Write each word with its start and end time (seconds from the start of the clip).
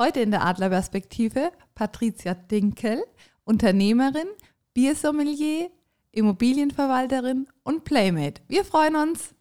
Heute 0.00 0.20
in 0.20 0.30
der 0.30 0.46
Adlerperspektive 0.46 1.50
Patricia 1.74 2.32
Dinkel, 2.32 3.02
Unternehmerin, 3.42 4.28
Biersommelier, 4.72 5.70
Immobilienverwalterin 6.12 7.48
und 7.64 7.82
Playmate. 7.82 8.40
Wir 8.46 8.64
freuen 8.64 8.94
uns. 8.94 9.34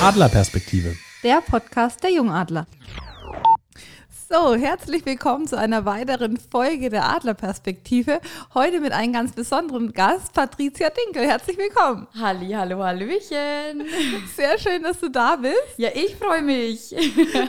Adlerperspektive. 0.00 0.94
Der 1.24 1.40
Podcast 1.40 2.04
der 2.04 2.12
Jungadler. 2.12 2.68
So, 4.30 4.54
herzlich 4.54 5.06
willkommen 5.06 5.46
zu 5.46 5.56
einer 5.56 5.86
weiteren 5.86 6.36
Folge 6.36 6.90
der 6.90 7.08
Adlerperspektive. 7.08 8.20
Heute 8.52 8.78
mit 8.78 8.92
einem 8.92 9.14
ganz 9.14 9.32
besonderen 9.32 9.94
Gast, 9.94 10.34
Patricia 10.34 10.90
Dinkel. 10.90 11.26
Herzlich 11.26 11.56
willkommen. 11.56 12.06
Halli, 12.14 12.50
hallo, 12.50 12.84
hallöchen. 12.84 13.86
Sehr 14.36 14.58
schön, 14.58 14.82
dass 14.82 15.00
du 15.00 15.08
da 15.08 15.36
bist. 15.36 15.78
Ja, 15.78 15.88
ich 15.94 16.14
freue 16.16 16.42
mich. 16.42 16.94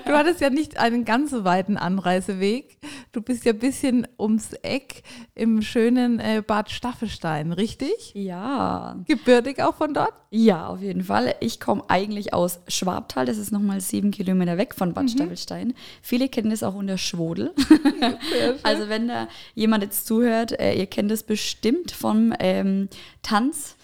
Du 0.06 0.14
hattest 0.14 0.40
ja 0.40 0.50
nicht 0.50 0.78
einen 0.78 1.04
ganz 1.04 1.32
so 1.32 1.44
weiten 1.44 1.76
Anreiseweg. 1.76 2.78
Du 3.12 3.22
bist 3.22 3.44
ja 3.44 3.52
ein 3.52 3.59
bisschen 3.59 4.08
ums 4.18 4.54
Eck 4.54 5.04
im 5.36 5.62
schönen 5.62 6.22
äh, 6.22 6.42
Bad 6.46 6.72
Staffelstein, 6.72 7.52
richtig? 7.52 8.14
Ja. 8.14 8.96
Gebürtig 9.06 9.62
auch 9.62 9.76
von 9.76 9.94
dort? 9.94 10.14
Ja, 10.32 10.68
auf 10.68 10.82
jeden 10.82 11.04
Fall. 11.04 11.36
Ich 11.40 11.59
komme 11.59 11.84
eigentlich 11.88 12.34
aus 12.34 12.59
Schwabtal, 12.68 13.26
das 13.26 13.38
ist 13.38 13.52
nochmal 13.52 13.82
sieben 13.82 14.12
Kilometer 14.12 14.58
weg 14.58 14.76
von 14.76 14.94
Bad 14.94 15.06
mhm. 15.06 15.09
Staffelstein. 15.09 15.73
Viele 16.02 16.30
kennen 16.30 16.52
das 16.52 16.62
auch 16.64 16.69
unter 16.76 16.98
Schwodel. 16.98 17.54
also 18.64 18.90
wenn 18.90 19.08
da 19.08 19.28
jemand 19.55 19.84
jetzt 19.84 20.08
zuhört, 20.08 20.52
äh, 20.59 20.73
ihr 20.73 20.88
kennt 20.88 21.12
das 21.12 21.23
bestimmt 21.23 21.92
vom 21.92 22.34
ähm, 22.40 22.90
Tanz. 23.22 23.76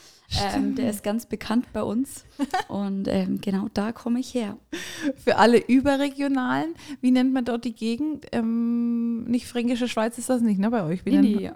Ähm, 0.42 0.76
der 0.76 0.90
ist 0.90 1.04
ganz 1.04 1.28
bekannt 1.28 1.68
bei 1.72 1.84
uns. 1.84 2.26
Und 2.68 3.08
ähm, 3.08 3.40
genau 3.42 3.68
da 3.74 3.92
komme 3.92 4.20
ich 4.20 4.34
her. 4.34 4.58
Für 5.16 5.38
alle 5.38 5.58
Überregionalen, 5.58 6.74
wie 7.00 7.12
nennt 7.12 7.32
man 7.32 7.46
dort 7.46 7.64
die 7.64 7.76
Gegend? 7.76 8.26
Ähm, 8.32 9.26
nicht 9.26 9.48
Fränkische 9.48 9.88
Schweiz 9.88 10.18
ist 10.18 10.30
das 10.30 10.42
nicht, 10.42 10.60
ne, 10.60 10.72
bei 10.72 10.84
euch? 10.84 11.06
Wie 11.06 11.16
nee, 11.18 11.36
nee, 11.36 11.52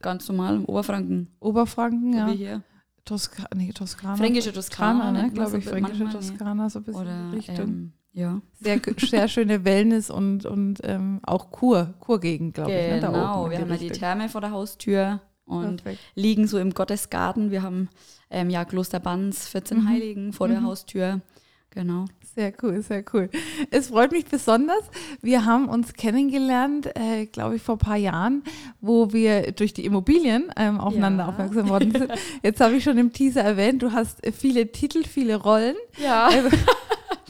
ganz 0.00 0.28
normal, 0.28 0.64
Oberfranken. 0.66 1.28
Oberfranken, 1.40 2.12
ja. 2.12 2.26
Wie 2.26 2.36
hier. 2.36 2.62
Toska 3.04 3.46
nee, 3.54 3.72
Toskana. 3.72 4.16
Fränkische 4.16 4.52
Toskana, 4.52 5.10
ne, 5.10 5.30
glaube 5.30 5.58
ich. 5.58 5.64
Fränkische 5.64 6.08
Toskana, 6.08 6.68
so 6.68 6.80
ein 6.80 6.84
bisschen 6.84 7.02
Oder, 7.02 7.32
Richtung. 7.32 7.92
Ja. 8.12 8.40
Sehr, 8.60 8.80
sehr 8.98 9.28
schöne 9.28 9.64
Wellness 9.64 10.10
und, 10.10 10.44
und 10.44 10.80
ähm, 10.82 11.20
auch 11.22 11.50
Kur, 11.50 11.94
Kurgegend, 12.00 12.54
glaube 12.54 12.72
genau. 12.72 12.82
ich. 12.84 12.90
Ne, 12.90 13.00
genau, 13.00 13.50
wir 13.50 13.58
haben 13.58 13.70
ja 13.70 13.76
die 13.76 13.90
Therme 13.90 14.28
vor 14.28 14.40
der 14.40 14.50
Haustür 14.50 15.20
und 15.44 15.82
Perfekt. 15.82 16.02
liegen 16.14 16.46
so 16.46 16.58
im 16.58 16.74
Gottesgarten. 16.74 17.50
Wir 17.50 17.62
haben 17.62 17.88
ähm, 18.30 18.50
ja 18.50 18.64
Kloster 18.64 19.00
Banz, 19.00 19.48
14 19.48 19.78
mhm. 19.78 19.88
Heiligen 19.88 20.32
vor 20.32 20.48
mhm. 20.48 20.52
der 20.52 20.62
Haustür. 20.64 21.20
Genau. 21.70 22.06
Sehr 22.34 22.52
cool, 22.62 22.82
sehr 22.82 23.04
cool. 23.12 23.30
Es 23.70 23.88
freut 23.88 24.10
mich 24.10 24.24
besonders. 24.24 24.82
Wir 25.20 25.44
haben 25.44 25.68
uns 25.68 25.92
kennengelernt, 25.92 26.90
äh, 26.96 27.26
glaube 27.26 27.56
ich, 27.56 27.62
vor 27.62 27.76
ein 27.76 27.78
paar 27.78 27.96
Jahren, 27.96 28.42
wo 28.80 29.12
wir 29.12 29.52
durch 29.52 29.72
die 29.72 29.84
Immobilien 29.84 30.52
ähm, 30.56 30.80
aufeinander 30.80 31.24
ja. 31.24 31.28
aufmerksam 31.28 31.68
worden 31.68 31.92
sind. 31.92 32.12
Jetzt 32.42 32.60
habe 32.60 32.74
ich 32.74 32.82
schon 32.82 32.98
im 32.98 33.12
Teaser 33.12 33.42
erwähnt, 33.42 33.82
du 33.82 33.92
hast 33.92 34.20
viele 34.32 34.72
Titel, 34.72 35.04
viele 35.04 35.36
Rollen. 35.36 35.76
Ja. 36.02 36.28
Äh, 36.30 36.50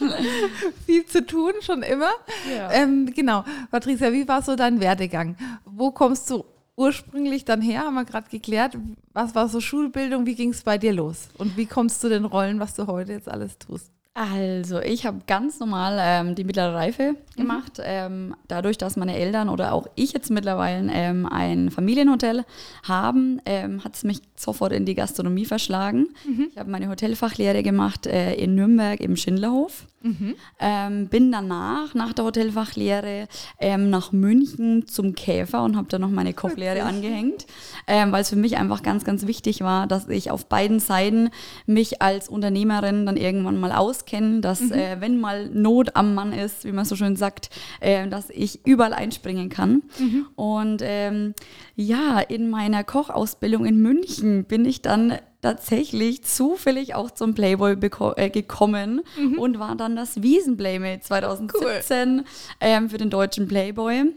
viel 0.87 1.05
zu 1.07 1.25
tun, 1.25 1.53
schon 1.61 1.83
immer. 1.83 2.11
Ja. 2.55 2.71
Ähm, 2.73 3.13
genau. 3.15 3.45
Patricia, 3.71 4.13
wie 4.13 4.27
war 4.29 4.43
so 4.43 4.57
dein 4.57 4.81
Werdegang? 4.81 5.37
Wo 5.65 5.91
kommst 5.91 6.31
du 6.31 6.45
ursprünglich 6.77 7.45
dann 7.45 7.61
her? 7.61 7.81
Haben 7.81 7.95
wir 7.95 8.05
gerade 8.05 8.29
geklärt. 8.31 8.77
Was 9.13 9.35
war 9.35 9.49
so 9.49 9.61
Schulbildung? 9.61 10.27
Wie 10.27 10.35
ging 10.35 10.51
es 10.51 10.63
bei 10.63 10.79
dir 10.79 10.93
los? 10.93 11.29
Und 11.37 11.57
wie 11.57 11.67
kommst 11.67 12.03
du 12.03 12.09
den 12.09 12.25
Rollen, 12.25 12.59
was 12.59 12.75
du 12.75 12.87
heute 12.87 13.13
jetzt 13.13 13.29
alles 13.29 13.59
tust? 13.59 13.93
Also, 14.21 14.81
ich 14.81 15.07
habe 15.07 15.23
ganz 15.27 15.61
normal 15.61 15.97
ähm, 15.99 16.35
die 16.35 16.45
mittlere 16.45 16.75
Reife 16.75 17.13
mhm. 17.13 17.41
gemacht. 17.41 17.79
Mhm. 17.79 17.85
Ähm, 17.87 18.35
dadurch, 18.49 18.77
dass 18.77 18.99
meine 18.99 19.17
Eltern 19.17 19.49
oder 19.49 19.73
auch 19.73 19.87
ich 19.95 20.13
jetzt 20.13 20.31
mittlerweile 20.31 20.93
ähm, 20.93 21.25
ein 21.25 21.71
Familienhotel 21.71 22.45
haben, 22.83 23.41
ähm, 23.47 23.83
hat 23.83 23.95
es 23.95 24.05
mich 24.05 24.21
sofort 24.37 24.73
in 24.73 24.85
die 24.85 24.95
Gastronomie 24.95 25.47
verschlagen. 25.47 26.09
Mhm. 26.27 26.49
Ich 26.51 26.59
habe 26.59 26.71
meine 26.71 26.91
Hotelfachlehre 26.91 27.63
gemacht 27.63 28.07
äh, 28.07 28.35
in 28.35 28.55
Nürnberg 28.55 29.01
im 29.01 29.17
Schindlerhof. 29.17 29.87
Mhm. 30.03 30.35
Ähm, 30.59 31.09
bin 31.09 31.31
danach, 31.31 31.95
nach 31.95 32.15
der 32.15 32.25
Hotelfachlehre, 32.25 33.29
ähm, 33.59 33.91
nach 33.91 34.13
München 34.13 34.87
zum 34.87 35.15
Käfer 35.15 35.63
und 35.63 35.77
habe 35.77 35.89
da 35.89 35.99
noch 35.99 36.09
meine 36.09 36.33
Kochlehre 36.33 36.83
angehängt, 36.85 37.47
ähm, 37.87 38.11
weil 38.11 38.23
es 38.23 38.31
für 38.31 38.37
mich 38.37 38.57
einfach 38.57 38.83
ganz, 38.83 39.05
ganz 39.05 39.27
wichtig 39.27 39.61
war, 39.61 39.87
dass 39.87 40.09
ich 40.09 40.31
auf 40.31 40.47
beiden 40.47 40.81
Seiten 40.81 41.29
mich 41.67 42.01
als 42.01 42.31
Unternehmerin 42.31 43.05
dann 43.05 43.19
irgendwann 43.19 43.61
mal 43.61 43.73
auskenne, 43.73 44.41
dass 44.41 44.61
mhm. 44.61 44.73
äh, 44.73 45.01
wenn 45.01 45.21
mal 45.21 45.51
Not 45.51 45.97
am 45.97 46.15
Mann 46.15 46.33
ist, 46.33 46.65
wie 46.65 46.73
man 46.73 46.87
so 46.87 46.97
schön 46.97 47.17
sagt, 47.17 47.51
äh, 47.81 48.09
dass 48.09 48.31
ich 48.31 48.65
überall 48.65 48.95
einspringen 48.95 49.51
kann. 49.51 49.83
Mhm. 49.99 50.27
Und 50.35 50.81
ähm, 50.83 51.35
ja, 51.77 52.21
in 52.21 52.49
meiner 52.49 52.85
Kochausbildung 52.85 53.67
in 53.67 53.83
München 53.83 54.45
bin 54.45 54.65
ich 54.65 54.81
dann 54.81 55.19
tatsächlich 55.43 56.23
zufällig 56.23 56.95
auch 56.95 57.11
zum 57.11 57.35
Playboy 57.35 57.77
äh, 58.17 58.31
gekommen 58.31 59.03
mhm. 59.19 59.39
und 59.39 59.59
war 59.59 59.77
dann 59.77 59.97
das 59.97 60.23
Wiesenplaymate 60.23 61.01
2017 61.01 62.19
cool. 62.19 62.25
ähm, 62.61 62.91
für 62.91 62.99
den 62.99 63.11
deutschen 63.11 63.49
Playboy. 63.49 64.13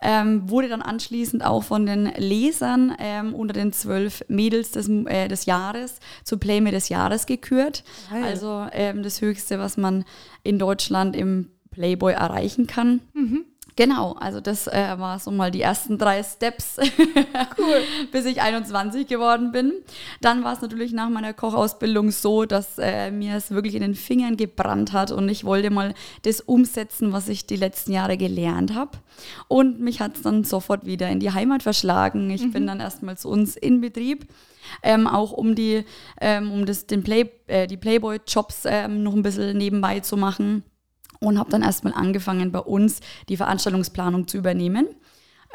Ähm, 0.00 0.50
wurde 0.50 0.68
dann 0.68 0.82
anschließend 0.82 1.44
auch 1.44 1.62
von 1.62 1.86
den 1.86 2.06
Lesern 2.16 2.94
ähm, 2.98 3.34
unter 3.34 3.54
den 3.54 3.72
zwölf 3.72 4.22
Mädels 4.28 4.72
des, 4.72 4.88
äh, 4.88 5.28
des 5.28 5.46
Jahres 5.46 6.00
zu 6.24 6.36
Playmate 6.36 6.74
des 6.74 6.88
Jahres 6.88 7.26
gekürt. 7.26 7.84
Geil. 8.10 8.24
Also 8.24 8.66
ähm, 8.72 9.02
das 9.02 9.20
Höchste, 9.20 9.58
was 9.58 9.76
man 9.76 10.04
in 10.42 10.58
Deutschland 10.58 11.16
im 11.16 11.50
Playboy 11.70 12.12
erreichen 12.12 12.66
kann. 12.66 13.00
Mhm. 13.14 13.44
Genau, 13.76 14.12
also 14.12 14.40
das 14.40 14.68
äh, 14.68 14.94
war 14.98 15.18
so 15.18 15.32
mal 15.32 15.50
die 15.50 15.60
ersten 15.60 15.98
drei 15.98 16.22
Steps, 16.22 16.78
cool. 17.58 17.82
bis 18.12 18.24
ich 18.24 18.40
21 18.40 19.08
geworden 19.08 19.50
bin. 19.50 19.72
Dann 20.20 20.44
war 20.44 20.52
es 20.52 20.60
natürlich 20.60 20.92
nach 20.92 21.08
meiner 21.08 21.32
Kochausbildung 21.32 22.12
so, 22.12 22.44
dass 22.44 22.78
äh, 22.78 23.10
mir 23.10 23.34
es 23.34 23.50
wirklich 23.50 23.74
in 23.74 23.82
den 23.82 23.96
Fingern 23.96 24.36
gebrannt 24.36 24.92
hat 24.92 25.10
und 25.10 25.28
ich 25.28 25.44
wollte 25.44 25.70
mal 25.70 25.94
das 26.22 26.40
umsetzen, 26.40 27.12
was 27.12 27.28
ich 27.28 27.46
die 27.46 27.56
letzten 27.56 27.92
Jahre 27.92 28.16
gelernt 28.16 28.74
habe. 28.74 28.92
Und 29.48 29.80
mich 29.80 30.00
hat 30.00 30.16
es 30.16 30.22
dann 30.22 30.44
sofort 30.44 30.86
wieder 30.86 31.08
in 31.08 31.18
die 31.18 31.32
Heimat 31.32 31.64
verschlagen. 31.64 32.30
Ich 32.30 32.42
mhm. 32.42 32.52
bin 32.52 32.66
dann 32.68 32.78
erstmal 32.78 33.18
zu 33.18 33.28
uns 33.28 33.56
in 33.56 33.80
Betrieb. 33.80 34.28
Ähm, 34.82 35.06
auch 35.06 35.32
um 35.32 35.54
die, 35.54 35.84
ähm, 36.20 36.50
um 36.50 36.64
das, 36.64 36.86
den 36.86 37.02
Play, 37.02 37.28
äh, 37.48 37.66
die 37.66 37.76
Playboy-Jobs 37.76 38.62
ähm, 38.66 39.02
noch 39.02 39.14
ein 39.14 39.22
bisschen 39.22 39.58
nebenbei 39.58 40.00
zu 40.00 40.16
machen 40.16 40.64
und 41.24 41.38
habe 41.38 41.50
dann 41.50 41.62
erstmal 41.62 41.94
angefangen, 41.94 42.52
bei 42.52 42.60
uns 42.60 43.00
die 43.28 43.36
Veranstaltungsplanung 43.36 44.28
zu 44.28 44.38
übernehmen. 44.38 44.88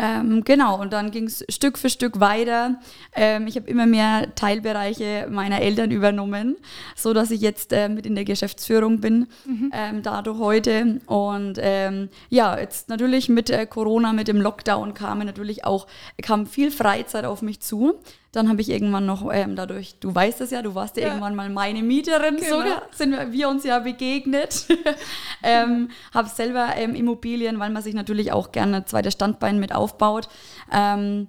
Ähm, 0.01 0.45
genau, 0.45 0.79
und 0.79 0.93
dann 0.93 1.11
ging 1.11 1.25
es 1.25 1.43
Stück 1.49 1.77
für 1.77 1.89
Stück 1.89 2.21
weiter. 2.21 2.79
Ähm, 3.13 3.47
ich 3.47 3.57
habe 3.57 3.69
immer 3.69 3.85
mehr 3.85 4.33
Teilbereiche 4.33 5.27
meiner 5.29 5.61
Eltern 5.61 5.91
übernommen, 5.91 6.55
so 6.95 7.13
dass 7.13 7.31
ich 7.31 7.41
jetzt 7.41 7.73
äh, 7.73 7.89
mit 7.89 8.05
in 8.05 8.15
der 8.15 8.23
Geschäftsführung 8.23 9.01
bin, 9.01 9.27
mhm. 9.45 9.71
ähm, 9.73 10.01
dadurch 10.01 10.39
heute. 10.39 11.01
Und 11.05 11.55
ähm, 11.59 12.07
ja, 12.29 12.57
jetzt 12.57 12.87
natürlich 12.87 13.27
mit 13.27 13.49
äh, 13.49 13.65
Corona, 13.65 14.13
mit 14.13 14.29
dem 14.29 14.39
Lockdown 14.39 14.93
kam 14.93 15.19
natürlich 15.19 15.65
auch 15.65 15.85
kam 16.21 16.47
viel 16.47 16.71
Freizeit 16.71 17.25
auf 17.25 17.41
mich 17.41 17.59
zu. 17.59 17.99
Dann 18.31 18.47
habe 18.47 18.61
ich 18.61 18.69
irgendwann 18.69 19.05
noch 19.05 19.29
ähm, 19.33 19.55
dadurch, 19.55 19.99
du 19.99 20.13
weißt 20.13 20.41
es 20.41 20.51
ja, 20.51 20.61
du 20.61 20.75
warst 20.75 20.97
ja, 20.97 21.03
ja. 21.03 21.07
irgendwann 21.09 21.35
mal 21.35 21.49
meine 21.49 21.81
Mieterin, 21.81 22.37
genau. 22.37 22.57
sogar 22.57 22.83
sind 22.91 23.11
wir, 23.11 23.31
wir, 23.31 23.49
uns 23.49 23.63
ja 23.63 23.79
begegnet. 23.79 24.65
ähm, 25.43 25.89
habe 26.13 26.29
selber 26.29 26.69
ähm, 26.75 26.93
Immobilien, 26.95 27.59
weil 27.59 27.71
man 27.71 27.81
sich 27.81 27.93
natürlich 27.93 28.31
auch 28.31 28.51
gerne 28.51 28.77
ein 28.77 28.85
zweites 28.85 29.13
Standbein 29.13 29.59
mit 29.59 29.73
aufbaut. 29.73 30.29
Ähm, 30.71 31.27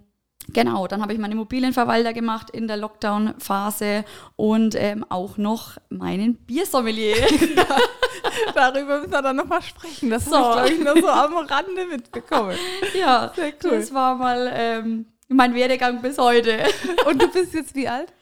Genau, 0.52 0.88
dann 0.88 1.00
habe 1.00 1.12
ich 1.12 1.18
meinen 1.20 1.32
Immobilienverwalter 1.32 2.12
gemacht 2.12 2.50
in 2.50 2.66
der 2.66 2.76
Lockdown-Phase 2.76 4.04
und 4.34 4.74
ähm, 4.74 5.04
auch 5.08 5.36
noch 5.36 5.76
meinen 5.90 6.34
Biersommelier. 6.34 7.16
ja, 7.18 7.66
darüber 8.54 8.98
müssen 8.98 9.12
wir 9.12 9.22
dann 9.22 9.36
nochmal 9.36 9.62
sprechen. 9.62 10.10
Das 10.10 10.24
so. 10.24 10.36
habe 10.36 10.68
ich, 10.68 10.80
glaube 10.80 10.98
ich, 10.98 11.04
nur 11.04 11.12
so 11.12 11.18
am 11.18 11.36
Rande 11.36 11.86
mitbekommen. 11.86 12.56
Ja, 12.98 13.32
Sehr 13.34 13.52
cool. 13.64 13.70
das 13.70 13.94
war 13.94 14.16
mal 14.16 14.50
ähm, 14.52 15.06
mein 15.30 15.54
Werdegang 15.54 16.02
bis 16.02 16.18
heute. 16.18 16.58
Und 17.06 17.22
du 17.22 17.28
bist 17.28 17.54
jetzt 17.54 17.74
wie 17.74 17.88
alt? 17.88 18.12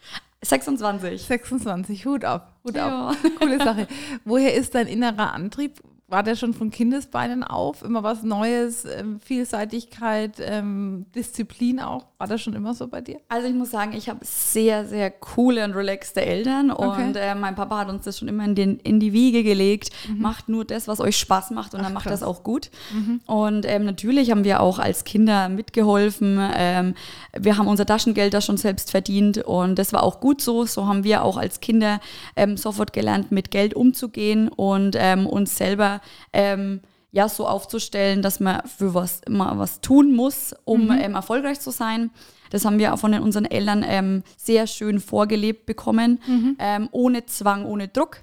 26. 0.41 1.21
26, 1.21 2.05
Hut 2.05 2.23
ab, 2.23 2.55
Hut 2.63 2.75
ja. 2.75 3.09
ab. 3.09 3.17
Coole 3.39 3.57
Sache. 3.57 3.87
Woher 4.23 4.53
ist 4.53 4.73
dein 4.73 4.87
innerer 4.87 5.33
Antrieb? 5.33 5.81
War 6.09 6.23
der 6.23 6.35
schon 6.35 6.53
von 6.53 6.71
Kindesbeinen 6.71 7.43
auf? 7.43 7.83
Immer 7.83 8.03
was 8.03 8.23
Neues, 8.23 8.85
ähm, 8.85 9.19
Vielseitigkeit, 9.19 10.33
ähm, 10.39 11.05
Disziplin 11.15 11.79
auch? 11.79 12.05
War 12.17 12.27
das 12.27 12.41
schon 12.41 12.53
immer 12.53 12.73
so 12.73 12.87
bei 12.87 13.01
dir? 13.01 13.19
Also 13.29 13.47
ich 13.47 13.53
muss 13.53 13.71
sagen, 13.71 13.93
ich 13.93 14.09
habe 14.09 14.19
sehr, 14.23 14.85
sehr 14.85 15.11
coole 15.11 15.63
und 15.63 15.73
relaxte 15.73 16.21
Eltern 16.21 16.71
okay. 16.71 17.03
und 17.03 17.15
äh, 17.15 17.35
mein 17.35 17.55
Papa 17.55 17.79
hat 17.79 17.89
uns 17.89 18.03
das 18.03 18.17
schon 18.17 18.27
immer 18.27 18.43
in, 18.43 18.55
den, 18.55 18.77
in 18.79 18.99
die 18.99 19.13
Wiege 19.13 19.43
gelegt. 19.43 19.89
Mhm. 20.07 20.21
Macht 20.21 20.49
nur 20.49 20.65
das, 20.65 20.87
was 20.87 20.99
euch 20.99 21.17
Spaß 21.17 21.51
macht 21.51 21.73
und 21.73 21.79
Ach, 21.79 21.85
dann 21.85 21.93
macht 21.93 22.07
krass. 22.07 22.19
das 22.19 22.27
auch 22.27 22.43
gut. 22.43 22.71
Mhm. 22.93 23.21
Und 23.25 23.65
ähm, 23.65 23.85
natürlich 23.85 24.31
haben 24.31 24.43
wir 24.43 24.61
auch 24.61 24.79
als 24.79 25.03
Kinder 25.03 25.47
mitgeholfen. 25.47 26.39
Ähm, 26.55 26.95
wir 27.37 27.57
haben 27.57 27.67
unser 27.67 27.85
Taschengeld 27.85 28.33
da 28.33 28.41
schon 28.41 28.57
selbst 28.57 28.91
verdient 28.91 29.37
und 29.39 29.77
das 29.77 29.93
war 29.93 30.03
auch 30.03 30.19
gut 30.19 30.41
so. 30.41 30.65
So 30.65 30.87
haben 30.87 31.03
wir 31.03 31.23
auch 31.23 31.37
als 31.37 31.61
Kinder 31.61 31.99
ähm, 32.35 32.57
sofort 32.57 32.93
gelernt, 32.93 33.31
mit 33.31 33.51
Geld 33.51 33.73
umzugehen 33.75 34.49
und 34.49 34.95
ähm, 34.97 35.25
uns 35.27 35.55
selber 35.55 35.98
ähm, 36.33 36.81
ja 37.11 37.27
so 37.27 37.47
aufzustellen, 37.47 38.21
dass 38.21 38.39
man 38.39 38.61
für 38.67 38.93
was 38.93 39.21
immer 39.25 39.57
was 39.57 39.81
tun 39.81 40.15
muss, 40.15 40.53
um 40.65 40.85
mhm. 40.85 40.99
ähm, 40.99 41.15
erfolgreich 41.15 41.59
zu 41.59 41.71
sein. 41.71 42.11
Das 42.51 42.65
haben 42.65 42.79
wir 42.79 42.93
auch 42.93 42.99
von 42.99 43.13
unseren 43.13 43.45
Eltern 43.45 43.83
ähm, 43.87 44.23
sehr 44.37 44.67
schön 44.67 44.99
vorgelebt 44.99 45.65
bekommen, 45.65 46.19
mhm. 46.27 46.55
ähm, 46.59 46.89
ohne 46.91 47.25
Zwang, 47.25 47.65
ohne 47.65 47.87
Druck. 47.87 48.21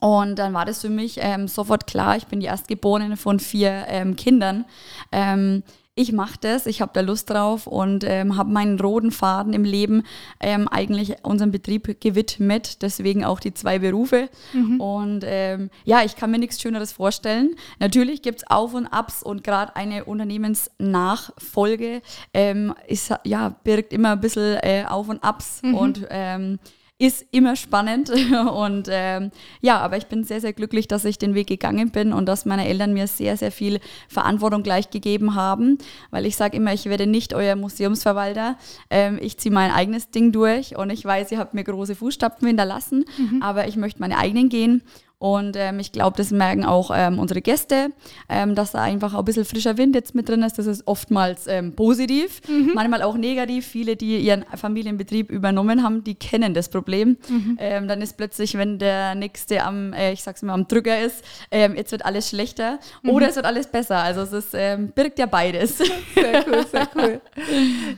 Und 0.00 0.38
dann 0.38 0.52
war 0.52 0.66
das 0.66 0.82
für 0.82 0.90
mich 0.90 1.18
ähm, 1.20 1.48
sofort 1.48 1.86
klar, 1.86 2.16
ich 2.16 2.26
bin 2.26 2.40
die 2.40 2.46
Erstgeborene 2.46 3.16
von 3.16 3.40
vier 3.40 3.86
ähm, 3.88 4.16
Kindern 4.16 4.64
ähm, 5.12 5.62
ich 5.96 6.12
mache 6.12 6.38
das, 6.40 6.66
ich 6.66 6.80
habe 6.80 6.90
da 6.92 7.00
Lust 7.02 7.30
drauf 7.30 7.68
und 7.68 8.02
ähm, 8.04 8.36
habe 8.36 8.50
meinen 8.50 8.80
roten 8.80 9.12
Faden 9.12 9.52
im 9.52 9.62
Leben 9.62 10.02
ähm, 10.40 10.66
eigentlich 10.66 11.14
unserem 11.22 11.52
Betrieb 11.52 12.00
gewidmet. 12.00 12.82
Deswegen 12.82 13.24
auch 13.24 13.38
die 13.38 13.54
zwei 13.54 13.78
Berufe. 13.78 14.28
Mhm. 14.52 14.80
Und 14.80 15.24
ähm, 15.24 15.70
ja, 15.84 16.02
ich 16.02 16.16
kann 16.16 16.32
mir 16.32 16.38
nichts 16.38 16.60
Schöneres 16.60 16.90
vorstellen. 16.90 17.54
Natürlich 17.78 18.22
gibt 18.22 18.38
es 18.40 18.50
Auf 18.50 18.74
und 18.74 18.88
Abs 18.88 19.22
und 19.22 19.44
gerade 19.44 19.76
eine 19.76 20.04
Unternehmensnachfolge 20.04 22.02
ähm, 22.32 22.74
ist, 22.88 23.14
ja, 23.22 23.50
birgt 23.62 23.92
immer 23.92 24.12
ein 24.12 24.20
bisschen 24.20 24.58
äh, 24.62 24.84
Auf 24.88 25.08
und 25.08 25.22
Abs. 25.22 25.62
Mhm. 25.62 25.74
Und 25.74 26.06
ähm, 26.10 26.58
ist 27.06 27.26
immer 27.30 27.56
spannend. 27.56 28.10
Und 28.54 28.88
ähm, 28.90 29.30
ja, 29.60 29.78
aber 29.78 29.96
ich 29.96 30.06
bin 30.06 30.24
sehr, 30.24 30.40
sehr 30.40 30.52
glücklich, 30.52 30.88
dass 30.88 31.04
ich 31.04 31.18
den 31.18 31.34
Weg 31.34 31.46
gegangen 31.46 31.90
bin 31.90 32.12
und 32.12 32.26
dass 32.26 32.44
meine 32.44 32.66
Eltern 32.66 32.92
mir 32.92 33.06
sehr, 33.06 33.36
sehr 33.36 33.52
viel 33.52 33.80
Verantwortung 34.08 34.62
gleich 34.62 34.90
gegeben 34.90 35.34
haben, 35.34 35.78
weil 36.10 36.26
ich 36.26 36.36
sage 36.36 36.56
immer, 36.56 36.72
ich 36.72 36.86
werde 36.86 37.06
nicht 37.06 37.34
euer 37.34 37.56
Museumsverwalter. 37.56 38.56
Ähm, 38.90 39.18
ich 39.20 39.38
ziehe 39.38 39.52
mein 39.52 39.70
eigenes 39.70 40.10
Ding 40.10 40.32
durch 40.32 40.76
und 40.76 40.90
ich 40.90 41.04
weiß, 41.04 41.32
ihr 41.32 41.38
habt 41.38 41.54
mir 41.54 41.64
große 41.64 41.94
Fußstapfen 41.94 42.46
hinterlassen, 42.46 43.04
mhm. 43.18 43.42
aber 43.42 43.68
ich 43.68 43.76
möchte 43.76 44.00
meine 44.00 44.18
eigenen 44.18 44.48
gehen. 44.48 44.82
Und 45.24 45.56
ähm, 45.56 45.78
ich 45.78 45.90
glaube, 45.90 46.18
das 46.18 46.32
merken 46.32 46.66
auch 46.66 46.90
ähm, 46.94 47.18
unsere 47.18 47.40
Gäste, 47.40 47.92
ähm, 48.28 48.54
dass 48.54 48.72
da 48.72 48.82
einfach 48.82 49.14
auch 49.14 49.20
ein 49.20 49.24
bisschen 49.24 49.46
frischer 49.46 49.78
Wind 49.78 49.94
jetzt 49.94 50.14
mit 50.14 50.28
drin 50.28 50.42
ist. 50.42 50.58
Das 50.58 50.66
ist 50.66 50.86
oftmals 50.86 51.46
ähm, 51.46 51.72
positiv, 51.72 52.42
mhm. 52.46 52.72
manchmal 52.74 53.00
auch 53.00 53.16
negativ. 53.16 53.66
Viele, 53.66 53.96
die 53.96 54.18
ihren 54.18 54.44
Familienbetrieb 54.54 55.30
übernommen 55.30 55.82
haben, 55.82 56.04
die 56.04 56.14
kennen 56.14 56.52
das 56.52 56.68
Problem. 56.68 57.16
Mhm. 57.26 57.56
Ähm, 57.58 57.88
dann 57.88 58.02
ist 58.02 58.18
plötzlich, 58.18 58.58
wenn 58.58 58.78
der 58.78 59.14
Nächste 59.14 59.62
am, 59.62 59.94
äh, 59.94 60.12
ich 60.12 60.22
sag's 60.22 60.42
mal, 60.42 60.52
am 60.52 60.68
Drücker 60.68 61.00
ist, 61.00 61.24
ähm, 61.50 61.74
jetzt 61.74 61.90
wird 61.90 62.04
alles 62.04 62.28
schlechter 62.28 62.78
mhm. 63.02 63.08
oder 63.08 63.30
es 63.30 63.36
wird 63.36 63.46
alles 63.46 63.68
besser. 63.68 64.00
Also 64.00 64.20
es 64.20 64.32
ist, 64.34 64.50
birgt 64.94 65.18
ja 65.18 65.24
beides. 65.24 65.78
Sehr 66.14 66.44
cool, 66.46 66.66
sehr 66.70 66.88
cool. 66.94 67.20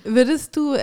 Würdest 0.05 0.57
du 0.57 0.75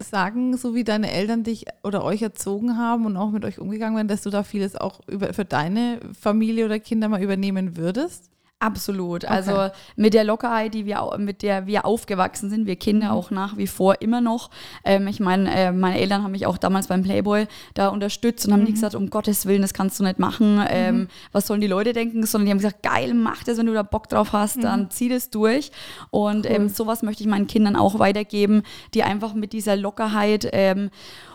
sagen, 0.00 0.56
so 0.56 0.74
wie 0.74 0.84
deine 0.84 1.10
Eltern 1.10 1.42
dich 1.42 1.64
oder 1.82 2.04
euch 2.04 2.22
erzogen 2.22 2.76
haben 2.76 3.06
und 3.06 3.16
auch 3.16 3.30
mit 3.30 3.44
euch 3.44 3.58
umgegangen 3.58 3.96
werden, 3.96 4.08
dass 4.08 4.22
du 4.22 4.30
da 4.30 4.42
vieles 4.42 4.76
auch 4.76 5.00
über, 5.08 5.32
für 5.32 5.44
deine 5.44 5.69
deine 5.74 6.00
Familie 6.18 6.64
oder 6.66 6.78
Kinder 6.78 7.08
mal 7.08 7.22
übernehmen 7.22 7.76
würdest? 7.76 8.30
Absolut. 8.62 9.24
Okay. 9.24 9.32
Also 9.32 9.70
mit 9.96 10.12
der 10.12 10.22
Lockerheit, 10.22 10.74
die 10.74 10.84
wir, 10.84 11.16
mit 11.16 11.40
der 11.40 11.66
wir 11.66 11.86
aufgewachsen 11.86 12.50
sind, 12.50 12.66
wir 12.66 12.76
Kinder 12.76 13.06
mhm. 13.06 13.12
auch 13.12 13.30
nach 13.30 13.56
wie 13.56 13.66
vor 13.66 14.02
immer 14.02 14.20
noch. 14.20 14.50
Ähm, 14.84 15.08
ich 15.08 15.18
meine, 15.18 15.50
äh, 15.50 15.72
meine 15.72 15.98
Eltern 15.98 16.22
haben 16.22 16.32
mich 16.32 16.44
auch 16.44 16.58
damals 16.58 16.86
beim 16.88 17.02
Playboy 17.02 17.46
da 17.72 17.88
unterstützt 17.88 18.46
und 18.46 18.52
haben 18.52 18.60
mhm. 18.60 18.66
nicht 18.66 18.74
gesagt, 18.74 18.94
um 18.94 19.08
Gottes 19.08 19.46
Willen, 19.46 19.62
das 19.62 19.72
kannst 19.72 19.98
du 19.98 20.04
nicht 20.04 20.18
machen. 20.18 20.56
Mhm. 20.56 20.66
Ähm, 20.68 21.08
was 21.32 21.46
sollen 21.46 21.62
die 21.62 21.68
Leute 21.68 21.94
denken? 21.94 22.26
Sondern 22.26 22.44
die 22.44 22.50
haben 22.50 22.58
gesagt, 22.58 22.82
geil, 22.82 23.14
mach 23.14 23.42
das, 23.44 23.56
wenn 23.56 23.64
du 23.64 23.72
da 23.72 23.82
Bock 23.82 24.10
drauf 24.10 24.34
hast, 24.34 24.58
mhm. 24.58 24.62
dann 24.62 24.90
zieh 24.90 25.08
das 25.08 25.30
durch. 25.30 25.72
Und 26.10 26.44
cool. 26.44 26.52
ähm, 26.52 26.68
sowas 26.68 27.02
möchte 27.02 27.22
ich 27.22 27.30
meinen 27.30 27.46
Kindern 27.46 27.76
auch 27.76 27.98
weitergeben, 27.98 28.62
die 28.92 29.04
einfach 29.04 29.32
mit 29.32 29.54
dieser 29.54 29.74
Lockerheit 29.74 30.46
ähm, 30.52 30.90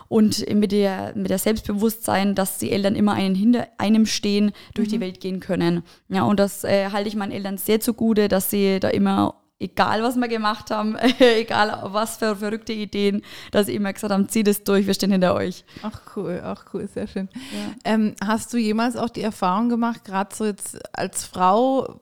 und 0.08 0.48
mit 0.54 0.72
der, 0.72 1.12
mit 1.14 1.30
der 1.30 1.38
Selbstbewusstsein, 1.38 2.34
dass 2.34 2.58
die 2.58 2.72
Eltern 2.72 2.94
immer 2.94 3.14
einen 3.14 3.34
hinter 3.34 3.68
einem 3.78 4.06
stehen, 4.06 4.52
durch 4.74 4.88
mhm. 4.88 4.92
die 4.92 5.00
Welt 5.00 5.20
gehen 5.20 5.40
können. 5.40 5.82
Ja, 6.08 6.24
und 6.24 6.40
das 6.40 6.64
äh, 6.64 6.90
halte 6.90 7.08
ich 7.08 7.16
meinen 7.16 7.32
Eltern 7.32 7.58
sehr 7.58 7.80
zugute, 7.80 8.28
dass 8.28 8.50
sie 8.50 8.80
da 8.80 8.88
immer 8.88 9.34
egal 9.58 10.02
was 10.02 10.16
wir 10.16 10.28
gemacht 10.28 10.70
haben, 10.70 10.96
egal 11.18 11.80
was 11.92 12.18
für 12.18 12.36
verrückte 12.36 12.72
Ideen, 12.72 13.22
dass 13.50 13.66
sie 13.66 13.74
immer 13.74 13.92
gesagt 13.92 14.12
haben, 14.12 14.28
zieh 14.28 14.42
das 14.42 14.64
durch, 14.64 14.86
wir 14.86 14.94
stehen 14.94 15.12
hinter 15.12 15.34
euch. 15.34 15.64
Ach 15.82 16.00
cool, 16.16 16.40
ach 16.44 16.66
cool, 16.72 16.88
sehr 16.88 17.06
schön. 17.06 17.28
Ja. 17.34 17.92
Ähm, 17.92 18.14
hast 18.22 18.52
du 18.52 18.58
jemals 18.58 18.96
auch 18.96 19.08
die 19.08 19.22
Erfahrung 19.22 19.68
gemacht, 19.68 20.04
gerade 20.04 20.34
so 20.34 20.44
jetzt 20.44 20.78
als 20.96 21.24
Frau, 21.24 22.00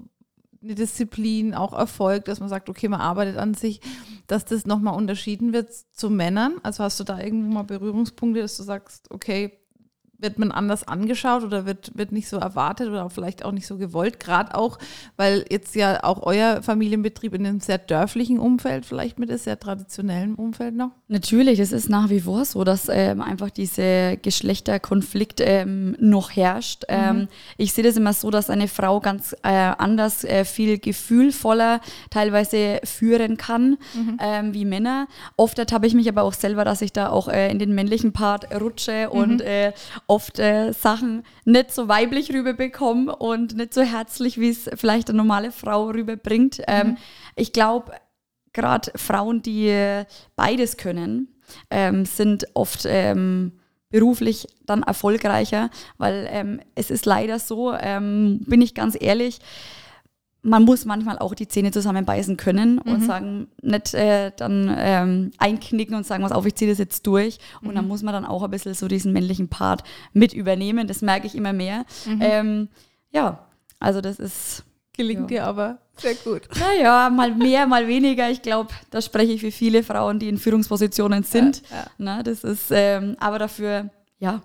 eine 0.65 0.75
Disziplin, 0.75 1.55
auch 1.55 1.73
Erfolg, 1.73 2.25
dass 2.25 2.41
man 2.41 2.49
sagt, 2.49 2.69
okay, 2.69 2.89
man 2.89 3.01
arbeitet 3.01 3.37
an 3.37 3.55
sich, 3.55 3.81
dass 4.27 4.45
das 4.45 4.67
nochmal 4.67 4.97
unterschieden 4.97 5.53
wird 5.53 5.73
zu 5.73 6.11
Männern? 6.11 6.57
Also 6.63 6.83
hast 6.83 6.99
du 6.99 7.05
da 7.05 7.21
irgendwo 7.21 7.53
mal 7.53 7.65
Berührungspunkte, 7.65 8.41
dass 8.41 8.57
du 8.57 8.63
sagst, 8.63 9.11
okay, 9.11 9.53
wird 10.19 10.39
man 10.39 10.51
anders 10.53 10.87
angeschaut 10.87 11.43
oder 11.45 11.67
wird, 11.67 11.93
wird 11.97 12.13
nicht 12.13 12.29
so 12.29 12.39
erwartet 12.39 12.89
oder 12.89 13.11
vielleicht 13.11 13.45
auch 13.45 13.53
nicht 13.53 13.67
so 13.67 13.77
gewollt, 13.77 14.21
gerade 14.21 14.55
auch, 14.55 14.79
weil 15.17 15.45
jetzt 15.51 15.75
ja 15.75 16.03
auch 16.03 16.23
euer 16.23 16.63
Familienbetrieb 16.63 17.35
in 17.35 17.47
einem 17.47 17.61
sehr 17.61 17.79
dörflichen 17.79 18.39
Umfeld 18.39 18.87
vielleicht 18.87 19.19
mit 19.19 19.31
ist, 19.31 19.45
sehr 19.45 19.59
traditionellen 19.59 20.35
Umfeld 20.35 20.75
noch? 20.75 20.91
Natürlich, 21.09 21.59
es 21.59 21.73
ist 21.73 21.89
nach 21.89 22.11
wie 22.11 22.21
vor 22.21 22.45
so, 22.45 22.65
dass 22.65 22.89
ähm, 22.89 23.21
einfach 23.21 23.51
dieser 23.51 24.17
Geschlechterkonflikt 24.17 25.41
ähm, 25.43 25.97
noch 26.01 26.35
herrscht. 26.35 26.85
Mhm. 26.89 26.95
Ähm, 26.95 27.29
ich 27.57 27.73
sehe 27.73 27.85
das 27.85 27.97
immer 27.97 28.13
so, 28.13 28.31
dass 28.31 28.51
eine 28.51 28.69
Frau 28.69 29.01
ganz 29.01 29.35
äh, 29.43 29.49
anders, 29.49 30.25
äh, 30.25 30.45
viel 30.45 30.79
gefühlvoller 30.79 31.81
teilweise 32.11 32.81
führen 32.85 33.37
kann 33.37 33.77
mhm. 33.95 34.19
Ähm, 34.21 34.55
wie 34.55 34.65
Männer. 34.65 35.09
Oft 35.37 35.73
habe 35.73 35.87
ich 35.87 35.95
mich 35.95 36.09
aber 36.09 36.23
auch 36.23 36.33
selber, 36.33 36.65
dass 36.65 36.83
ich 36.83 36.93
da 36.93 37.11
auch 37.11 37.29
äh, 37.29 37.51
in 37.51 37.59
den 37.59 37.75
männlichen 37.75 38.13
Part 38.13 38.55
rutsche 38.61 39.09
mhm. 39.13 39.19
und 39.19 39.41
äh, 39.41 39.73
oft 40.07 40.39
äh, 40.39 40.73
Sachen 40.73 41.25
nicht 41.45 41.73
so 41.73 41.89
weiblich 41.89 42.33
rüberbekomme 42.33 43.15
und 43.15 43.57
nicht 43.57 43.75
so 43.75 43.83
herzlich, 43.83 44.39
wie 44.39 44.51
es 44.51 44.71
vielleicht 44.75 45.09
eine 45.09 45.19
normale 45.19 45.53
Frau 45.53 45.89
rüberbringt. 45.91 46.63
Ähm, 46.67 46.89
mhm. 46.89 46.97
Ich 47.37 47.53
glaube, 47.53 47.93
gerade 48.53 48.93
Frauen, 48.97 49.43
die 49.43 50.05
beides 50.37 50.77
können, 50.77 51.29
ähm, 51.71 52.05
sind 52.05 52.47
oft 52.55 52.85
ähm, 52.87 53.53
beruflich 53.91 54.49
dann 54.67 54.83
erfolgreicher, 54.83 55.71
weil 55.99 56.27
ähm, 56.31 56.61
es 56.75 56.91
ist 56.91 57.07
leider 57.07 57.39
so, 57.39 57.73
ähm, 57.75 58.41
bin 58.47 58.61
ich 58.61 58.75
ganz 58.75 58.97
ehrlich, 58.99 59.39
man 60.45 60.65
muss 60.65 60.85
manchmal 60.85 61.19
auch 61.19 61.35
die 61.35 61.49
Zähne 61.49 61.73
zusammenbeißen 61.73 62.37
können 62.37 62.79
und 62.79 63.01
mhm. 63.01 63.07
sagen, 63.07 63.49
nicht 63.63 63.95
äh, 63.95 64.31
dann 64.37 64.73
ähm, 64.79 65.31
einknicken 65.39 65.97
und 65.97 66.07
sagen, 66.07 66.23
was 66.23 66.33
auf, 66.33 66.45
ich 66.45 66.55
ziehe 66.55 66.71
das 66.71 66.79
jetzt 66.79 67.07
durch. 67.07 67.39
Und 67.63 67.71
mhm. 67.71 67.75
dann 67.77 67.89
muss 67.89 68.03
man 68.03 68.13
dann 68.13 68.27
auch 68.27 68.43
ein 68.43 68.51
bisschen 68.51 68.75
so 68.75 68.87
diesen 68.87 69.13
männlichen 69.13 69.49
Part 69.49 69.83
mit 70.13 70.35
übernehmen. 70.35 70.87
Das 70.87 71.01
merke 71.01 71.27
ich 71.27 71.35
immer 71.35 71.53
mehr. 71.53 71.87
Mhm. 72.05 72.19
Ähm, 72.21 72.69
ja, 73.11 73.47
also 73.81 74.01
das 74.01 74.19
ist. 74.19 74.65
Gelingt 74.97 75.23
ja. 75.23 75.27
dir 75.27 75.47
aber 75.47 75.79
sehr 75.97 76.15
gut. 76.15 76.43
Naja, 76.59 77.11
mal 77.11 77.35
mehr, 77.35 77.67
mal 77.67 77.89
weniger. 77.89 78.31
Ich 78.31 78.43
glaube, 78.43 78.73
da 78.91 79.01
spreche 79.01 79.33
ich 79.33 79.41
für 79.41 79.51
viele 79.51 79.83
Frauen, 79.83 80.19
die 80.19 80.29
in 80.29 80.39
Führungspositionen 80.39 81.25
sind. 81.25 81.63
Ja, 81.71 81.77
ja. 81.77 81.85
Na, 81.99 82.23
das 82.23 82.45
ist, 82.45 82.67
ähm, 82.71 83.17
aber 83.19 83.41
dafür, 83.41 83.91
ja, 84.19 84.43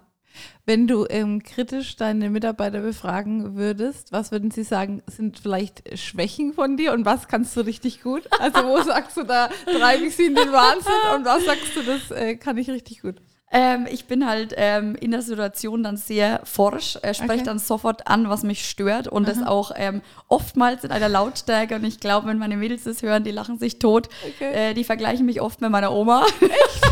wenn 0.66 0.88
du 0.88 1.06
ähm, 1.10 1.42
kritisch 1.44 1.96
deine 1.96 2.30
Mitarbeiter 2.30 2.82
befragen 2.82 3.56
würdest, 3.56 4.12
was 4.12 4.32
würden 4.32 4.52
sie 4.52 4.64
sagen, 4.64 5.02
sind 5.08 5.40
vielleicht 5.40 5.98
Schwächen 5.98 6.54
von 6.54 6.78
dir 6.78 6.94
und 6.94 7.06
was 7.06 7.28
kannst 7.28 7.56
du 7.58 7.62
richtig 7.62 8.04
gut? 8.04 8.24
Also 8.40 8.64
wo 8.64 8.82
sagst 8.84 9.18
du, 9.18 9.24
da 9.24 9.50
treibe 9.66 10.06
ich 10.06 10.16
sie 10.16 10.26
in 10.26 10.36
den 10.36 10.52
Wahnsinn 10.52 10.94
und 11.16 11.26
was 11.26 11.46
sagst 11.46 11.76
du, 11.76 11.84
das 11.84 12.12
äh, 12.12 12.36
kann 12.36 12.58
ich 12.58 12.70
richtig 12.70 13.02
gut? 13.02 13.16
Ähm, 13.52 13.88
ich 13.90 14.06
bin 14.06 14.28
halt 14.28 14.54
ähm, 14.58 14.96
in 14.96 15.10
der 15.10 15.24
Situation 15.24 15.82
dann 15.82 15.98
sehr 15.98 16.42
forsch, 16.44 16.98
äh, 17.02 17.16
spreche 17.16 17.34
okay. 17.34 17.44
dann 17.46 17.58
sofort 17.60 18.08
an, 18.08 18.30
was 18.30 18.44
mich 18.44 18.70
stört 18.70 19.08
und 19.08 19.28
Aha. 19.28 19.34
das 19.34 19.48
auch 19.48 19.72
ähm, 19.76 20.02
oftmals 20.28 20.84
in 20.84 20.92
einer 20.92 21.10
Lautstärke. 21.10 21.76
Und 21.76 21.84
ich 21.84 22.00
glaube, 22.00 22.28
wenn 22.28 22.38
meine 22.38 22.58
Mädels 22.58 22.84
das 22.84 23.02
hören, 23.02 23.24
die 23.24 23.32
lachen 23.32 23.58
sich 23.58 23.80
tot. 23.80 24.08
Okay. 24.36 24.70
Äh, 24.70 24.74
die 24.76 24.84
vergleichen 24.84 25.26
mich 25.26 25.42
oft 25.42 25.62
mit 25.62 25.72
meiner 25.72 25.92
Oma. 25.92 26.26
Echt? 26.42 26.52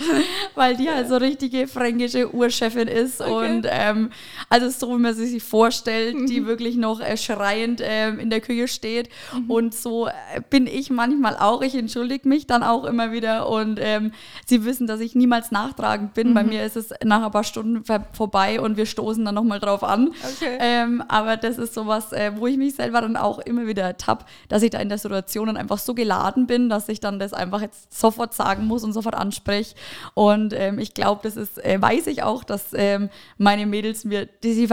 weil 0.54 0.76
die 0.76 0.88
halt 0.90 1.08
so 1.08 1.16
richtige 1.16 1.66
fränkische 1.66 2.34
Urchefin 2.34 2.88
ist 2.88 3.20
okay. 3.20 3.30
und 3.32 3.66
ähm, 3.68 4.10
also 4.48 4.68
so, 4.68 4.96
wie 4.96 5.00
man 5.00 5.14
sie 5.14 5.26
sich 5.26 5.42
vorstellt, 5.42 6.14
mhm. 6.14 6.26
die 6.26 6.46
wirklich 6.46 6.76
noch 6.76 7.00
äh, 7.00 7.16
schreiend 7.16 7.80
ähm, 7.84 8.18
in 8.18 8.30
der 8.30 8.40
Küche 8.40 8.68
steht 8.68 9.08
mhm. 9.34 9.50
und 9.50 9.74
so 9.74 10.08
äh, 10.08 10.40
bin 10.48 10.66
ich 10.66 10.90
manchmal 10.90 11.36
auch. 11.36 11.62
Ich 11.62 11.74
entschuldige 11.74 12.28
mich 12.28 12.46
dann 12.46 12.62
auch 12.62 12.84
immer 12.84 13.12
wieder 13.12 13.48
und 13.48 13.78
ähm, 13.82 14.12
sie 14.46 14.64
wissen, 14.64 14.86
dass 14.86 15.00
ich 15.00 15.14
niemals 15.14 15.50
nachtragend 15.50 16.14
bin. 16.14 16.30
Mhm. 16.30 16.34
Bei 16.34 16.44
mir 16.44 16.64
ist 16.64 16.76
es 16.76 16.90
nach 17.04 17.22
ein 17.22 17.30
paar 17.30 17.44
Stunden 17.44 17.84
vorbei 18.12 18.60
und 18.60 18.76
wir 18.76 18.86
stoßen 18.86 19.24
dann 19.24 19.34
nochmal 19.34 19.60
drauf 19.60 19.84
an. 19.84 20.08
Okay. 20.08 20.58
Ähm, 20.60 21.02
aber 21.08 21.36
das 21.36 21.58
ist 21.58 21.74
sowas, 21.74 22.12
äh, 22.12 22.32
wo 22.36 22.46
ich 22.46 22.56
mich 22.56 22.74
selber 22.74 23.00
dann 23.00 23.16
auch 23.16 23.38
immer 23.38 23.66
wieder 23.66 23.82
ertappe, 23.82 24.24
dass 24.48 24.62
ich 24.62 24.70
da 24.70 24.78
in 24.78 24.88
der 24.88 24.98
Situation 24.98 25.46
dann 25.46 25.56
einfach 25.56 25.78
so 25.78 25.94
geladen 25.94 26.46
bin, 26.46 26.68
dass 26.68 26.88
ich 26.88 27.00
dann 27.00 27.18
das 27.18 27.32
einfach 27.32 27.60
jetzt 27.60 27.98
sofort 27.98 28.34
sagen 28.34 28.66
muss 28.66 28.84
und 28.84 28.92
sofort 28.92 29.14
anspreche. 29.14 29.74
Und 30.14 30.52
ähm, 30.52 30.78
ich 30.78 30.94
glaube, 30.94 31.20
das 31.22 31.36
ist, 31.36 31.62
äh, 31.64 31.80
weiß 31.80 32.06
ich 32.08 32.22
auch, 32.22 32.44
dass 32.44 32.72
ähm, 32.74 33.10
meine 33.38 33.66
Mädels 33.66 34.04
mir, 34.04 34.26
die, 34.26 34.52
sie, 34.52 34.68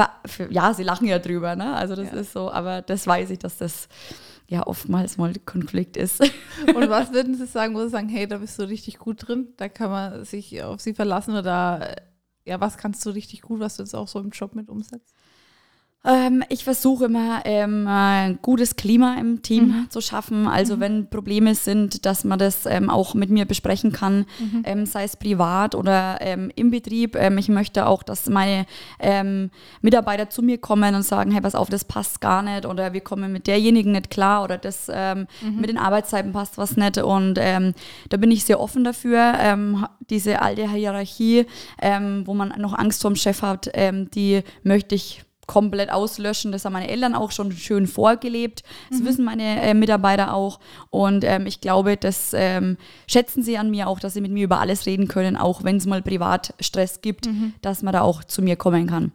ja, 0.49 0.73
sie 0.73 0.83
lachen 0.83 1.07
ja 1.07 1.19
drüber, 1.19 1.55
ne? 1.55 1.75
Also 1.75 1.95
das 1.95 2.11
ja. 2.11 2.17
ist 2.17 2.33
so, 2.33 2.51
aber 2.51 2.81
das 2.81 3.07
weiß 3.07 3.29
ich, 3.31 3.39
dass 3.39 3.57
das 3.57 3.87
ja 4.47 4.65
oftmals 4.65 5.17
mal 5.17 5.33
Konflikt 5.45 5.97
ist. 5.97 6.21
Und 6.75 6.89
was 6.89 7.11
würden 7.13 7.35
Sie 7.35 7.45
sagen, 7.45 7.75
wo 7.75 7.83
Sie 7.83 7.89
sagen, 7.89 8.09
hey, 8.09 8.27
da 8.27 8.37
bist 8.37 8.57
du 8.59 8.63
richtig 8.63 8.97
gut 8.97 9.27
drin, 9.27 9.49
da 9.57 9.69
kann 9.69 9.91
man 9.91 10.25
sich 10.25 10.61
auf 10.63 10.81
Sie 10.81 10.93
verlassen 10.93 11.35
oder 11.35 11.95
ja, 12.45 12.61
was 12.61 12.77
kannst 12.77 13.05
du 13.05 13.09
richtig 13.09 13.41
gut, 13.41 13.59
was 13.59 13.75
du 13.75 13.83
jetzt 13.83 13.93
auch 13.93 14.07
so 14.07 14.19
im 14.19 14.29
Job 14.29 14.55
mit 14.55 14.69
umsetzt? 14.69 15.13
Ähm, 16.05 16.43
ich 16.47 16.63
versuche 16.63 17.05
immer 17.05 17.41
ähm, 17.43 17.85
ein 17.87 18.39
gutes 18.41 18.75
Klima 18.75 19.15
im 19.19 19.41
Team 19.41 19.67
mhm. 19.67 19.89
zu 19.89 19.99
schaffen. 19.99 20.47
Also 20.47 20.77
mhm. 20.77 20.79
wenn 20.79 21.09
Probleme 21.09 21.53
sind, 21.53 22.05
dass 22.05 22.23
man 22.23 22.39
das 22.39 22.65
ähm, 22.65 22.89
auch 22.89 23.13
mit 23.13 23.29
mir 23.29 23.45
besprechen 23.45 23.91
kann, 23.91 24.25
mhm. 24.39 24.63
Ähm, 24.63 24.85
sei 24.85 25.03
es 25.03 25.17
privat 25.17 25.75
oder 25.75 26.19
ähm, 26.21 26.51
im 26.55 26.71
Betrieb. 26.71 27.15
Ähm, 27.15 27.37
ich 27.37 27.49
möchte 27.49 27.87
auch, 27.87 28.03
dass 28.03 28.29
meine 28.29 28.65
Mitarbeiter 29.81 30.29
zu 30.29 30.41
mir 30.41 30.57
kommen 30.57 30.95
und 30.95 31.03
sagen, 31.03 31.31
hey, 31.31 31.41
pass 31.41 31.55
auf, 31.55 31.69
das 31.69 31.85
passt 31.85 32.21
gar 32.21 32.41
nicht 32.41 32.65
oder 32.65 32.93
wir 32.93 33.01
kommen 33.01 33.31
mit 33.31 33.47
derjenigen 33.47 33.91
nicht 33.91 34.09
klar 34.09 34.43
oder 34.43 34.57
das 34.57 34.87
mhm. 34.87 35.27
mit 35.59 35.69
den 35.69 35.77
Arbeitszeiten 35.77 36.31
passt 36.31 36.57
was 36.57 36.77
nicht. 36.77 36.97
Und 36.97 37.35
da 37.35 38.17
bin 38.17 38.31
ich 38.31 38.43
sehr 38.45 38.59
offen 38.59 38.83
dafür. 38.83 39.89
diese 40.09 40.41
alte 40.41 40.69
Hierarchie, 40.69 41.45
wo 42.25 42.33
man 42.33 42.53
noch 42.57 42.73
Angst 42.73 43.01
vor 43.01 43.11
dem 43.11 43.15
Chef 43.15 43.41
hat, 43.41 43.71
die 44.13 44.41
möchte 44.63 44.95
ich 44.95 45.23
komplett 45.47 45.91
auslöschen. 45.91 46.51
Das 46.51 46.65
haben 46.65 46.73
meine 46.73 46.89
Eltern 46.89 47.15
auch 47.15 47.31
schon 47.31 47.51
schön 47.51 47.87
vorgelebt. 47.87 48.63
Das 48.89 48.99
mhm. 48.99 49.05
wissen 49.05 49.25
meine 49.25 49.61
äh, 49.61 49.73
Mitarbeiter 49.73 50.33
auch. 50.33 50.59
Und 50.89 51.23
ähm, 51.23 51.47
ich 51.47 51.61
glaube, 51.61 51.97
das 51.97 52.33
ähm, 52.33 52.77
schätzen 53.07 53.41
sie 53.41 53.57
an 53.57 53.71
mir 53.71 53.87
auch, 53.87 53.99
dass 53.99 54.13
sie 54.13 54.21
mit 54.21 54.31
mir 54.31 54.43
über 54.43 54.59
alles 54.59 54.85
reden 54.85 55.07
können, 55.07 55.37
auch 55.37 55.63
wenn 55.63 55.77
es 55.77 55.85
mal 55.85 56.01
Privatstress 56.01 57.01
gibt, 57.01 57.27
mhm. 57.27 57.53
dass 57.61 57.81
man 57.81 57.93
da 57.93 58.01
auch 58.01 58.23
zu 58.23 58.41
mir 58.41 58.57
kommen 58.57 58.87
kann. 58.87 59.11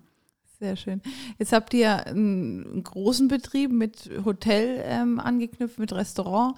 Sehr 0.62 0.76
schön. 0.76 1.02
Jetzt 1.40 1.52
habt 1.52 1.75
ihr 1.75 2.07
einen 2.07 2.85
großen 2.85 3.26
Betrieb 3.26 3.73
mit 3.73 4.09
Hotel 4.25 4.81
ähm, 4.85 5.19
angeknüpft, 5.19 5.81
mit 5.81 5.92
Restaurant. 5.92 6.54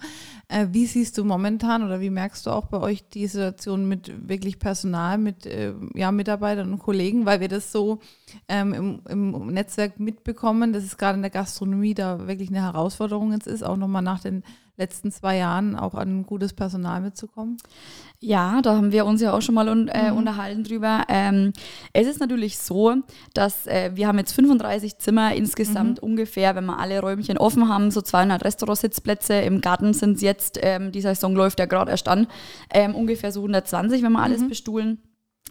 Äh, 0.47 0.67
wie 0.69 0.85
siehst 0.85 1.17
du 1.17 1.23
momentan 1.23 1.81
oder 1.83 2.01
wie 2.01 2.11
merkst 2.11 2.45
du 2.45 2.51
auch 2.51 2.67
bei 2.67 2.79
euch 2.79 3.09
die 3.09 3.25
Situation 3.25 3.87
mit 3.87 4.29
wirklich 4.29 4.59
Personal, 4.59 5.17
mit 5.17 5.47
äh, 5.47 5.73
ja, 5.95 6.11
Mitarbeitern 6.11 6.71
und 6.71 6.77
Kollegen, 6.77 7.25
weil 7.25 7.39
wir 7.39 7.47
das 7.47 7.71
so 7.71 7.97
ähm, 8.47 8.75
im, 8.75 9.01
im, 9.09 9.47
Netzwerk 9.47 9.99
mitbekommen, 9.99 10.71
dass 10.71 10.83
es 10.83 10.97
gerade 10.97 11.15
in 11.15 11.23
der 11.23 11.31
Gastronomie 11.31 11.95
da 11.95 12.27
wirklich 12.27 12.49
eine 12.49 12.61
Herausforderung 12.61 13.31
jetzt 13.31 13.47
ist, 13.47 13.63
auch 13.63 13.75
nochmal 13.75 14.03
nach 14.03 14.19
den 14.19 14.43
letzten 14.77 15.11
zwei 15.11 15.37
Jahren 15.37 15.75
auch 15.75 15.93
an 15.93 16.25
gutes 16.25 16.53
Personal 16.53 17.01
mitzukommen? 17.01 17.57
Ja, 18.19 18.61
da 18.61 18.75
haben 18.75 18.91
wir 18.91 19.05
uns 19.05 19.21
ja 19.21 19.33
auch 19.33 19.41
schon 19.41 19.55
mal 19.55 19.69
un 19.69 19.87
äh, 19.87 20.11
mhm. 20.11 20.17
unterhalten 20.17 20.63
drüber. 20.63 21.03
Ähm, 21.09 21.53
es 21.93 22.07
ist 22.07 22.19
natürlich 22.19 22.57
so, 22.57 22.95
dass 23.33 23.67
äh, 23.67 23.91
wir 23.93 24.07
haben 24.07 24.17
jetzt 24.17 24.33
35 24.33 24.97
Zimmer 24.97 25.35
insgesamt 25.35 26.01
mhm. 26.01 26.09
ungefähr, 26.09 26.55
wenn 26.55 26.65
wir 26.65 26.79
alle 26.79 26.99
Räumchen 27.01 27.37
offen 27.37 27.69
haben, 27.69 27.91
so 27.91 28.01
200 28.01 28.43
Restaurantsitzplätze. 28.43 29.33
Im 29.35 29.61
Garten 29.61 29.93
sind 29.93 30.15
es 30.15 30.21
jetzt, 30.21 30.59
ähm, 30.61 30.91
die 30.91 31.01
Saison 31.01 31.35
läuft 31.35 31.59
ja 31.59 31.65
gerade 31.65 31.91
erst 31.91 32.07
an, 32.07 32.27
ähm, 32.73 32.95
ungefähr 32.95 33.31
so 33.31 33.41
120, 33.41 34.01
wenn 34.01 34.11
wir 34.11 34.23
alles 34.23 34.41
mhm. 34.41 34.49
bestuhlen. 34.49 34.97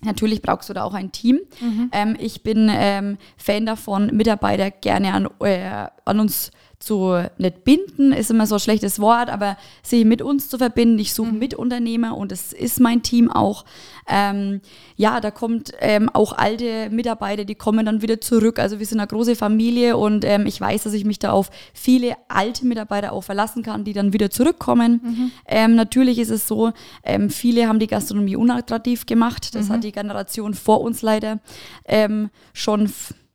Natürlich 0.03 0.43
brauchst 0.43 0.69
du 0.69 0.75
da 0.75 0.85
auch 0.85 0.95
ein 0.95 1.13
Team. 1.13 1.41
Mhm. 1.61 1.91
Ähm, 1.93 2.17
ich 2.19 2.43
bin 2.43 2.71
ähm, 2.73 3.17
Fan 3.37 3.67
davon, 3.67 4.15
Mitarbeiter 4.15 4.71
gerne 4.71 5.13
an, 5.13 5.29
äh, 5.41 5.89
an 6.05 6.21
uns 6.21 6.51
zu 6.79 7.23
nicht 7.39 7.65
binden, 7.65 8.13
ist 8.13 8.31
immer 8.31 8.47
so 8.47 8.57
ein 8.57 8.61
schlechtes 8.61 9.01
Wort, 9.01 9.31
aber 9.31 9.57
sie 9.83 10.05
mit 10.05 10.23
uns 10.23 10.49
zu 10.49 10.59
verbinden. 10.59 10.99
Ich 10.99 11.15
suche 11.15 11.33
mhm. 11.33 11.39
Mitunternehmer 11.39 12.17
und 12.17 12.33
es 12.33 12.53
ist 12.53 12.81
mein 12.81 13.03
Team 13.03 13.31
auch. 13.31 13.65
Ähm, 14.07 14.61
ja, 14.97 15.21
da 15.21 15.31
kommt 15.31 15.73
ähm, 15.81 16.11
auch 16.13 16.37
alte 16.37 16.91
Mitarbeiter, 16.91 17.45
die 17.45 17.55
kommen 17.55 17.87
dann 17.87 18.03
wieder 18.03 18.21
zurück. 18.21 18.59
Also 18.59 18.79
wir 18.79 18.87
sind 18.87 19.01
eine 19.01 19.09
große 19.09 19.35
Familie 19.37 19.97
und 19.97 20.25
ähm, 20.25 20.47
ich 20.47 20.61
weiß, 20.61 20.85
dass 20.85 20.93
ich 20.93 21.05
mich 21.05 21.19
da 21.19 21.33
auf 21.33 21.51
viele 21.73 22.15
alte 22.29 22.67
Mitarbeiter 22.67 23.13
auch 23.13 23.23
verlassen 23.23 23.63
kann, 23.63 23.85
die 23.85 23.93
dann 23.93 24.13
wieder 24.13 24.31
zurückkommen. 24.31 25.01
Mhm. 25.03 25.31
Ähm, 25.47 25.75
natürlich 25.75 26.19
ist 26.19 26.31
es 26.31 26.47
so, 26.47 26.73
ähm, 27.03 27.31
viele 27.31 27.67
haben 27.67 27.79
die 27.79 27.87
Gastronomie 27.87 28.37
unattraktiv 28.37 29.07
gemacht. 29.07 29.55
Das 29.55 29.69
mhm. 29.69 29.73
hat 29.73 29.85
die 29.85 29.93
Generation 29.93 30.55
vor 30.55 30.83
uns 30.83 31.03
leider 31.03 31.41
ähm, 31.87 32.31
schon 32.53 32.91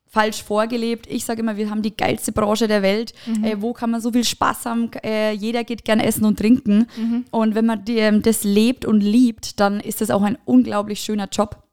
falsch 0.10 0.44
vorgelebt. 0.44 1.08
Ich 1.08 1.24
sage 1.24 1.42
immer, 1.42 1.56
wir 1.56 1.70
haben 1.70 1.84
die 1.84 1.96
geilste 1.96 2.32
Branche 2.32 2.68
der 2.68 2.82
Welt. 2.82 3.14
Mhm. 3.26 3.44
Äh, 3.44 3.62
wo 3.62 3.74
kann 3.74 3.92
man 3.92 4.02
so 4.02 4.12
viel 4.12 4.24
Spaß 4.24 4.66
haben? 4.66 4.92
Äh, 5.04 5.34
jeder 5.34 5.64
geht 5.64 5.86
gern 5.86 6.00
essen 6.00 6.26
und 6.26 6.40
trinken. 6.40 6.88
Mhm. 6.98 7.26
Und 7.32 7.56
wenn 7.56 7.66
man 7.66 7.86
die, 7.86 7.98
ähm, 7.98 8.22
das 8.24 8.44
lebt 8.44 8.86
und 8.86 9.02
liebt, 9.02 9.60
dann 9.60 9.80
ist 9.80 10.02
das 10.02 10.10
auch 10.10 10.24
ein 10.24 10.38
unglaublich 10.46 11.00
schöner 11.02 11.30
Job. 11.32 11.64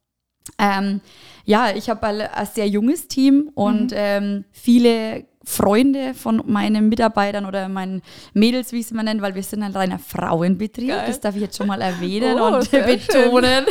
Ähm, 0.58 1.00
ja, 1.44 1.74
ich 1.74 1.88
habe 1.88 2.06
ein, 2.06 2.20
ein, 2.20 2.46
sehr 2.46 2.68
junges 2.68 3.08
Team 3.08 3.50
und 3.54 3.90
mhm. 3.90 3.96
ähm, 3.96 4.44
viele 4.52 5.24
Freunde 5.48 6.12
von 6.14 6.42
meinen 6.44 6.88
Mitarbeitern 6.88 7.46
oder 7.46 7.68
meinen 7.68 8.02
Mädels, 8.34 8.72
wie 8.72 8.80
ich 8.80 8.88
sie 8.88 8.94
mal 8.94 9.04
nenne, 9.04 9.22
weil 9.22 9.36
wir 9.36 9.44
sind 9.44 9.62
ein 9.62 9.70
reiner 9.70 10.00
Frauenbetrieb. 10.00 10.88
Geil. 10.88 11.04
Das 11.06 11.20
darf 11.20 11.36
ich 11.36 11.42
jetzt 11.42 11.56
schon 11.56 11.68
mal 11.68 11.80
erwähnen 11.80 12.38
oh, 12.40 12.56
und 12.56 12.70
betonen. 12.70 13.64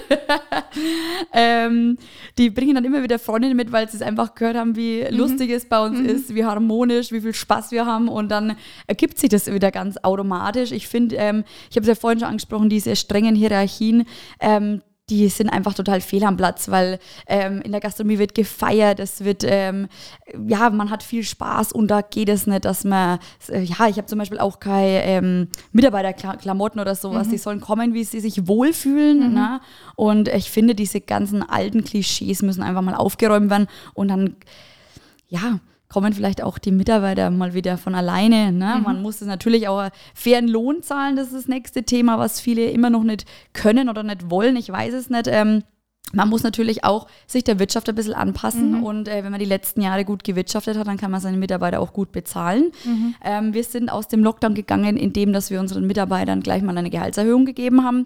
ähm, 1.34 1.98
die 2.38 2.50
bringen 2.50 2.76
dann 2.76 2.86
immer 2.86 3.04
wieder 3.04 3.20
Freundinnen 3.20 3.58
mit, 3.58 3.74
weil 3.74 3.90
sie 3.90 3.98
es 3.98 4.02
einfach 4.02 4.36
gehört 4.36 4.56
haben, 4.56 4.78
wie 4.78 5.04
mhm. 5.04 5.18
lustig 5.18 5.52
es 5.52 5.66
bei 5.66 5.86
uns 5.86 6.00
mhm. 6.00 6.06
ist, 6.06 6.34
wie 6.34 6.46
harmonisch, 6.46 7.12
wie 7.12 7.20
viel 7.20 7.34
Spaß 7.34 7.72
wir 7.72 7.86
haben 7.86 8.08
und 8.08 8.30
dann 8.30 8.56
ergibt 8.88 9.20
sich 9.20 9.30
das 9.30 9.52
wieder 9.52 9.70
ganz 9.70 9.98
automatisch. 10.02 10.72
Ich 10.72 10.88
finde, 10.88 11.18
ähm, 11.18 11.44
ich 11.70 11.76
habe 11.76 11.82
es 11.82 11.88
ja 11.88 11.96
vorhin 11.96 12.20
schon 12.20 12.30
angesprochen, 12.30 12.70
diese 12.70 12.96
strengen 12.96 13.36
Hierarchien, 13.36 14.06
ähm, 14.40 14.82
die 15.10 15.30
sind 15.30 15.50
einfach 15.50 15.76
total 15.76 16.02
fehl 16.02 16.24
am 16.24 16.36
Platz, 16.36 16.70
weil 16.70 17.00
ähm, 17.28 17.62
in 17.62 17.72
der 17.72 17.82
Gastronomie 17.82 18.18
wird 18.18 18.34
gefeiert, 18.34 19.00
es 19.00 19.24
wird, 19.24 19.44
ähm, 19.46 19.88
ja, 20.48 20.70
man 20.72 20.90
hat 20.90 21.04
viel 21.04 21.24
Spaß 21.24 21.74
und 21.74 21.90
da 21.90 22.02
geht 22.02 22.28
es 22.28 22.48
nicht, 22.48 22.66
dass 22.66 22.84
man, 22.84 23.20
äh, 23.50 23.62
ja, 23.62 23.88
ich 23.88 23.98
habe 23.98 24.06
zum 24.06 24.18
Beispiel 24.18 24.40
auch 24.40 24.60
keine 24.60 25.04
ähm, 25.04 25.48
Mitarbeiterklamotten 25.74 26.82
oder 26.82 26.96
sowas, 26.96 27.28
mhm. 27.28 27.32
die 27.32 27.38
sollen 27.38 27.62
kommen, 27.62 27.94
wie 27.94 28.04
sie 28.04 28.20
sich 28.20 28.48
wohlfühlen. 28.48 29.30
Mhm. 29.30 29.34
Ne? 29.36 29.62
Und 29.96 30.28
ich 30.28 30.50
finde, 30.50 30.74
diese 30.74 31.02
ganzen 31.02 31.44
alten 31.44 31.84
Klischees 31.84 32.42
müssen 32.42 32.64
einfach 32.64 32.82
mal 32.82 32.96
aufgeräumt 32.96 33.52
werden 33.52 33.68
und 33.94 34.08
dann, 34.08 34.36
ja, 35.28 35.60
kommen 35.96 36.12
vielleicht 36.12 36.44
auch 36.44 36.58
die 36.58 36.74
Mitarbeiter 36.74 37.32
mal 37.32 37.54
wieder 37.54 37.78
von 37.78 37.96
alleine. 37.96 38.52
Ne? 38.52 38.76
Mhm. 38.76 38.84
Man 38.84 39.02
muss 39.02 39.22
es 39.22 39.28
natürlich 39.28 39.70
auch 39.70 39.88
fairen 40.14 40.50
Lohn 40.50 40.84
zahlen, 40.84 41.16
das 41.16 41.28
ist 41.28 41.36
das 41.36 41.48
nächste 41.48 41.84
Thema, 41.84 42.20
was 42.20 42.42
viele 42.42 42.66
immer 42.66 42.90
noch 42.90 43.04
nicht 43.04 43.24
können 43.54 43.88
oder 43.88 44.04
nicht 44.04 44.30
wollen. 44.30 44.58
Ich 44.58 44.70
weiß 44.70 44.94
es 44.94 45.10
nicht. 45.10 45.28
Ähm, 45.28 45.64
man 46.12 46.28
muss 46.28 46.44
natürlich 46.44 46.84
auch 46.84 47.08
sich 47.28 47.46
der 47.46 47.60
Wirtschaft 47.60 47.88
ein 47.88 47.96
bisschen 47.96 48.14
anpassen 48.14 48.80
mhm. 48.80 48.84
und 48.84 49.08
äh, 49.08 49.24
wenn 49.24 49.32
man 49.32 49.40
die 49.40 49.46
letzten 49.46 49.80
Jahre 49.80 50.04
gut 50.04 50.26
gewirtschaftet 50.26 50.78
hat, 50.78 50.86
dann 50.86 50.98
kann 50.98 51.12
man 51.12 51.22
seine 51.22 51.38
Mitarbeiter 51.38 51.80
auch 51.80 51.94
gut 51.94 52.12
bezahlen. 52.12 52.74
Mhm. 52.84 53.16
Ähm, 53.24 53.54
wir 53.54 53.64
sind 53.64 53.90
aus 53.90 54.10
dem 54.10 54.22
Lockdown 54.22 54.54
gegangen, 54.54 54.98
indem 54.98 55.32
dass 55.32 55.50
wir 55.50 55.62
unseren 55.62 55.88
Mitarbeitern 55.88 56.42
gleich 56.42 56.62
mal 56.62 56.78
eine 56.78 56.90
Gehaltserhöhung 56.90 57.46
gegeben 57.46 57.86
haben 57.86 58.06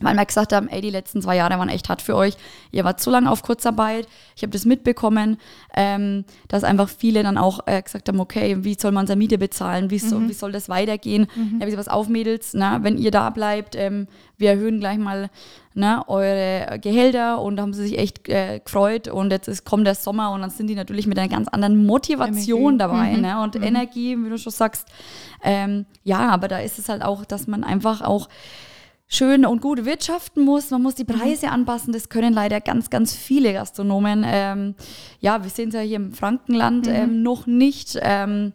weil 0.00 0.16
wir 0.16 0.24
gesagt 0.26 0.52
haben, 0.52 0.68
ey, 0.68 0.80
die 0.80 0.90
letzten 0.90 1.22
zwei 1.22 1.36
Jahre 1.36 1.56
waren 1.56 1.68
echt 1.68 1.88
hart 1.88 2.02
für 2.02 2.16
euch. 2.16 2.34
Ihr 2.72 2.82
wart 2.82 3.00
zu 3.00 3.10
lange 3.10 3.30
auf 3.30 3.42
Kurzarbeit. 3.42 4.08
Ich 4.34 4.42
habe 4.42 4.50
das 4.50 4.64
mitbekommen, 4.64 5.38
ähm, 5.76 6.24
dass 6.48 6.64
einfach 6.64 6.88
viele 6.88 7.22
dann 7.22 7.38
auch 7.38 7.60
äh, 7.66 7.80
gesagt 7.80 8.08
haben, 8.08 8.18
okay, 8.18 8.64
wie 8.64 8.74
soll 8.74 8.90
man 8.90 9.06
seine 9.06 9.18
Miete 9.18 9.38
bezahlen? 9.38 9.90
Wie, 9.90 10.00
so, 10.00 10.18
mhm. 10.18 10.28
wie 10.28 10.32
soll 10.32 10.50
das 10.50 10.68
weitergehen? 10.68 11.28
Mhm. 11.36 11.58
Ich 11.60 11.66
gesagt, 11.66 11.78
was 11.78 11.88
auf, 11.88 12.08
Mädels, 12.08 12.54
na, 12.54 12.82
wenn 12.82 12.98
ihr 12.98 13.12
da 13.12 13.30
bleibt, 13.30 13.76
ähm, 13.76 14.08
wir 14.36 14.50
erhöhen 14.50 14.80
gleich 14.80 14.98
mal 14.98 15.30
na, 15.74 16.08
eure 16.08 16.78
Gehälter 16.80 17.40
und 17.40 17.56
da 17.56 17.62
haben 17.62 17.72
sie 17.72 17.82
sich 17.82 17.98
echt 17.98 18.28
äh, 18.28 18.60
gefreut 18.64 19.06
und 19.06 19.30
jetzt 19.30 19.46
ist, 19.46 19.64
kommt 19.64 19.86
der 19.86 19.94
Sommer 19.94 20.32
und 20.32 20.40
dann 20.40 20.50
sind 20.50 20.66
die 20.66 20.74
natürlich 20.74 21.06
mit 21.06 21.18
einer 21.18 21.28
ganz 21.28 21.46
anderen 21.46 21.86
Motivation 21.86 22.74
Energie. 22.74 22.78
dabei 22.78 23.12
mhm. 23.12 23.20
ne? 23.20 23.40
und 23.42 23.54
mhm. 23.54 23.62
Energie, 23.62 24.16
wie 24.18 24.28
du 24.28 24.38
schon 24.38 24.52
sagst. 24.52 24.88
Ähm, 25.42 25.86
ja, 26.02 26.28
aber 26.30 26.48
da 26.48 26.58
ist 26.58 26.80
es 26.80 26.88
halt 26.88 27.02
auch, 27.02 27.24
dass 27.24 27.46
man 27.46 27.62
einfach 27.62 28.02
auch 28.02 28.28
schön 29.14 29.44
und 29.46 29.62
gut 29.62 29.84
wirtschaften 29.84 30.44
muss. 30.44 30.70
Man 30.70 30.82
muss 30.82 30.94
die 30.94 31.04
mhm. 31.04 31.18
Preise 31.18 31.50
anpassen. 31.50 31.92
Das 31.92 32.08
können 32.08 32.32
leider 32.32 32.60
ganz, 32.60 32.90
ganz 32.90 33.14
viele 33.14 33.52
Gastronomen. 33.52 34.24
Ähm, 34.26 34.74
ja, 35.20 35.42
wir 35.42 35.50
sehen 35.50 35.68
es 35.68 35.74
ja 35.74 35.80
hier 35.80 35.96
im 35.96 36.12
Frankenland 36.12 36.86
mhm. 36.86 36.92
ähm, 36.92 37.22
noch 37.22 37.46
nicht. 37.46 37.98
Ähm, 38.00 38.52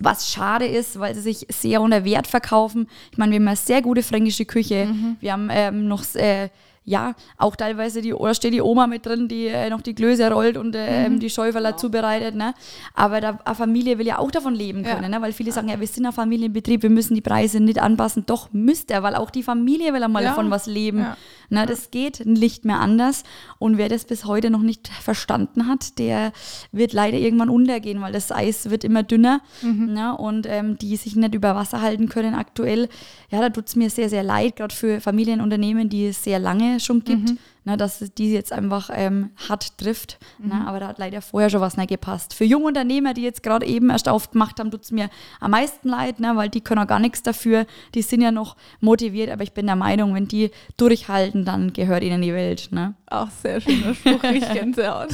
was 0.00 0.30
schade 0.30 0.66
ist, 0.66 0.98
weil 1.00 1.14
sie 1.14 1.20
sich 1.20 1.46
sehr 1.50 1.80
unter 1.80 2.04
Wert 2.04 2.26
verkaufen. 2.26 2.86
Ich 3.10 3.18
meine, 3.18 3.32
wir 3.32 3.40
haben 3.40 3.48
eine 3.48 3.56
sehr 3.56 3.82
gute 3.82 4.02
fränkische 4.02 4.44
Küche. 4.44 4.86
Mhm. 4.86 5.16
Wir 5.20 5.32
haben 5.32 5.48
ähm, 5.50 5.88
noch 5.88 6.04
äh, 6.14 6.50
ja, 6.88 7.14
auch 7.36 7.54
teilweise 7.54 8.00
die, 8.00 8.14
oder 8.14 8.34
steht 8.34 8.54
die 8.54 8.62
Oma 8.62 8.86
mit 8.86 9.04
drin, 9.04 9.28
die 9.28 9.46
äh, 9.46 9.68
noch 9.68 9.82
die 9.82 9.94
Glöse 9.94 10.30
rollt 10.30 10.56
und 10.56 10.74
äh, 10.74 11.08
mhm. 11.08 11.20
die 11.20 11.28
Schäuferler 11.28 11.70
genau. 11.70 11.80
zubereitet. 11.80 12.34
Ne? 12.34 12.54
Aber 12.94 13.20
da, 13.20 13.38
eine 13.44 13.54
Familie 13.54 13.98
will 13.98 14.06
ja 14.06 14.18
auch 14.18 14.30
davon 14.30 14.54
leben 14.54 14.84
können, 14.84 15.02
ja. 15.02 15.08
ne? 15.10 15.20
weil 15.20 15.34
viele 15.34 15.52
sagen, 15.52 15.68
ja, 15.68 15.78
wir 15.78 15.86
sind 15.86 16.06
ein 16.06 16.12
Familienbetrieb, 16.12 16.82
wir 16.82 16.90
müssen 16.90 17.14
die 17.14 17.20
Preise 17.20 17.60
nicht 17.60 17.78
anpassen. 17.78 18.24
Doch 18.24 18.48
müsst 18.52 18.90
er, 18.90 19.02
weil 19.02 19.16
auch 19.16 19.30
die 19.30 19.42
Familie 19.42 19.92
will 19.92 20.02
einmal 20.02 20.22
ja. 20.22 20.30
davon 20.30 20.50
was 20.50 20.66
leben. 20.66 21.00
Ja. 21.00 21.16
Ne? 21.50 21.66
Das 21.66 21.90
geht 21.90 22.24
nicht 22.24 22.64
mehr 22.64 22.80
anders. 22.80 23.22
Und 23.58 23.76
wer 23.76 23.90
das 23.90 24.06
bis 24.06 24.24
heute 24.24 24.48
noch 24.48 24.62
nicht 24.62 24.88
verstanden 24.88 25.66
hat, 25.66 25.98
der 25.98 26.32
wird 26.72 26.94
leider 26.94 27.18
irgendwann 27.18 27.50
untergehen, 27.50 28.00
weil 28.00 28.12
das 28.12 28.32
Eis 28.32 28.70
wird 28.70 28.82
immer 28.82 29.02
dünner 29.02 29.42
mhm. 29.60 29.92
ne? 29.92 30.16
und 30.16 30.46
ähm, 30.48 30.78
die 30.78 30.96
sich 30.96 31.16
nicht 31.16 31.34
über 31.34 31.54
Wasser 31.54 31.82
halten 31.82 32.08
können 32.08 32.34
aktuell. 32.34 32.88
Ja, 33.30 33.40
da 33.40 33.50
tut 33.50 33.68
es 33.68 33.76
mir 33.76 33.90
sehr, 33.90 34.08
sehr 34.08 34.22
leid, 34.22 34.56
gerade 34.56 34.74
für 34.74 35.02
Familienunternehmen, 35.02 35.90
die 35.90 36.06
es 36.06 36.24
sehr 36.24 36.38
lange 36.38 36.77
schon 36.80 37.04
gibt. 37.04 37.30
Mhm 37.30 37.38
ne, 37.68 37.76
dass 37.76 37.98
die 38.16 38.32
jetzt 38.32 38.52
einfach 38.52 38.90
ähm, 38.92 39.30
hart 39.48 39.78
trifft. 39.78 40.18
Ne, 40.38 40.54
mhm. 40.54 40.60
Ne, 40.60 40.66
aber 40.66 40.80
da 40.80 40.88
hat 40.88 40.98
leider 40.98 41.20
vorher 41.22 41.50
schon 41.50 41.60
was 41.60 41.76
nicht 41.76 41.90
gepasst. 41.90 42.34
Für 42.34 42.44
junge 42.44 42.66
Unternehmer, 42.66 43.14
die 43.14 43.22
jetzt 43.22 43.42
gerade 43.42 43.66
eben 43.66 43.90
erst 43.90 44.08
aufgemacht 44.08 44.58
haben, 44.58 44.70
tut 44.70 44.82
es 44.82 44.90
mir 44.90 45.10
am 45.40 45.52
meisten 45.52 45.88
leid, 45.88 46.18
ne, 46.18 46.32
weil 46.34 46.48
die 46.48 46.60
können 46.60 46.82
auch 46.82 46.86
gar 46.86 46.98
nichts 46.98 47.22
dafür. 47.22 47.66
Die 47.94 48.02
sind 48.02 48.22
ja 48.22 48.32
noch 48.32 48.56
motiviert, 48.80 49.30
aber 49.30 49.42
ich 49.42 49.52
bin 49.52 49.66
der 49.66 49.76
Meinung, 49.76 50.14
wenn 50.14 50.26
die 50.26 50.50
durchhalten, 50.76 51.44
dann 51.44 51.72
gehört 51.72 52.02
ihnen 52.02 52.22
die 52.22 52.32
Welt. 52.32 52.68
Ne? 52.72 52.94
Auch 53.10 53.28
sehr 53.30 53.60
schöner 53.60 53.94
Spruch, 53.94 54.22
ich 54.24 54.48
Gänsehaut. 54.52 55.10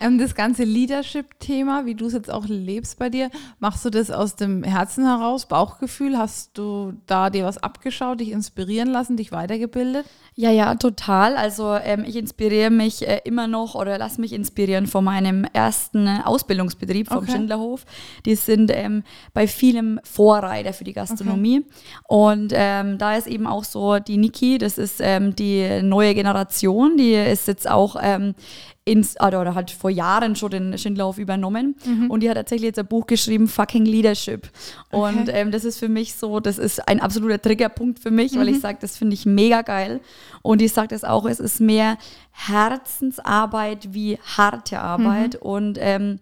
ähm, 0.00 0.18
das 0.18 0.34
ganze 0.34 0.64
Leadership-Thema, 0.64 1.84
wie 1.86 1.94
du 1.94 2.06
es 2.06 2.14
jetzt 2.14 2.30
auch 2.30 2.46
lebst 2.46 2.98
bei 2.98 3.10
dir, 3.10 3.30
machst 3.58 3.84
du 3.84 3.90
das 3.90 4.10
aus 4.10 4.36
dem 4.36 4.62
Herzen 4.62 5.04
heraus, 5.04 5.46
Bauchgefühl? 5.46 6.16
Hast 6.16 6.56
du 6.56 6.94
da 7.06 7.28
dir 7.30 7.44
was 7.44 7.58
abgeschaut, 7.58 8.20
dich 8.20 8.30
inspirieren 8.30 8.88
lassen, 8.88 9.16
dich 9.16 9.32
weitergebildet? 9.32 10.06
Ja, 10.34 10.50
ja, 10.50 10.74
total. 10.74 11.36
Also 11.36 11.49
ähm, 11.58 12.04
ich 12.06 12.16
inspiriere 12.16 12.70
mich 12.70 13.06
äh, 13.06 13.20
immer 13.24 13.46
noch 13.46 13.74
oder 13.74 13.98
lasse 13.98 14.20
mich 14.20 14.32
inspirieren 14.32 14.86
von 14.86 15.04
meinem 15.04 15.44
ersten 15.52 16.06
äh, 16.06 16.20
Ausbildungsbetrieb 16.24 17.08
vom 17.08 17.18
okay. 17.18 17.32
Schindlerhof. 17.32 17.84
Die 18.24 18.34
sind 18.34 18.70
ähm, 18.74 19.02
bei 19.32 19.46
vielem 19.46 20.00
Vorreiter 20.04 20.72
für 20.72 20.84
die 20.84 20.92
Gastronomie. 20.92 21.58
Okay. 21.58 22.04
Und 22.08 22.52
ähm, 22.54 22.98
da 22.98 23.16
ist 23.16 23.26
eben 23.26 23.46
auch 23.46 23.64
so 23.64 23.98
die 23.98 24.16
Niki, 24.16 24.58
das 24.58 24.78
ist 24.78 25.00
ähm, 25.00 25.34
die 25.34 25.82
neue 25.82 26.14
Generation, 26.14 26.96
die 26.96 27.14
ist 27.14 27.48
jetzt 27.48 27.68
auch 27.68 27.96
ähm, 28.00 28.34
ins, 28.84 29.20
oder 29.20 29.54
hat 29.54 29.70
vor 29.70 29.90
Jahren 29.90 30.34
schon 30.36 30.50
den 30.50 30.78
Schindlauf 30.78 31.18
übernommen 31.18 31.76
mhm. 31.84 32.10
und 32.10 32.22
die 32.22 32.30
hat 32.30 32.36
tatsächlich 32.36 32.68
jetzt 32.68 32.78
ein 32.78 32.86
Buch 32.86 33.06
geschrieben, 33.06 33.46
Fucking 33.46 33.84
Leadership. 33.84 34.48
Okay. 34.90 35.18
Und 35.18 35.28
ähm, 35.28 35.50
das 35.50 35.64
ist 35.64 35.78
für 35.78 35.88
mich 35.88 36.14
so, 36.14 36.40
das 36.40 36.58
ist 36.58 36.88
ein 36.88 37.00
absoluter 37.00 37.40
Triggerpunkt 37.40 37.98
für 37.98 38.10
mich, 38.10 38.32
mhm. 38.32 38.38
weil 38.38 38.48
ich 38.48 38.56
mhm. 38.56 38.60
sage, 38.60 38.78
das 38.80 38.96
finde 38.96 39.14
ich 39.14 39.26
mega 39.26 39.62
geil. 39.62 40.00
Und 40.42 40.62
ich 40.62 40.72
sage 40.72 40.88
das 40.88 41.04
auch, 41.04 41.26
es 41.26 41.40
ist 41.40 41.60
mehr 41.60 41.98
Herzensarbeit 42.30 43.92
wie 43.92 44.18
harte 44.36 44.80
Arbeit. 44.80 45.34
Mhm. 45.34 45.40
Und 45.40 45.78
ähm, 45.80 46.20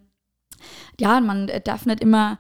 ja, 0.99 1.21
man 1.21 1.51
darf 1.65 1.87
nicht 1.87 2.01
immer 2.01 2.39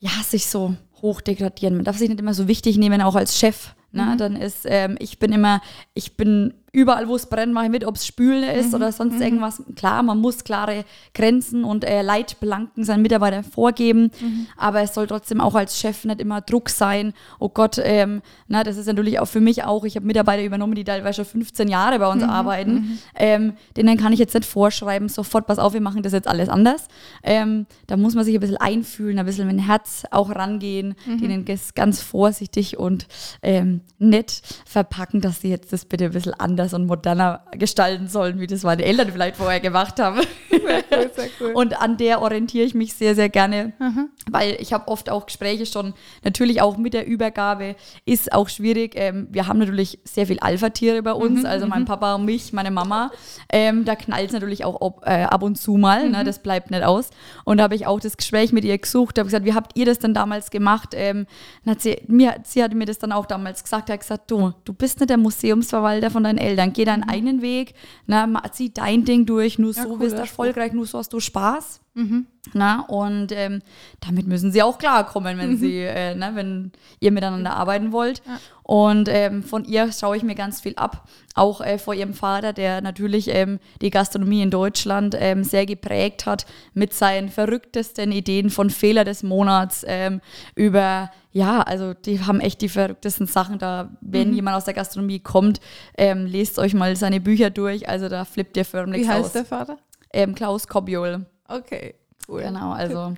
ja, 0.00 0.10
sich 0.24 0.46
so 0.46 0.74
hochdegradieren. 1.02 1.76
Man 1.76 1.84
darf 1.84 1.98
sich 1.98 2.08
nicht 2.08 2.20
immer 2.20 2.34
so 2.34 2.48
wichtig 2.48 2.78
nehmen, 2.78 3.00
auch 3.00 3.14
als 3.14 3.38
Chef. 3.38 3.74
Ne? 3.92 4.04
Mhm. 4.04 4.18
Dann 4.18 4.36
ist, 4.36 4.66
ähm, 4.66 4.96
ich 4.98 5.18
bin 5.18 5.32
immer, 5.32 5.60
ich 5.94 6.16
bin 6.16 6.54
überall, 6.72 7.08
wo 7.08 7.16
es 7.16 7.26
brennt, 7.26 7.52
mache 7.52 7.66
ich 7.66 7.70
mit, 7.70 7.84
ob 7.84 7.96
es 7.96 8.06
Spülen 8.06 8.44
ist 8.44 8.68
mhm. 8.68 8.74
oder 8.74 8.92
sonst 8.92 9.16
mhm. 9.16 9.22
irgendwas. 9.22 9.62
Klar, 9.76 10.02
man 10.02 10.18
muss 10.18 10.44
klare 10.44 10.84
Grenzen 11.14 11.64
und 11.64 11.84
äh, 11.84 12.02
Leitplanken 12.02 12.84
seinen 12.84 13.02
Mitarbeitern 13.02 13.44
vorgeben, 13.44 14.10
mhm. 14.20 14.46
aber 14.56 14.82
es 14.82 14.94
soll 14.94 15.06
trotzdem 15.06 15.40
auch 15.40 15.54
als 15.54 15.78
Chef 15.78 16.04
nicht 16.04 16.20
immer 16.20 16.40
Druck 16.40 16.68
sein. 16.68 17.12
Oh 17.38 17.48
Gott, 17.48 17.80
ähm, 17.82 18.22
na, 18.46 18.62
das 18.62 18.76
ist 18.76 18.86
natürlich 18.86 19.18
auch 19.18 19.26
für 19.26 19.40
mich 19.40 19.64
auch, 19.64 19.84
ich 19.84 19.96
habe 19.96 20.06
Mitarbeiter 20.06 20.44
übernommen, 20.44 20.74
die 20.74 20.84
teilweise 20.84 21.24
schon 21.24 21.40
15 21.40 21.68
Jahre 21.68 21.98
bei 21.98 22.10
uns 22.10 22.22
mhm. 22.22 22.30
arbeiten. 22.30 22.72
Mhm. 22.72 22.98
Ähm, 23.16 23.52
denen 23.76 23.96
kann 23.96 24.12
ich 24.12 24.18
jetzt 24.18 24.34
nicht 24.34 24.46
vorschreiben, 24.46 25.08
sofort, 25.08 25.46
pass 25.46 25.58
auf, 25.58 25.72
wir 25.72 25.80
machen 25.80 26.02
das 26.02 26.12
jetzt 26.12 26.28
alles 26.28 26.48
anders. 26.48 26.86
Ähm, 27.22 27.66
da 27.86 27.96
muss 27.96 28.14
man 28.14 28.24
sich 28.24 28.34
ein 28.34 28.40
bisschen 28.40 28.58
einfühlen, 28.58 29.18
ein 29.18 29.26
bisschen 29.26 29.46
mit 29.46 29.56
dem 29.56 29.64
Herz 29.64 30.04
auch 30.10 30.30
rangehen, 30.30 30.94
mhm. 31.06 31.18
denen 31.18 31.44
ganz 31.74 32.00
vorsichtig 32.00 32.78
und 32.78 33.06
ähm, 33.42 33.80
nett 33.98 34.42
verpacken, 34.64 35.20
dass 35.20 35.40
sie 35.40 35.48
jetzt 35.48 35.72
das 35.72 35.84
bitte 35.84 36.04
ein 36.04 36.12
bisschen 36.12 36.34
anders 36.34 36.59
anders 36.60 36.74
und 36.74 36.86
moderner 36.86 37.40
gestalten 37.52 38.06
sollen, 38.06 38.38
wie 38.40 38.46
das 38.46 38.62
meine 38.62 38.84
Eltern 38.84 39.10
vielleicht 39.10 39.36
vorher 39.36 39.60
gemacht 39.60 39.98
haben. 39.98 40.20
Sehr 40.50 40.84
cool, 40.92 41.10
sehr 41.14 41.28
cool. 41.40 41.52
Und 41.54 41.80
an 41.80 41.96
der 41.96 42.20
orientiere 42.20 42.64
ich 42.64 42.74
mich 42.74 42.94
sehr, 42.94 43.14
sehr 43.14 43.28
gerne, 43.28 43.72
mhm. 43.78 44.10
weil 44.30 44.56
ich 44.60 44.72
habe 44.72 44.88
oft 44.88 45.10
auch 45.10 45.26
Gespräche 45.26 45.64
schon, 45.66 45.94
natürlich 46.22 46.60
auch 46.60 46.76
mit 46.76 46.92
der 46.92 47.06
Übergabe, 47.06 47.76
ist 48.04 48.32
auch 48.32 48.48
schwierig. 48.48 48.92
Ähm, 48.96 49.28
wir 49.30 49.46
haben 49.46 49.58
natürlich 49.58 50.00
sehr 50.04 50.26
viel 50.26 50.38
Alpha-Tiere 50.38 51.02
bei 51.02 51.12
uns, 51.12 51.40
mhm, 51.40 51.46
also 51.46 51.66
mein 51.66 51.82
mhm. 51.82 51.86
Papa 51.86 52.14
und 52.16 52.24
mich, 52.24 52.52
meine 52.52 52.70
Mama. 52.70 53.10
Ähm, 53.50 53.84
da 53.84 53.96
knallt 53.96 54.28
es 54.28 54.32
natürlich 54.32 54.64
auch 54.64 54.80
ob, 54.80 55.06
äh, 55.06 55.22
ab 55.24 55.42
und 55.42 55.56
zu 55.56 55.76
mal, 55.76 56.08
ne? 56.08 56.18
mhm. 56.18 56.24
das 56.24 56.40
bleibt 56.40 56.70
nicht 56.70 56.82
aus. 56.82 57.10
Und 57.44 57.58
da 57.58 57.64
habe 57.64 57.74
ich 57.74 57.86
auch 57.86 58.00
das 58.00 58.16
Gespräch 58.16 58.52
mit 58.52 58.64
ihr 58.64 58.76
gesucht, 58.76 59.18
habe 59.18 59.26
gesagt, 59.26 59.44
wie 59.44 59.54
habt 59.54 59.76
ihr 59.76 59.86
das 59.86 59.98
denn 59.98 60.14
damals 60.14 60.50
gemacht? 60.50 60.90
Ähm, 60.94 61.26
hat 61.66 61.80
sie, 61.80 62.02
mir, 62.06 62.36
sie 62.44 62.62
hatte 62.62 62.76
mir 62.76 62.86
das 62.86 62.98
dann 62.98 63.12
auch 63.12 63.26
damals 63.26 63.62
gesagt, 63.62 63.90
hat 63.90 64.00
gesagt, 64.00 64.30
du, 64.30 64.52
du 64.64 64.72
bist 64.72 65.00
nicht 65.00 65.10
der 65.10 65.16
Museumsverwalter 65.16 66.10
von 66.10 66.24
deinen 66.24 66.38
Eltern 66.38 66.49
Eltern. 66.50 66.72
Geh 66.72 66.84
deinen 66.84 67.04
mhm. 67.04 67.08
eigenen 67.08 67.42
Weg, 67.42 67.74
na, 68.06 68.28
zieh 68.52 68.72
dein 68.72 69.04
Ding 69.04 69.26
durch, 69.26 69.58
nur 69.58 69.72
ja, 69.74 69.82
so 69.82 69.90
cool, 69.90 70.00
wirst 70.00 70.16
du 70.16 70.20
erfolgreich, 70.20 70.72
nur 70.72 70.86
so 70.86 70.98
hast 70.98 71.12
du 71.12 71.20
Spaß. 71.20 71.80
Mhm. 71.94 72.26
Na, 72.52 72.82
und 72.86 73.32
ähm, 73.32 73.62
damit 74.00 74.26
müssen 74.26 74.52
sie 74.52 74.62
auch 74.62 74.78
klarkommen, 74.78 75.38
wenn 75.38 75.52
mhm. 75.52 75.56
sie, 75.58 75.78
äh, 75.80 76.14
ne, 76.14 76.30
wenn 76.34 76.72
ihr 77.00 77.10
miteinander 77.10 77.54
arbeiten 77.54 77.92
wollt. 77.92 78.22
Ja. 78.26 78.38
Und 78.62 79.08
ähm, 79.10 79.42
von 79.42 79.64
ihr 79.64 79.90
schaue 79.92 80.16
ich 80.16 80.22
mir 80.22 80.36
ganz 80.36 80.60
viel 80.60 80.74
ab. 80.76 81.08
Auch 81.34 81.60
äh, 81.60 81.76
vor 81.76 81.92
ihrem 81.92 82.14
Vater, 82.14 82.52
der 82.52 82.80
natürlich 82.80 83.28
ähm, 83.28 83.58
die 83.82 83.90
Gastronomie 83.90 84.42
in 84.42 84.50
Deutschland 84.50 85.16
ähm, 85.18 85.42
sehr 85.42 85.66
geprägt 85.66 86.24
hat 86.24 86.46
mit 86.72 86.94
seinen 86.94 87.30
verrücktesten 87.30 88.12
Ideen 88.12 88.48
von 88.48 88.70
Fehler 88.70 89.02
des 89.02 89.24
Monats 89.24 89.84
ähm, 89.88 90.20
über, 90.54 91.10
ja, 91.32 91.60
also 91.62 91.94
die 91.94 92.20
haben 92.20 92.40
echt 92.40 92.60
die 92.60 92.68
verrücktesten 92.68 93.26
Sachen 93.26 93.58
da. 93.58 93.90
Wenn 94.00 94.30
mhm. 94.30 94.34
jemand 94.34 94.56
aus 94.56 94.64
der 94.64 94.74
Gastronomie 94.74 95.20
kommt, 95.20 95.60
ähm, 95.96 96.26
lest 96.26 96.58
euch 96.58 96.74
mal 96.74 96.96
seine 96.96 97.20
Bücher 97.20 97.50
durch. 97.50 97.88
Also 97.88 98.08
da 98.08 98.24
flippt 98.24 98.56
ihr 98.56 98.64
förmlich 98.64 99.02
aus. 99.02 99.08
Wie 99.08 99.12
heißt 99.12 99.24
aus. 99.26 99.32
der 99.32 99.44
Vater? 99.44 99.78
Ähm, 100.12 100.34
Klaus 100.34 100.66
Kobiol. 100.66 101.26
Okay. 101.46 101.94
Cool. 102.30 102.42
Genau, 102.42 102.70
also 102.72 103.14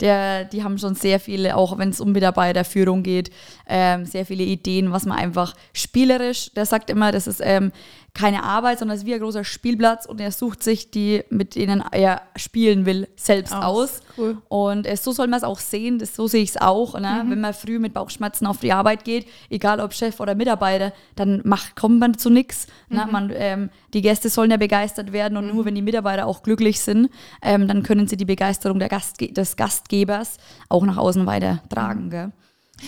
der, 0.00 0.44
die 0.44 0.62
haben 0.62 0.78
schon 0.78 0.94
sehr 0.94 1.18
viele, 1.18 1.56
auch 1.56 1.78
wenn 1.78 1.88
es 1.88 2.00
um 2.00 2.12
Mitarbeiterführung 2.12 3.02
geht, 3.02 3.30
ähm, 3.66 4.04
sehr 4.04 4.24
viele 4.24 4.44
Ideen, 4.44 4.92
was 4.92 5.04
man 5.04 5.18
einfach 5.18 5.54
spielerisch, 5.72 6.52
der 6.54 6.64
sagt 6.66 6.88
immer, 6.88 7.10
das 7.10 7.26
ist 7.26 7.40
ähm, 7.42 7.72
keine 8.14 8.42
Arbeit, 8.42 8.78
sondern 8.78 8.96
es 8.96 9.02
ist 9.02 9.06
wie 9.06 9.14
ein 9.14 9.20
großer 9.20 9.42
Spielplatz 9.42 10.04
und 10.04 10.20
er 10.20 10.32
sucht 10.32 10.62
sich 10.62 10.90
die, 10.90 11.24
mit 11.30 11.54
denen 11.54 11.82
er 11.92 12.20
spielen 12.36 12.84
will, 12.84 13.08
selbst 13.16 13.54
aus. 13.54 13.64
aus. 13.64 14.00
Cool. 14.18 14.36
Und 14.48 14.86
äh, 14.86 14.96
so 14.96 15.12
soll 15.12 15.28
man 15.28 15.38
es 15.38 15.44
auch 15.44 15.58
sehen, 15.58 15.98
das, 15.98 16.14
so 16.14 16.26
sehe 16.26 16.42
ich 16.42 16.50
es 16.50 16.56
auch. 16.58 16.98
Ne? 17.00 17.22
Mhm. 17.24 17.30
Wenn 17.30 17.40
man 17.40 17.54
früh 17.54 17.78
mit 17.78 17.94
Bauchschmerzen 17.94 18.46
auf 18.46 18.58
die 18.58 18.72
Arbeit 18.72 19.04
geht, 19.04 19.26
egal 19.48 19.80
ob 19.80 19.94
Chef 19.94 20.20
oder 20.20 20.34
Mitarbeiter, 20.34 20.92
dann 21.16 21.40
macht, 21.44 21.74
kommt 21.74 22.00
man 22.00 22.18
zu 22.18 22.28
nichts. 22.28 22.66
Ne? 22.90 23.06
Mhm. 23.06 23.30
ähm, 23.34 23.70
die 23.94 24.02
Gäste 24.02 24.28
sollen 24.28 24.50
ja 24.50 24.58
begeistert 24.58 25.12
werden 25.12 25.38
und 25.38 25.46
mhm. 25.46 25.54
nur 25.54 25.64
wenn 25.64 25.74
die 25.74 25.82
Mitarbeiter 25.82 26.26
auch 26.26 26.42
glücklich 26.42 26.80
sind, 26.80 27.08
ähm, 27.40 27.66
dann 27.66 27.82
können 27.82 28.08
sie 28.08 28.18
die 28.18 28.26
Begeisterung 28.26 28.78
der 28.78 28.90
Gastge 28.90 29.32
des 29.32 29.56
Gastgebers 29.56 30.36
auch 30.68 30.84
nach 30.84 30.98
außen 30.98 31.24
weitertragen. 31.24 32.08
Mhm. 32.08 32.32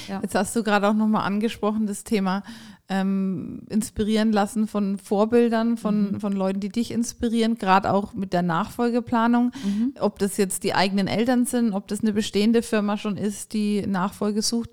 Ja. 0.09 0.21
Jetzt 0.23 0.35
hast 0.35 0.55
du 0.57 0.63
gerade 0.63 0.89
auch 0.89 0.95
nochmal 0.95 1.27
angesprochen, 1.27 1.87
das 1.87 2.05
Thema 2.05 2.43
ähm, 2.89 3.63
inspirieren 3.71 4.33
lassen 4.33 4.67
von 4.67 4.99
Vorbildern, 4.99 5.77
von, 5.77 6.13
mhm. 6.13 6.21
von 6.21 6.33
Leuten, 6.35 6.61
die 6.61 6.69
dich 6.69 6.91
inspirieren, 6.91 7.57
gerade 7.57 7.93
auch 7.93 8.13
mit 8.13 8.33
der 8.33 8.43
Nachfolgeplanung. 8.43 9.53
Mhm. 9.65 9.95
Ob 10.01 10.19
das 10.19 10.37
jetzt 10.37 10.65
die 10.65 10.75
eigenen 10.75 11.07
Eltern 11.07 11.47
sind, 11.47 11.73
ob 11.73 11.89
das 11.89 12.01
eine 12.01 12.13
bestehende 12.13 12.63
Firma 12.63 12.99
schon 12.99 13.17
ist, 13.17 13.55
die 13.55 13.87
Nachfolge 13.87 14.43
sucht. 14.43 14.71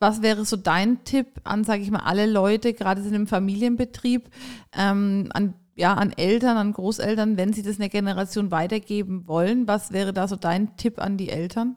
Was 0.00 0.22
wäre 0.22 0.44
so 0.44 0.56
dein 0.56 1.04
Tipp 1.04 1.28
an, 1.44 1.62
sage 1.62 1.82
ich 1.82 1.90
mal, 1.90 2.00
alle 2.00 2.26
Leute, 2.26 2.72
gerade 2.72 3.00
in 3.02 3.14
einem 3.14 3.26
Familienbetrieb, 3.26 4.28
ähm, 4.76 5.28
an 5.32 5.54
ja, 5.74 5.94
an 5.94 6.12
Eltern, 6.12 6.58
an 6.58 6.72
Großeltern, 6.72 7.38
wenn 7.38 7.54
sie 7.54 7.62
das 7.62 7.78
einer 7.78 7.88
Generation 7.88 8.50
weitergeben 8.50 9.26
wollen. 9.26 9.66
Was 9.66 9.90
wäre 9.90 10.12
da 10.12 10.28
so 10.28 10.36
dein 10.36 10.76
Tipp 10.76 11.00
an 11.00 11.16
die 11.16 11.30
Eltern? 11.30 11.76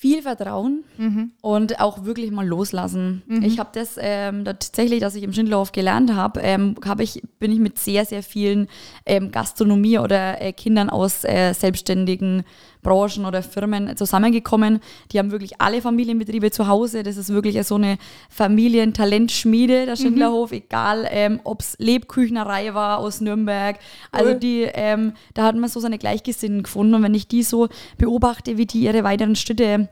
Viel 0.00 0.22
Vertrauen 0.22 0.84
mhm. 0.96 1.32
und 1.40 1.80
auch 1.80 2.04
wirklich 2.04 2.30
mal 2.30 2.46
loslassen. 2.46 3.22
Mhm. 3.26 3.42
Ich 3.42 3.58
habe 3.58 3.70
das 3.72 3.96
ähm, 4.00 4.44
tatsächlich, 4.44 5.00
dass 5.00 5.16
ich 5.16 5.24
im 5.24 5.32
Schindlerhof 5.32 5.72
gelernt 5.72 6.14
habe, 6.14 6.38
ähm, 6.40 6.76
hab 6.84 7.00
ich, 7.00 7.20
bin 7.40 7.50
ich 7.50 7.58
mit 7.58 7.80
sehr, 7.80 8.04
sehr 8.04 8.22
vielen 8.22 8.68
ähm, 9.06 9.32
Gastronomie 9.32 9.98
oder 9.98 10.40
äh, 10.40 10.52
Kindern 10.52 10.88
aus 10.88 11.24
äh, 11.24 11.52
selbstständigen 11.52 12.44
Branchen 12.88 13.26
oder 13.26 13.42
Firmen 13.42 13.96
zusammengekommen. 13.96 14.80
Die 15.12 15.18
haben 15.18 15.30
wirklich 15.30 15.60
alle 15.60 15.82
Familienbetriebe 15.82 16.50
zu 16.50 16.68
Hause. 16.68 17.02
Das 17.02 17.16
ist 17.16 17.28
wirklich 17.28 17.62
so 17.66 17.74
eine 17.74 17.98
Familientalentschmiede, 18.30 19.84
der 19.84 19.96
Schindlerhof, 19.96 20.50
mhm. 20.52 20.56
egal 20.56 21.06
ähm, 21.10 21.40
ob 21.44 21.60
es 21.60 21.76
Lebküchnerei 21.78 22.72
war 22.72 22.98
aus 22.98 23.20
Nürnberg. 23.20 23.78
Also 24.10 24.34
die, 24.34 24.62
ähm, 24.72 25.12
da 25.34 25.44
hat 25.44 25.56
man 25.56 25.68
so 25.68 25.80
seine 25.80 25.98
Gleichgesinnten 25.98 26.62
gefunden. 26.62 26.94
Und 26.94 27.02
wenn 27.02 27.14
ich 27.14 27.28
die 27.28 27.42
so 27.42 27.68
beobachte, 27.98 28.56
wie 28.56 28.66
die 28.66 28.80
ihre 28.80 29.04
weiteren 29.04 29.36
Schritte 29.36 29.88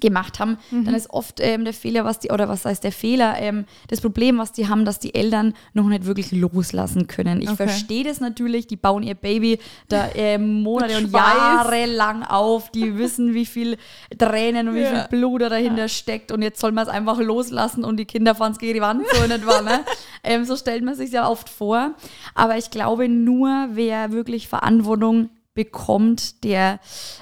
gemacht 0.00 0.40
haben, 0.40 0.58
mhm. 0.70 0.84
dann 0.84 0.94
ist 0.94 1.10
oft 1.10 1.40
ähm, 1.40 1.64
der 1.64 1.74
Fehler, 1.74 2.04
was 2.04 2.18
die, 2.18 2.30
oder 2.30 2.48
was 2.48 2.64
heißt 2.64 2.84
der 2.84 2.92
Fehler, 2.92 3.36
ähm, 3.38 3.64
das 3.88 4.00
Problem, 4.00 4.38
was 4.38 4.52
die 4.52 4.68
haben, 4.68 4.84
dass 4.84 4.98
die 4.98 5.14
Eltern 5.14 5.54
noch 5.72 5.86
nicht 5.86 6.06
wirklich 6.06 6.32
loslassen 6.32 7.06
können. 7.06 7.40
Ich 7.40 7.48
okay. 7.48 7.68
verstehe 7.68 8.04
das 8.04 8.20
natürlich, 8.20 8.66
die 8.66 8.76
bauen 8.76 9.02
ihr 9.02 9.14
Baby 9.14 9.58
da 9.88 10.08
ähm, 10.14 10.62
Monate 10.62 10.98
und 10.98 11.12
Jahre 11.12 11.86
lang 11.86 12.22
auf, 12.22 12.70
die 12.70 12.98
wissen, 12.98 13.34
wie 13.34 13.46
viel 13.46 13.76
Tränen 14.18 14.68
und 14.68 14.74
wie 14.74 14.80
ja. 14.80 14.90
viel 14.90 15.18
Blut 15.18 15.42
da 15.42 15.48
dahinter 15.48 15.82
ja. 15.82 15.88
steckt 15.88 16.32
und 16.32 16.42
jetzt 16.42 16.60
soll 16.60 16.72
man 16.72 16.84
es 16.84 16.90
einfach 16.90 17.18
loslassen 17.18 17.84
und 17.84 17.96
die 17.98 18.04
Kinder 18.04 18.34
fahren 18.34 18.52
es 18.52 18.58
gegen 18.58 18.74
die 18.74 18.80
Wand, 18.80 19.02
so 19.12 19.26
nicht 19.26 19.46
wahr, 19.46 19.62
ne? 19.62 19.80
Ähm, 20.26 20.46
so 20.46 20.56
stellt 20.56 20.82
man 20.82 20.94
sich 20.94 21.12
ja 21.12 21.28
oft 21.28 21.50
vor. 21.50 21.94
Aber 22.34 22.56
ich 22.56 22.70
glaube, 22.70 23.10
nur 23.10 23.68
wer 23.72 24.10
wirklich 24.10 24.48
Verantwortung 24.48 25.28
bekommt, 25.54 26.42
der 26.42 26.80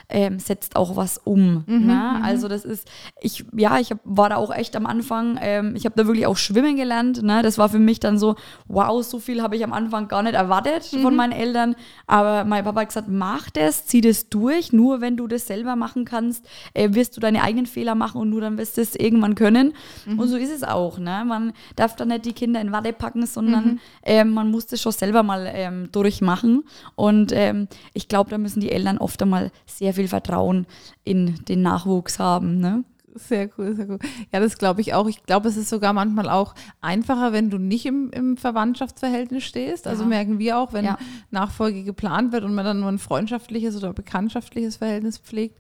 ähm, 0.09 0.39
setzt 0.39 0.77
auch 0.77 0.97
was 0.97 1.19
um. 1.19 1.65
Mhm, 1.67 1.87
ne? 1.87 2.15
Mhm. 2.17 2.25
Also 2.25 2.49
das 2.49 2.65
ist, 2.65 2.91
ich, 3.21 3.45
ja, 3.55 3.79
ich 3.79 3.91
hab, 3.91 3.99
war 4.05 4.31
da 4.31 4.37
auch 4.37 4.51
echt 4.55 4.75
am 4.75 4.87
Anfang, 4.87 5.39
ähm, 5.41 5.75
ich 5.77 5.85
habe 5.85 5.95
da 5.97 6.07
wirklich 6.07 6.27
auch 6.27 6.37
schwimmen 6.37 6.77
gelernt. 6.77 7.23
Ne? 7.23 7.43
Das 7.43 7.59
war 7.59 7.69
für 7.69 7.79
mich 7.79 8.01
dann 8.01 8.19
so, 8.19 8.37
wow, 8.69 9.05
so 9.05 9.19
viel 9.19 9.43
habe 9.43 9.57
ich 9.57 9.65
am 9.65 9.73
Anfang 9.73 10.09
gar 10.09 10.23
nicht 10.23 10.35
erwartet 10.35 10.91
mhm. 10.93 11.03
von 11.03 11.15
meinen 11.15 11.33
Eltern. 11.33 11.77
Aber 12.07 12.45
mein 12.45 12.65
Papa 12.65 12.81
hat 12.81 12.89
gesagt, 12.89 13.09
mach 13.11 13.51
das, 13.51 13.87
zieh 13.87 14.01
das 14.01 14.31
durch. 14.31 14.73
Nur 14.73 15.01
wenn 15.03 15.17
du 15.17 15.27
das 15.27 15.47
selber 15.47 15.77
machen 15.77 16.07
kannst, 16.07 16.45
äh, 16.73 16.95
wirst 16.95 17.17
du 17.17 17.21
deine 17.21 17.43
eigenen 17.43 17.67
Fehler 17.67 17.95
machen 17.95 18.21
und 18.21 18.31
nur 18.31 18.41
dann 18.41 18.57
wirst 18.57 18.79
du 18.79 18.81
es 18.81 18.97
irgendwann 18.97 19.35
können. 19.35 19.75
Mhm. 20.07 20.19
Und 20.19 20.29
so 20.29 20.37
ist 20.37 20.53
es 20.53 20.63
auch. 20.63 20.99
Ne? 20.99 21.25
Man 21.27 21.53
darf 21.77 21.97
dann 21.97 22.09
nicht 22.09 22.25
die 22.25 22.33
Kinder 22.33 22.61
in 22.61 22.73
Watte 22.73 22.95
packen, 22.95 23.27
sondern 23.27 23.65
mhm. 23.65 23.81
ähm, 24.05 24.31
man 24.31 24.51
muss 24.51 24.67
das 24.67 24.81
schon 24.81 24.93
selber 24.93 25.23
mal 25.23 25.51
ähm, 25.53 25.91
durchmachen. 25.93 26.65
Und 26.95 27.33
ähm, 27.33 27.69
ich 27.93 28.09
glaube, 28.09 28.22
da 28.31 28.39
müssen 28.39 28.61
die 28.61 28.71
Eltern 28.73 28.99
oft 28.99 29.21
einmal 29.23 29.51
sehr 29.67 29.95
viel 29.95 30.03
viel 30.03 30.09
Vertrauen 30.09 30.67
in 31.05 31.45
den 31.45 31.63
Nachwuchs 31.63 32.19
haben. 32.19 32.59
Ne? 32.59 32.85
Sehr 33.15 33.51
cool, 33.59 33.75
sehr 33.77 33.89
cool. 33.91 33.99
Ja, 34.33 34.41
das 34.41 34.57
glaube 34.57 34.81
ich 34.81 34.95
auch. 34.95 35.07
Ich 35.07 35.25
glaube, 35.25 35.49
es 35.49 35.59
ist 35.59 35.69
sogar 35.69 35.93
manchmal 35.93 36.31
auch 36.31 36.55
einfacher, 36.81 37.33
wenn 37.33 37.51
du 37.51 37.59
nicht 37.59 37.85
im, 37.85 38.11
im 38.11 38.39
Verwandtschaftsverhältnis 38.39 39.45
stehst. 39.45 39.87
Also 39.87 40.05
ja. 40.05 40.09
merken 40.09 40.39
wir 40.39 40.59
auch, 40.59 40.73
wenn 40.73 40.87
ja. 40.87 40.99
Nachfolge 41.31 41.85
geplant 41.85 42.33
wird 42.33 42.45
und 42.45 42.55
man 42.55 42.65
dann 42.65 42.81
nur 42.81 42.89
ein 42.89 42.99
freundschaftliches 42.99 43.77
oder 43.77 43.93
bekanntschaftliches 43.93 44.77
Verhältnis 44.77 45.19
pflegt. 45.19 45.59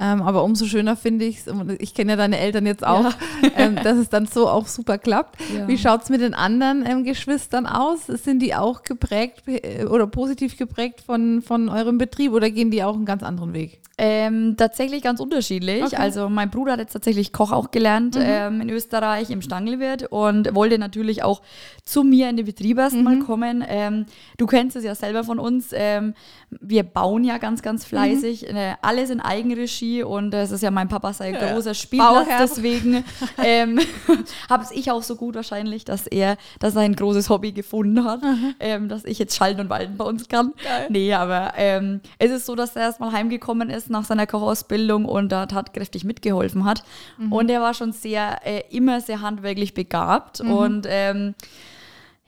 Ähm, 0.00 0.22
aber 0.22 0.42
umso 0.44 0.66
schöner 0.66 0.96
finde 0.96 1.24
ich 1.24 1.46
es, 1.46 1.54
ich 1.78 1.94
kenne 1.94 2.12
ja 2.12 2.16
deine 2.16 2.38
Eltern 2.38 2.66
jetzt 2.66 2.86
auch, 2.86 3.04
ja. 3.04 3.14
ähm, 3.56 3.76
dass 3.76 3.96
es 3.96 4.08
dann 4.08 4.26
so 4.26 4.48
auch 4.48 4.66
super 4.66 4.98
klappt. 4.98 5.36
Wie 5.66 5.78
schaut 5.78 6.02
es 6.02 6.08
mit 6.08 6.20
den 6.20 6.34
anderen 6.34 6.84
ähm, 6.86 7.04
Geschwistern 7.04 7.66
aus? 7.66 8.06
Sind 8.06 8.40
die 8.40 8.54
auch 8.54 8.82
geprägt 8.82 9.42
äh, 9.46 9.84
oder 9.86 10.06
positiv 10.06 10.56
geprägt 10.56 11.00
von, 11.00 11.42
von 11.42 11.68
eurem 11.68 11.98
Betrieb 11.98 12.32
oder 12.32 12.50
gehen 12.50 12.70
die 12.70 12.82
auch 12.82 12.94
einen 12.94 13.06
ganz 13.06 13.22
anderen 13.22 13.52
Weg? 13.52 13.80
Ähm, 14.00 14.54
tatsächlich 14.56 15.02
ganz 15.02 15.18
unterschiedlich. 15.18 15.82
Okay. 15.82 15.96
Also 15.96 16.28
mein 16.28 16.50
Bruder 16.50 16.72
hat 16.72 16.80
jetzt 16.88 16.94
tatsächlich 16.94 17.32
Koch 17.32 17.52
auch 17.52 17.70
gelernt 17.70 18.14
mhm. 18.14 18.22
ähm, 18.24 18.60
in 18.62 18.70
Österreich 18.70 19.30
im 19.30 19.42
Stangelwirt 19.42 20.04
und 20.10 20.54
wollte 20.54 20.78
natürlich 20.78 21.22
auch 21.22 21.42
zu 21.84 22.02
mir 22.02 22.28
in 22.28 22.36
den 22.36 22.46
Betrieb 22.46 22.78
erstmal 22.78 23.16
mhm. 23.16 23.26
kommen. 23.26 23.64
Ähm, 23.66 24.06
du 24.36 24.46
kennst 24.46 24.76
es 24.76 24.84
ja 24.84 24.94
selber 24.94 25.24
von 25.24 25.38
uns. 25.38 25.70
Ähm, 25.72 26.14
wir 26.50 26.82
bauen 26.82 27.24
ja 27.24 27.38
ganz, 27.38 27.62
ganz 27.62 27.84
fleißig. 27.84 28.46
Mhm. 28.50 28.56
Äh, 28.56 28.74
alles 28.82 29.10
in 29.10 29.20
Eigenregie 29.20 30.02
und 30.02 30.30
das 30.30 30.50
ist 30.50 30.62
ja 30.62 30.70
mein 30.70 30.88
Papa 30.88 31.12
sein 31.12 31.34
ja. 31.34 31.52
großer 31.52 31.74
Spielplatz. 31.74 32.28
Deswegen 32.40 33.04
ähm, 33.44 33.78
habe 34.50 34.62
es 34.62 34.70
ich 34.70 34.90
auch 34.90 35.02
so 35.02 35.16
gut 35.16 35.34
wahrscheinlich, 35.34 35.84
dass 35.84 36.06
er, 36.06 36.36
dass 36.58 36.74
er 36.74 36.82
ein 36.82 36.96
großes 36.96 37.28
Hobby 37.28 37.52
gefunden 37.52 38.04
hat, 38.04 38.22
mhm. 38.22 38.54
ähm, 38.60 38.88
dass 38.88 39.04
ich 39.04 39.18
jetzt 39.18 39.36
schalten 39.36 39.60
und 39.60 39.70
walten 39.70 39.96
bei 39.96 40.04
uns 40.04 40.28
kann. 40.28 40.52
Geil. 40.62 40.86
Nee, 40.88 41.12
aber 41.12 41.52
ähm, 41.56 42.00
es 42.18 42.30
ist 42.30 42.46
so, 42.46 42.54
dass 42.54 42.76
er 42.76 42.82
erstmal 42.82 43.12
heimgekommen 43.12 43.70
ist 43.70 43.90
nach 43.90 44.04
seiner 44.04 44.26
Kochausbildung 44.26 45.04
und 45.04 45.30
da 45.30 45.46
tatkräftig 45.46 46.04
mitgeholfen 46.04 46.64
hat. 46.64 46.77
Mhm. 47.16 47.32
Und 47.32 47.50
er 47.50 47.60
war 47.60 47.74
schon 47.74 47.92
sehr, 47.92 48.40
äh, 48.44 48.62
immer 48.70 49.00
sehr 49.00 49.20
handwerklich 49.20 49.74
begabt 49.74 50.42
mhm. 50.42 50.52
und 50.52 50.86
ähm, 50.88 51.34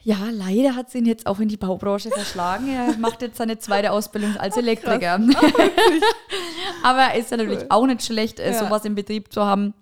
ja, 0.03 0.17
leider 0.31 0.77
hat 0.77 0.91
sie 0.91 0.99
ihn 0.99 1.07
jetzt 1.07 1.27
auch 1.27 1.41
in 1.41 1.49
die 1.49 1.59
Baubranche 1.59 2.11
verschlagen. 2.11 2.69
Er 2.69 2.97
macht 2.99 3.21
jetzt 3.23 3.37
seine 3.37 3.59
zweite 3.59 3.93
Ausbildung 3.93 4.37
als 4.37 4.57
Elektriker. 4.57 5.21
Aber 6.83 7.15
ist 7.15 7.31
ja 7.31 7.37
natürlich 7.37 7.61
cool. 7.61 7.67
auch 7.69 7.87
nicht 7.87 8.03
schlecht, 8.03 8.41
äh, 8.41 8.53
ja. 8.53 8.59
sowas 8.59 8.85
im 8.85 8.95
Betrieb 8.95 9.33
zu 9.33 9.45
haben. 9.45 9.75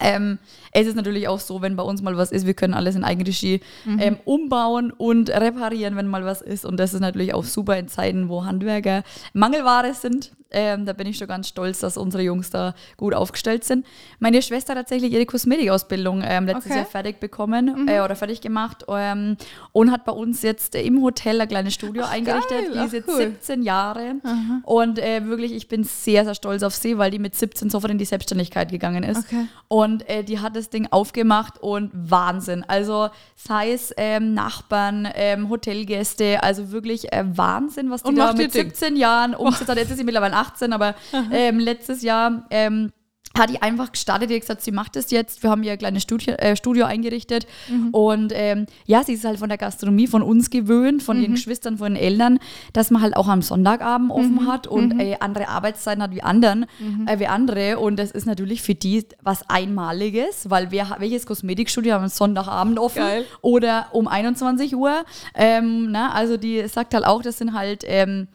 Ähm, 0.00 0.38
es 0.72 0.86
ist 0.86 0.96
natürlich 0.96 1.28
auch 1.28 1.38
so, 1.38 1.60
wenn 1.60 1.76
bei 1.76 1.82
uns 1.82 2.02
mal 2.02 2.16
was 2.16 2.32
ist, 2.32 2.46
wir 2.46 2.54
können 2.54 2.74
alles 2.74 2.96
in 2.96 3.04
Eigenregie 3.04 3.60
mhm. 3.84 3.98
ähm, 4.00 4.16
umbauen 4.24 4.90
und 4.90 5.30
reparieren, 5.30 5.96
wenn 5.96 6.08
mal 6.08 6.24
was 6.24 6.40
ist. 6.40 6.64
Und 6.64 6.78
das 6.78 6.94
ist 6.94 7.00
natürlich 7.00 7.34
auch 7.34 7.44
super 7.44 7.78
in 7.78 7.88
Zeiten, 7.88 8.28
wo 8.28 8.44
Handwerker 8.44 9.04
Mangelware 9.32 9.92
sind. 9.94 10.32
Ähm, 10.52 10.86
da 10.86 10.92
bin 10.92 11.06
ich 11.06 11.18
schon 11.18 11.28
ganz 11.28 11.48
stolz, 11.48 11.80
dass 11.80 11.96
unsere 11.96 12.22
Jungs 12.22 12.50
da 12.50 12.74
gut 12.96 13.14
aufgestellt 13.14 13.64
sind. 13.64 13.86
Meine 14.18 14.42
Schwester 14.42 14.74
hat 14.74 14.82
tatsächlich 14.82 15.12
ihre 15.12 15.26
Kosmetikausbildung 15.26 16.22
ähm, 16.24 16.46
letztes 16.46 16.66
okay. 16.66 16.76
Jahr 16.76 16.86
fertig 16.86 17.20
bekommen 17.20 17.82
mhm. 17.82 17.88
äh, 17.88 18.00
oder 18.00 18.16
fertig 18.16 18.40
gemacht 18.40 18.84
ähm, 18.88 19.36
und 19.72 19.90
hat 19.90 20.04
bei 20.04 20.12
uns 20.12 20.42
jetzt 20.42 20.74
äh, 20.74 20.82
im 20.82 21.02
Hotel 21.02 21.40
ein 21.40 21.48
kleines 21.48 21.74
Studio 21.74 22.02
Ach, 22.06 22.12
eingerichtet. 22.12 22.66
Geil. 22.66 22.72
Die 22.72 22.86
ist 22.86 22.92
jetzt 22.92 23.08
cool. 23.08 23.18
17 23.18 23.62
Jahre 23.62 24.14
mhm. 24.22 24.62
und 24.64 24.98
äh, 24.98 25.24
wirklich, 25.26 25.52
ich 25.52 25.68
bin 25.68 25.84
sehr, 25.84 26.24
sehr 26.24 26.34
stolz 26.34 26.62
auf 26.62 26.74
sie, 26.74 26.98
weil 26.98 27.10
die 27.10 27.18
mit 27.18 27.34
17 27.34 27.70
sofort 27.70 27.90
in 27.90 27.98
die 27.98 28.04
Selbstständigkeit 28.04 28.70
gegangen 28.70 29.02
ist. 29.02 29.26
Okay. 29.26 29.46
Und 29.68 30.08
äh, 30.08 30.24
die 30.24 30.40
hat 30.40 30.56
das 30.56 30.70
Ding 30.70 30.88
aufgemacht 30.90 31.62
und 31.62 31.90
Wahnsinn. 31.94 32.64
Also 32.66 33.08
sei 33.36 33.72
es 33.72 33.92
ähm, 33.96 34.34
Nachbarn, 34.34 35.08
ähm, 35.14 35.48
Hotelgäste, 35.48 36.42
also 36.42 36.72
wirklich 36.72 37.12
äh, 37.12 37.24
Wahnsinn, 37.24 37.90
was 37.90 38.02
die 38.02 38.08
und 38.08 38.16
da 38.16 38.32
mit 38.32 38.52
17 38.52 38.88
Ding. 38.88 38.96
Jahren 38.96 39.34
umgesetzt 39.34 39.70
hat. 39.70 39.78
Jetzt 39.78 39.90
ist 39.90 39.98
sie 39.98 40.04
mittlerweile 40.04 40.36
18, 40.42 40.72
aber 40.72 40.94
ähm, 41.32 41.58
letztes 41.58 42.02
Jahr 42.02 42.46
ähm, 42.50 42.92
hat 43.38 43.50
die 43.50 43.62
einfach 43.62 43.92
gestartet, 43.92 44.30
die 44.30 44.34
hat 44.34 44.42
gesagt, 44.42 44.62
sie 44.62 44.72
macht 44.72 44.96
das 44.96 45.10
jetzt. 45.10 45.42
Wir 45.42 45.50
haben 45.50 45.62
ihr 45.62 45.72
ein 45.72 45.78
kleines 45.78 46.02
Studio, 46.02 46.34
äh, 46.34 46.54
Studio 46.56 46.84
eingerichtet. 46.84 47.46
Mhm. 47.68 47.88
Und 47.90 48.32
ähm, 48.34 48.66
ja, 48.84 49.02
sie 49.04 49.14
ist 49.14 49.24
halt 49.24 49.38
von 49.38 49.48
der 49.48 49.58
Gastronomie, 49.58 50.06
von 50.06 50.22
uns 50.22 50.50
gewöhnt, 50.50 51.02
von 51.02 51.16
mhm. 51.16 51.22
ihren 51.22 51.34
Geschwistern, 51.34 51.78
von 51.78 51.94
den 51.94 52.02
Eltern, 52.02 52.38
dass 52.72 52.90
man 52.90 53.00
halt 53.00 53.16
auch 53.16 53.28
am 53.28 53.42
Sonntagabend 53.42 54.10
offen 54.10 54.34
mhm. 54.34 54.46
hat 54.46 54.66
und 54.66 54.94
mhm. 54.94 55.00
äh, 55.00 55.16
andere 55.20 55.48
Arbeitszeiten 55.48 56.02
hat 56.02 56.14
wie 56.14 56.22
anderen, 56.22 56.66
mhm. 56.78 57.06
äh, 57.08 57.18
wie 57.18 57.26
andere. 57.26 57.78
Und 57.78 57.96
das 57.96 58.10
ist 58.10 58.26
natürlich 58.26 58.60
für 58.60 58.74
die 58.74 59.06
was 59.22 59.48
Einmaliges, 59.48 60.50
weil 60.50 60.70
wer, 60.70 60.96
welches 60.98 61.24
Kosmetikstudio 61.24 61.94
haben 61.94 62.04
am 62.04 62.08
Sonntagabend 62.08 62.78
offen 62.78 62.98
Geil. 62.98 63.24
oder 63.40 63.86
um 63.92 64.08
21 64.08 64.76
Uhr? 64.76 65.04
Ähm, 65.34 65.90
na, 65.90 66.12
also 66.12 66.36
die 66.36 66.66
sagt 66.68 66.92
halt 66.92 67.06
auch, 67.06 67.22
das 67.22 67.38
sind 67.38 67.54
halt 67.54 67.82
ähm, 67.86 68.28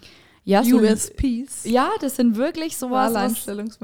ja, 0.48 0.64
so, 0.64 0.78
USPs. 0.78 1.66
Ja, 1.66 1.90
das 2.00 2.16
sind 2.16 2.38
wirklich 2.38 2.78
sowas. 2.78 3.12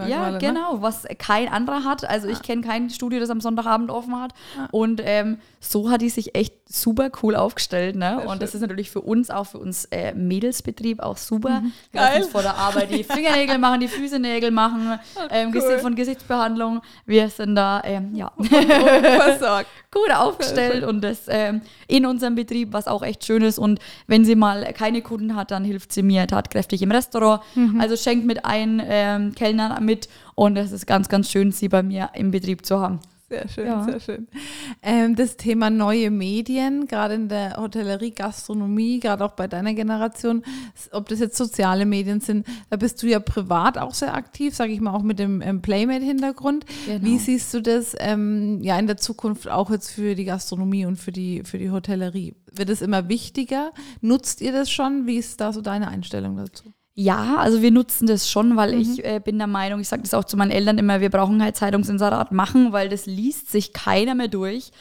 Ja, 0.08 0.32
ne? 0.32 0.38
genau, 0.38 0.76
ne? 0.76 0.82
was 0.82 1.06
kein 1.18 1.50
anderer 1.50 1.84
hat. 1.84 2.08
Also 2.08 2.28
ja. 2.28 2.34
ich 2.34 2.42
kenne 2.42 2.62
kein 2.62 2.90
Studio, 2.90 3.20
das 3.20 3.30
am 3.30 3.42
Sonntagabend 3.42 3.92
offen 3.92 4.18
hat. 4.18 4.32
Ja. 4.56 4.70
Und 4.72 5.02
ähm, 5.04 5.40
so 5.60 5.90
hat 5.90 6.02
die 6.02 6.10
sich 6.10 6.36
echt 6.36 6.54
super 6.70 7.12
cool 7.22 7.36
aufgestellt. 7.36 7.98
Ne? 7.98 8.26
und 8.26 8.42
das 8.42 8.56
ist 8.56 8.62
natürlich 8.62 8.90
für 8.90 9.02
uns, 9.02 9.30
auch 9.30 9.44
für 9.44 9.60
uns 9.60 9.86
äh, 9.92 10.14
Mädelsbetrieb 10.14 11.02
auch 11.02 11.18
super. 11.18 11.62
Mhm. 11.62 11.74
Wir 11.92 12.02
Geil. 12.02 12.22
uns 12.24 12.32
vor 12.32 12.42
der 12.42 12.56
Arbeit 12.56 12.92
die 12.92 13.04
Fingernägel 13.04 13.58
machen, 13.58 13.82
die 13.82 13.88
Füßenägel 13.90 14.52
machen, 14.52 15.00
ähm, 15.32 15.54
cool. 15.54 15.80
von 15.80 15.96
Gesichtsbehandlung. 15.96 16.82
Wir 17.06 17.30
sind 17.30 17.56
da, 17.56 17.82
ähm, 17.84 18.16
ja, 18.16 18.32
gut 19.92 20.12
aufgestellt 20.16 20.84
und 20.84 21.02
das 21.02 21.26
ähm, 21.28 21.62
in 21.88 22.06
unserem 22.06 22.36
Betrieb, 22.36 22.74
was 22.74 22.88
auch 22.88 23.04
echt 23.04 23.26
schön 23.26 23.44
ist. 23.44 23.60
Und 23.60 23.80
wenn 24.08 24.26
sie 24.26 24.36
mal 24.36 24.74
keine 24.74 25.02
Kunden 25.02 25.36
hat, 25.36 25.52
dann 25.52 25.64
hilft 25.64 25.92
sie 25.94 26.04
mir 26.04 26.26
tatkräftig 26.54 26.82
im 26.82 26.92
Restaurant. 26.92 27.42
Mhm. 27.56 27.80
Also 27.80 27.98
schenkt 27.98 28.26
mit 28.26 28.46
ein 28.46 28.82
ähm, 28.86 29.36
Kellner 29.36 29.80
mit 29.82 30.08
und 30.36 30.58
es 30.58 30.72
ist 30.72 30.86
ganz, 30.86 31.10
ganz 31.10 31.30
schön, 31.30 31.52
sie 31.52 31.70
bei 31.70 31.84
mir 31.84 32.10
im 32.14 32.32
Betrieb 32.32 32.66
zu 32.66 32.80
haben. 32.80 33.00
Sehr 33.34 33.48
schön, 33.50 33.66
ja. 33.66 33.84
sehr 33.84 34.00
schön. 34.00 34.28
Ähm, 34.84 35.16
das 35.16 35.38
Thema 35.38 35.72
neue 35.72 36.12
Medien, 36.12 36.86
gerade 36.86 37.16
in 37.16 37.30
der 37.30 37.58
Hotellerie, 37.58 38.12
Gastronomie, 38.12 39.00
gerade 39.00 39.26
auch 39.26 39.32
bei 39.32 39.48
deiner 39.48 39.74
Generation, 39.74 40.44
ob 40.92 41.10
das 41.10 41.20
jetzt 41.20 41.36
soziale 41.36 41.88
Medien 41.88 42.20
sind, 42.20 42.46
da 42.70 42.78
bist 42.78 43.02
du 43.02 43.08
ja 43.08 43.20
privat 43.20 43.80
auch 43.80 43.96
sehr 43.96 44.14
aktiv, 44.14 44.54
sage 44.54 44.72
ich 44.72 44.82
mal, 44.82 44.94
auch 44.94 45.02
mit 45.02 45.18
dem 45.18 45.42
ähm, 45.42 45.64
Playmate-Hintergrund. 45.64 46.66
Genau. 46.86 47.04
Wie 47.04 47.18
siehst 47.18 47.52
du 47.56 47.62
das 47.62 47.96
ähm, 47.98 48.62
ja 48.62 48.78
in 48.78 48.86
der 48.86 48.98
Zukunft 48.98 49.50
auch 49.50 49.72
jetzt 49.72 49.90
für 49.90 50.14
die 50.14 50.26
Gastronomie 50.26 50.86
und 50.86 50.98
für 50.98 51.12
die, 51.12 51.44
für 51.44 51.58
die 51.58 51.72
Hotellerie? 51.72 52.36
Wird 52.52 52.70
es 52.70 52.84
immer 52.84 53.10
wichtiger? 53.10 53.72
Nutzt 54.02 54.42
ihr 54.42 54.52
das 54.52 54.70
schon? 54.70 55.08
Wie 55.08 55.18
ist 55.18 55.42
da 55.42 55.52
so 55.54 55.62
deine 55.62 55.88
Einstellung 55.88 56.38
dazu? 56.38 56.66
Ja, 56.96 57.38
also 57.38 57.64
wir 57.64 57.72
nutzen 57.72 58.06
das 58.06 58.30
schon, 58.30 58.56
weil 58.56 58.76
mhm. 58.76 58.82
ich 58.82 59.04
äh, 59.04 59.20
bin 59.20 59.40
der 59.40 59.48
Meinung, 59.48 59.80
ich 59.80 59.88
sage 59.88 60.04
das 60.04 60.14
auch 60.14 60.26
zu 60.26 60.38
meinen 60.38 60.52
Eltern 60.52 60.78
immer, 60.78 61.02
wir 61.02 61.10
brauchen 61.10 61.42
halt 61.42 61.56
Zeitungsinserat 61.56 62.32
machen, 62.32 62.72
weil 62.72 62.88
das 62.88 63.08
liest 63.08 63.52
sich 63.52 63.74
keiner 63.74 64.14
mehr 64.14 64.28
durch. 64.28 64.72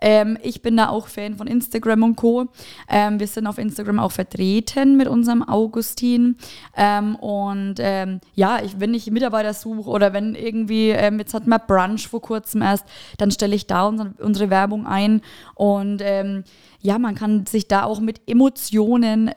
Ähm, 0.00 0.36
ich 0.42 0.62
bin 0.62 0.76
da 0.76 0.88
auch 0.88 1.06
Fan 1.06 1.36
von 1.36 1.46
Instagram 1.46 2.02
und 2.02 2.16
Co. 2.16 2.48
Ähm, 2.88 3.20
wir 3.20 3.26
sind 3.28 3.46
auf 3.46 3.58
Instagram 3.58 4.00
auch 4.00 4.10
vertreten 4.10 4.96
mit 4.96 5.06
unserem 5.06 5.48
Augustin. 5.48 6.36
Ähm, 6.76 7.14
und 7.14 7.76
ähm, 7.78 8.20
ja, 8.34 8.60
ich, 8.64 8.80
wenn 8.80 8.92
ich 8.92 9.08
Mitarbeiter 9.10 9.54
suche 9.54 9.90
oder 9.90 10.12
wenn 10.12 10.34
irgendwie, 10.34 10.88
ähm, 10.88 11.20
jetzt 11.20 11.34
hat 11.34 11.46
man 11.46 11.60
Brunch 11.68 12.08
vor 12.08 12.20
kurzem 12.20 12.62
erst, 12.62 12.84
dann 13.18 13.30
stelle 13.30 13.54
ich 13.54 13.68
da 13.68 13.86
unsere, 13.86 14.14
unsere 14.18 14.50
Werbung 14.50 14.86
ein. 14.86 15.20
Und 15.54 16.00
ähm, 16.02 16.42
ja, 16.80 16.98
man 16.98 17.14
kann 17.14 17.46
sich 17.46 17.68
da 17.68 17.84
auch 17.84 18.00
mit 18.00 18.22
Emotionen 18.26 19.30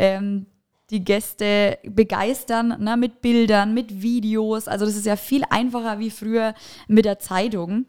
die 0.93 1.03
Gäste 1.03 1.79
begeistern, 1.83 2.75
ne, 2.79 2.95
mit 2.95 3.21
Bildern, 3.21 3.73
mit 3.73 4.01
Videos. 4.01 4.67
Also 4.67 4.85
das 4.85 4.95
ist 4.95 5.05
ja 5.05 5.15
viel 5.15 5.43
einfacher 5.49 5.99
wie 5.99 6.11
früher 6.11 6.53
mit 6.87 7.05
der 7.05 7.19
Zeitung. 7.19 7.85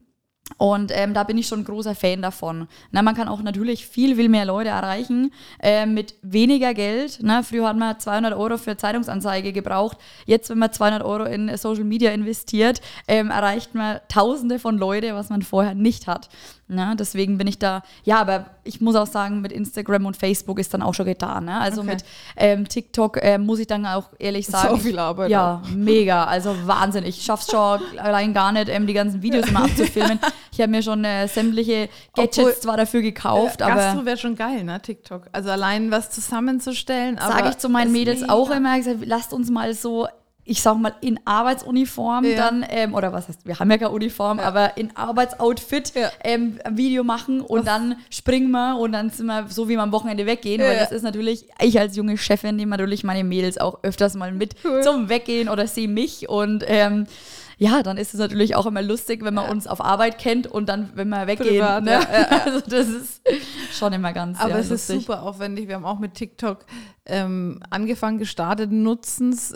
Und 0.58 0.92
ähm, 0.94 1.14
da 1.14 1.24
bin 1.24 1.38
ich 1.38 1.46
schon 1.46 1.60
ein 1.60 1.64
großer 1.64 1.94
Fan 1.94 2.20
davon. 2.20 2.68
Na, 2.90 3.02
man 3.02 3.14
kann 3.14 3.28
auch 3.28 3.42
natürlich 3.42 3.86
viel, 3.86 4.16
viel 4.16 4.28
mehr 4.28 4.44
Leute 4.44 4.68
erreichen 4.68 5.32
äh, 5.60 5.86
mit 5.86 6.14
weniger 6.22 6.74
Geld. 6.74 7.18
Na, 7.22 7.42
früher 7.42 7.66
hat 7.66 7.76
man 7.76 7.98
200 7.98 8.34
Euro 8.34 8.58
für 8.58 8.76
Zeitungsanzeige 8.76 9.52
gebraucht. 9.52 9.96
Jetzt, 10.26 10.50
wenn 10.50 10.58
man 10.58 10.70
200 10.70 11.02
Euro 11.02 11.24
in 11.24 11.56
Social 11.56 11.84
Media 11.84 12.10
investiert, 12.12 12.82
ähm, 13.08 13.30
erreicht 13.30 13.74
man 13.74 14.00
Tausende 14.08 14.58
von 14.58 14.76
Leuten, 14.76 15.14
was 15.14 15.30
man 15.30 15.42
vorher 15.42 15.74
nicht 15.74 16.06
hat. 16.06 16.28
Ne? 16.66 16.94
Deswegen 16.98 17.36
bin 17.36 17.46
ich 17.46 17.58
da, 17.58 17.82
ja, 18.04 18.18
aber 18.18 18.46
ich 18.64 18.80
muss 18.80 18.96
auch 18.96 19.06
sagen, 19.06 19.42
mit 19.42 19.52
Instagram 19.52 20.06
und 20.06 20.16
Facebook 20.16 20.58
ist 20.58 20.72
dann 20.72 20.80
auch 20.80 20.94
schon 20.94 21.04
getan. 21.04 21.44
Ne? 21.44 21.60
Also 21.60 21.82
okay. 21.82 21.90
mit 21.90 22.04
ähm, 22.36 22.66
TikTok 22.66 23.22
äh, 23.22 23.36
muss 23.36 23.58
ich 23.58 23.66
dann 23.66 23.84
auch 23.84 24.04
ehrlich 24.18 24.46
sagen. 24.46 24.70
So 24.70 24.76
viel 24.78 24.98
Arbeit. 24.98 25.30
Ja, 25.30 25.62
auch. 25.62 25.70
mega. 25.74 26.24
Also 26.24 26.56
Wahnsinn. 26.64 27.04
Ich 27.04 27.22
schaff's 27.22 27.50
schon 27.50 27.80
allein 27.98 28.32
gar 28.32 28.52
nicht, 28.52 28.70
ähm, 28.70 28.86
die 28.86 28.94
ganzen 28.94 29.20
Videos 29.20 29.48
immer 29.48 29.64
abzufilmen. 29.64 30.18
Ich 30.52 30.60
habe 30.60 30.70
mir 30.70 30.82
schon 30.82 31.04
äh, 31.04 31.28
sämtliche 31.28 31.88
Gadgets 32.14 32.38
Obwohl, 32.38 32.54
zwar 32.54 32.76
dafür 32.78 33.02
gekauft, 33.02 33.60
äh, 33.60 33.64
aber. 33.64 33.74
Gastro 33.74 34.06
wäre 34.06 34.16
schon 34.16 34.34
geil, 34.34 34.64
ne? 34.64 34.80
TikTok. 34.80 35.28
Also 35.32 35.50
allein 35.50 35.90
was 35.90 36.10
zusammenzustellen. 36.10 37.18
Sage 37.18 37.50
ich 37.50 37.58
zu 37.58 37.68
meinen 37.68 37.92
Mädels 37.92 38.26
auch 38.28 38.50
immer 38.50 38.78
gesagt, 38.78 39.00
lasst 39.04 39.32
uns 39.32 39.50
mal 39.50 39.74
so 39.74 40.06
ich 40.44 40.60
sag 40.60 40.76
mal, 40.76 40.94
in 41.00 41.18
Arbeitsuniform 41.24 42.24
ja. 42.24 42.36
dann, 42.36 42.66
ähm, 42.68 42.94
oder 42.94 43.12
was 43.12 43.28
heißt, 43.28 43.46
wir 43.46 43.58
haben 43.58 43.70
ja 43.70 43.78
keine 43.78 43.90
Uniform, 43.90 44.38
ja. 44.38 44.44
aber 44.44 44.76
in 44.76 44.94
Arbeitsoutfit 44.94 45.94
ja. 45.94 46.10
ähm, 46.22 46.58
ein 46.64 46.76
Video 46.76 47.02
machen 47.02 47.40
und 47.40 47.60
was? 47.60 47.64
dann 47.64 47.96
springen 48.10 48.50
wir 48.50 48.76
und 48.78 48.92
dann 48.92 49.10
sind 49.10 49.26
wir 49.26 49.46
so, 49.48 49.68
wie 49.68 49.74
wir 49.74 49.82
am 49.82 49.92
Wochenende 49.92 50.26
weggehen, 50.26 50.60
weil 50.60 50.78
das 50.78 50.92
ist 50.92 51.02
natürlich, 51.02 51.46
ich 51.60 51.78
als 51.78 51.96
junge 51.96 52.18
Chefin 52.18 52.56
nehme 52.56 52.70
natürlich 52.70 53.04
meine 53.04 53.24
Mädels 53.24 53.58
auch 53.58 53.78
öfters 53.82 54.14
mal 54.14 54.32
mit 54.32 54.54
cool. 54.64 54.82
zum 54.82 55.08
Weggehen 55.08 55.48
oder 55.48 55.66
sehe 55.66 55.88
mich 55.88 56.28
und 56.28 56.64
ähm, 56.66 57.06
ja, 57.56 57.82
dann 57.82 57.96
ist 57.96 58.14
es 58.14 58.20
natürlich 58.20 58.56
auch 58.56 58.66
immer 58.66 58.82
lustig, 58.82 59.24
wenn 59.24 59.34
man 59.34 59.48
uns 59.48 59.66
auf 59.66 59.80
Arbeit 59.80 60.18
kennt 60.18 60.46
und 60.46 60.68
dann, 60.68 60.90
wenn 60.94 61.08
wir 61.08 61.26
weggehen. 61.26 61.60
Privat, 61.60 61.84
ne? 61.84 62.00
Also 62.44 62.60
das 62.66 62.88
ist 62.88 63.22
schon 63.72 63.92
immer 63.92 64.12
ganz 64.12 64.40
Aber 64.40 64.58
es 64.58 64.70
lustig. 64.70 64.96
ist 64.96 65.02
super 65.06 65.22
aufwendig. 65.22 65.68
Wir 65.68 65.76
haben 65.76 65.84
auch 65.84 65.98
mit 65.98 66.14
TikTok 66.14 66.66
ähm, 67.06 67.60
angefangen, 67.70 68.18
gestartet, 68.18 68.72
nutzen 68.72 69.32
es 69.32 69.54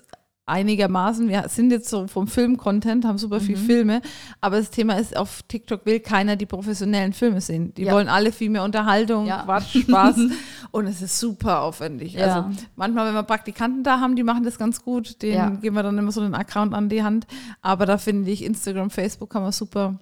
einigermaßen. 0.48 1.28
Wir 1.28 1.44
sind 1.48 1.70
jetzt 1.70 1.88
so 1.88 2.06
vom 2.06 2.26
Film-Content, 2.26 3.04
haben 3.04 3.18
super 3.18 3.40
mhm. 3.40 3.44
viel 3.44 3.56
Filme, 3.56 4.02
aber 4.40 4.58
das 4.58 4.70
Thema 4.70 4.94
ist, 4.94 5.16
auf 5.16 5.42
TikTok 5.48 5.87
will 5.87 6.00
keiner 6.00 6.37
die 6.37 6.46
professionellen 6.46 7.12
Filme 7.12 7.40
sehen. 7.40 7.74
Die 7.74 7.84
ja. 7.84 7.92
wollen 7.92 8.08
alle 8.08 8.32
viel 8.32 8.50
mehr 8.50 8.64
Unterhaltung, 8.64 9.26
ja. 9.26 9.42
Quatsch, 9.44 9.82
Spaß 9.82 10.16
und 10.70 10.87
es 10.87 11.02
ist 11.02 11.18
super 11.18 11.62
aufwendig. 11.62 12.14
Ja. 12.14 12.26
Also 12.26 12.61
manchmal, 12.76 13.06
wenn 13.06 13.14
wir 13.14 13.22
Praktikanten 13.22 13.84
da 13.84 14.00
haben, 14.00 14.16
die 14.16 14.22
machen 14.22 14.44
das 14.44 14.58
ganz 14.58 14.82
gut, 14.82 15.22
denen 15.22 15.61
geben 15.61 15.76
wir 15.76 15.82
dann 15.82 15.98
immer 15.98 16.12
so 16.12 16.20
einen 16.20 16.34
Account 16.34 16.74
an 16.74 16.88
die 16.88 17.02
Hand, 17.02 17.26
aber 17.62 17.87
da 17.87 17.98
finde 17.98 18.30
ich 18.30 18.44
Instagram, 18.44 18.90
Facebook 18.90 19.30
kann 19.30 19.42
man 19.42 19.52
super 19.52 19.98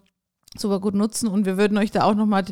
super 0.58 0.80
gut 0.80 0.94
nutzen 0.94 1.28
und 1.28 1.46
wir 1.46 1.56
würden 1.56 1.78
euch 1.78 1.90
da 1.90 2.04
auch 2.04 2.14
nochmal 2.14 2.44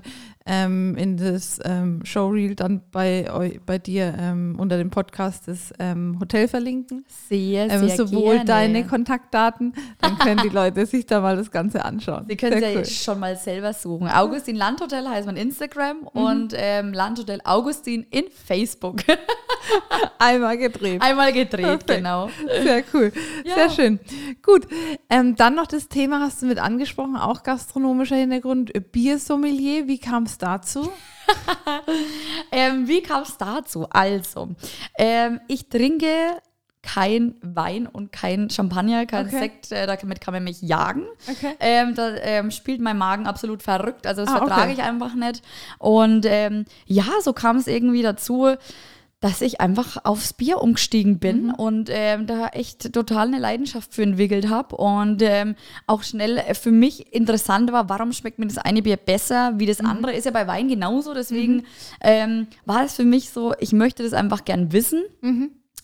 ähm, 0.46 0.94
in 0.96 1.16
das 1.16 1.58
ähm, 1.64 2.04
Showreel 2.04 2.54
dann 2.54 2.82
bei, 2.90 3.32
euch, 3.32 3.60
bei 3.64 3.78
dir 3.78 4.14
ähm, 4.18 4.56
unter 4.58 4.76
dem 4.76 4.90
Podcast 4.90 5.48
das 5.48 5.72
ähm, 5.78 6.18
Hotel 6.20 6.48
verlinken. 6.48 7.04
Sehr, 7.28 7.70
ähm, 7.70 7.88
sehr 7.88 7.96
Sowohl 7.96 8.34
gerne. 8.34 8.44
deine 8.44 8.86
Kontaktdaten, 8.86 9.74
dann 10.00 10.18
können 10.18 10.40
die 10.42 10.48
Leute 10.54 10.84
sich 10.86 11.06
da 11.06 11.20
mal 11.20 11.36
das 11.36 11.50
Ganze 11.50 11.84
anschauen. 11.84 12.26
Sie 12.28 12.36
können 12.36 12.62
es 12.62 12.74
ja 12.74 12.84
schon 12.84 13.20
mal 13.20 13.36
selber 13.36 13.72
suchen. 13.72 14.08
Augustin 14.08 14.56
Landhotel 14.56 15.08
heißt 15.08 15.26
man 15.26 15.36
Instagram 15.36 15.98
mhm. 15.98 16.06
und 16.12 16.54
ähm, 16.56 16.92
Landhotel 16.92 17.40
Augustin 17.44 18.06
in 18.10 18.24
Facebook. 18.30 18.96
Einmal 20.18 20.58
gedreht. 20.58 21.00
Einmal 21.00 21.32
gedreht, 21.32 21.64
Perfekt. 21.64 21.86
genau. 21.86 22.28
Sehr 22.62 22.84
cool. 22.92 23.12
Ja. 23.44 23.54
Sehr 23.54 23.70
schön. 23.70 24.00
Gut. 24.42 24.66
Ähm, 25.08 25.36
dann 25.36 25.54
noch 25.54 25.66
das 25.66 25.88
Thema, 25.88 26.20
hast 26.20 26.42
du 26.42 26.46
mit 26.46 26.58
angesprochen, 26.58 27.16
auch 27.16 27.42
gastronomischer 27.94 28.16
Hintergrund, 28.16 28.92
Biersommelier. 28.92 29.86
Wie 29.86 29.98
kam 29.98 30.24
es 30.24 30.38
dazu? 30.38 30.90
ähm, 32.52 32.88
wie 32.88 33.02
kam 33.02 33.22
es 33.22 33.36
dazu? 33.36 33.86
Also, 33.90 34.50
ähm, 34.98 35.40
ich 35.48 35.68
trinke 35.68 36.40
kein 36.82 37.36
Wein 37.40 37.86
und 37.86 38.12
kein 38.12 38.50
Champagner, 38.50 39.06
kein 39.06 39.26
okay. 39.26 39.38
Sekt, 39.38 39.72
äh, 39.72 39.86
damit 39.86 40.20
kann 40.20 40.34
man 40.34 40.44
mich 40.44 40.60
jagen. 40.60 41.04
Okay. 41.30 41.54
Ähm, 41.60 41.94
da 41.94 42.14
ähm, 42.16 42.50
spielt 42.50 42.80
mein 42.80 42.98
Magen 42.98 43.26
absolut 43.26 43.62
verrückt, 43.62 44.06
also 44.06 44.24
das 44.24 44.34
ah, 44.34 44.38
vertrage 44.38 44.72
okay. 44.72 44.72
ich 44.74 44.82
einfach 44.82 45.14
nicht. 45.14 45.42
Und 45.78 46.26
ähm, 46.28 46.66
ja, 46.84 47.06
so 47.22 47.32
kam 47.32 47.56
es 47.56 47.68
irgendwie 47.68 48.02
dazu 48.02 48.56
dass 49.24 49.40
ich 49.40 49.58
einfach 49.58 50.04
aufs 50.04 50.34
Bier 50.34 50.60
umgestiegen 50.60 51.18
bin 51.18 51.44
mhm. 51.44 51.54
und 51.54 51.88
ähm, 51.90 52.26
da 52.26 52.48
echt 52.48 52.92
total 52.92 53.28
eine 53.28 53.38
Leidenschaft 53.38 53.94
für 53.94 54.02
entwickelt 54.02 54.50
habe 54.50 54.76
und 54.76 55.22
ähm, 55.22 55.54
auch 55.86 56.02
schnell 56.02 56.42
für 56.52 56.70
mich 56.70 57.14
interessant 57.14 57.72
war, 57.72 57.88
warum 57.88 58.12
schmeckt 58.12 58.38
mir 58.38 58.46
das 58.46 58.58
eine 58.58 58.82
Bier 58.82 58.98
besser 58.98 59.54
wie 59.56 59.64
das 59.64 59.80
mhm. 59.80 59.88
andere. 59.88 60.12
Ist 60.12 60.26
ja 60.26 60.30
bei 60.30 60.46
Wein 60.46 60.68
genauso, 60.68 61.14
deswegen 61.14 61.54
mhm. 61.54 61.62
ähm, 62.02 62.46
war 62.66 62.84
es 62.84 62.96
für 62.96 63.04
mich 63.04 63.30
so, 63.30 63.54
ich 63.60 63.72
möchte 63.72 64.02
das 64.02 64.12
einfach 64.12 64.44
gern 64.44 64.72
wissen. 64.72 65.02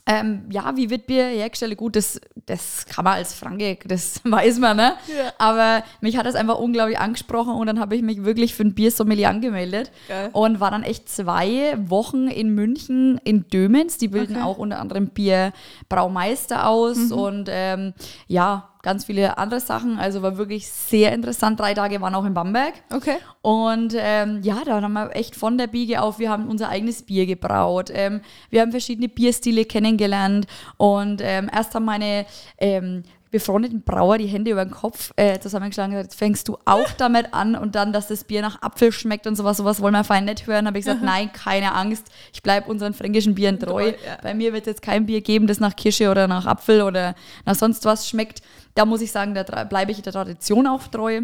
Ähm, 0.07 0.47
ja, 0.51 0.77
wie 0.77 0.91
wird 0.91 1.07
Bier 1.07 1.27
hergestellt? 1.27 1.77
Gut, 1.77 1.97
das, 1.97 2.21
das 2.47 2.87
kann 2.87 3.05
man 3.05 3.15
als 3.15 3.35
Franke, 3.35 3.79
das 3.85 4.21
weiß 4.25 4.59
man, 4.59 4.77
ne? 4.77 4.95
Ja. 5.07 5.33
Aber 5.39 5.85
mich 6.01 6.17
hat 6.17 6.27
das 6.27 6.35
einfach 6.35 6.59
unglaublich 6.59 6.99
angesprochen 6.99 7.55
und 7.55 7.67
dann 7.67 7.81
habe 7.81 7.97
ich 7.97 8.03
mich 8.03 8.25
wirklich 8.25 8.55
für 8.55 8.65
ein 8.65 8.75
Biersommelier 8.75 9.29
angemeldet 9.29 9.91
Geil. 10.09 10.31
und 10.33 10.61
war 10.61 10.71
dann 10.71 10.83
echt 10.83 11.09
zwei 11.09 11.77
Wochen 11.79 12.29
in 12.29 12.55
München 12.55 13.21
in 13.25 13.49
Dömens. 13.49 13.99
Die 13.99 14.09
bilden 14.09 14.37
okay. 14.37 14.45
auch 14.45 14.59
unter 14.59 14.81
anderem 14.81 15.09
Bierbraumeister 15.09 16.67
aus 16.67 16.97
mhm. 16.97 17.13
und 17.13 17.49
ähm, 17.51 17.95
ja, 18.27 18.70
ganz 18.83 19.05
viele 19.05 19.39
andere 19.39 19.61
Sachen. 19.61 19.99
Also 19.99 20.23
war 20.23 20.37
wirklich 20.37 20.69
sehr 20.69 21.13
interessant. 21.13 21.61
Drei 21.61 21.75
Tage 21.75 22.01
waren 22.01 22.15
auch 22.15 22.25
in 22.25 22.35
Bamberg. 22.35 22.75
Okay. 22.93 23.17
Und 23.43 23.95
ähm, 23.97 24.41
ja, 24.43 24.63
da 24.65 24.81
haben 24.81 24.93
wir 24.93 25.15
echt 25.15 25.37
von 25.37 25.59
der 25.59 25.67
Biege 25.67 26.03
auf, 26.03 26.19
wir 26.19 26.31
haben 26.31 26.49
unser 26.49 26.69
eigenes 26.69 27.03
Bier 27.03 27.27
gebraut. 27.27 27.91
Ähm, 27.93 28.21
wir 28.49 28.63
haben 28.63 28.71
verschiedene 28.71 29.09
Bierstile 29.09 29.65
kennengelernt. 29.65 30.47
Und 30.77 31.21
ähm, 31.23 31.51
erst 31.53 31.75
haben 31.75 31.85
meine 31.85 32.27
ähm, 32.59 33.03
befreundeten 33.31 33.83
Brauer 33.83 34.19
die 34.19 34.27
Hände 34.27 34.51
über 34.51 34.65
den 34.65 34.73
Kopf 34.73 35.13
äh, 35.17 35.39
zusammengeschlagen 35.39 35.93
und 35.93 35.99
gesagt, 35.99 36.15
fängst 36.15 36.49
du 36.49 36.59
auch 36.65 36.91
damit 36.97 37.33
an 37.33 37.55
und 37.55 37.75
dann, 37.75 37.93
dass 37.93 38.09
das 38.09 38.25
Bier 38.25 38.43
nach 38.43 38.61
Apfel 38.63 38.93
schmeckt 38.93 39.27
und 39.27 39.37
sowas, 39.37 39.57
sowas 39.57 39.81
wollen 39.81 39.95
wir 39.95 40.05
fein 40.05 40.25
nicht 40.25 40.47
hören. 40.47 40.67
Habe 40.67 40.79
ich 40.79 40.85
gesagt, 40.85 41.03
nein, 41.03 41.33
keine 41.33 41.75
Angst, 41.75 42.07
ich 42.33 42.43
bleibe 42.43 42.69
unseren 42.71 42.95
fränkischen 42.95 43.35
Bieren 43.35 43.59
treu. 43.59 43.89
Ja. 43.89 44.19
Bei 44.23 44.35
mir 44.35 44.53
wird 44.53 44.63
es 44.63 44.73
jetzt 44.73 44.83
kein 44.83 45.07
Bier 45.07 45.21
geben, 45.21 45.47
das 45.47 45.61
nach 45.61 45.77
Kirsche 45.77 46.11
oder 46.11 46.27
nach 46.27 46.47
Apfel 46.47 46.83
oder 46.83 47.15
nach 47.45 47.55
sonst 47.55 47.85
was 47.85 48.09
schmeckt. 48.09 48.43
Da 48.75 48.85
muss 48.85 49.01
ich 49.01 49.13
sagen, 49.13 49.35
da 49.35 49.65
bleibe 49.65 49.93
ich 49.93 50.03
der 50.03 50.13
Tradition 50.13 50.67
auch 50.67 50.89
treu. 50.89 51.23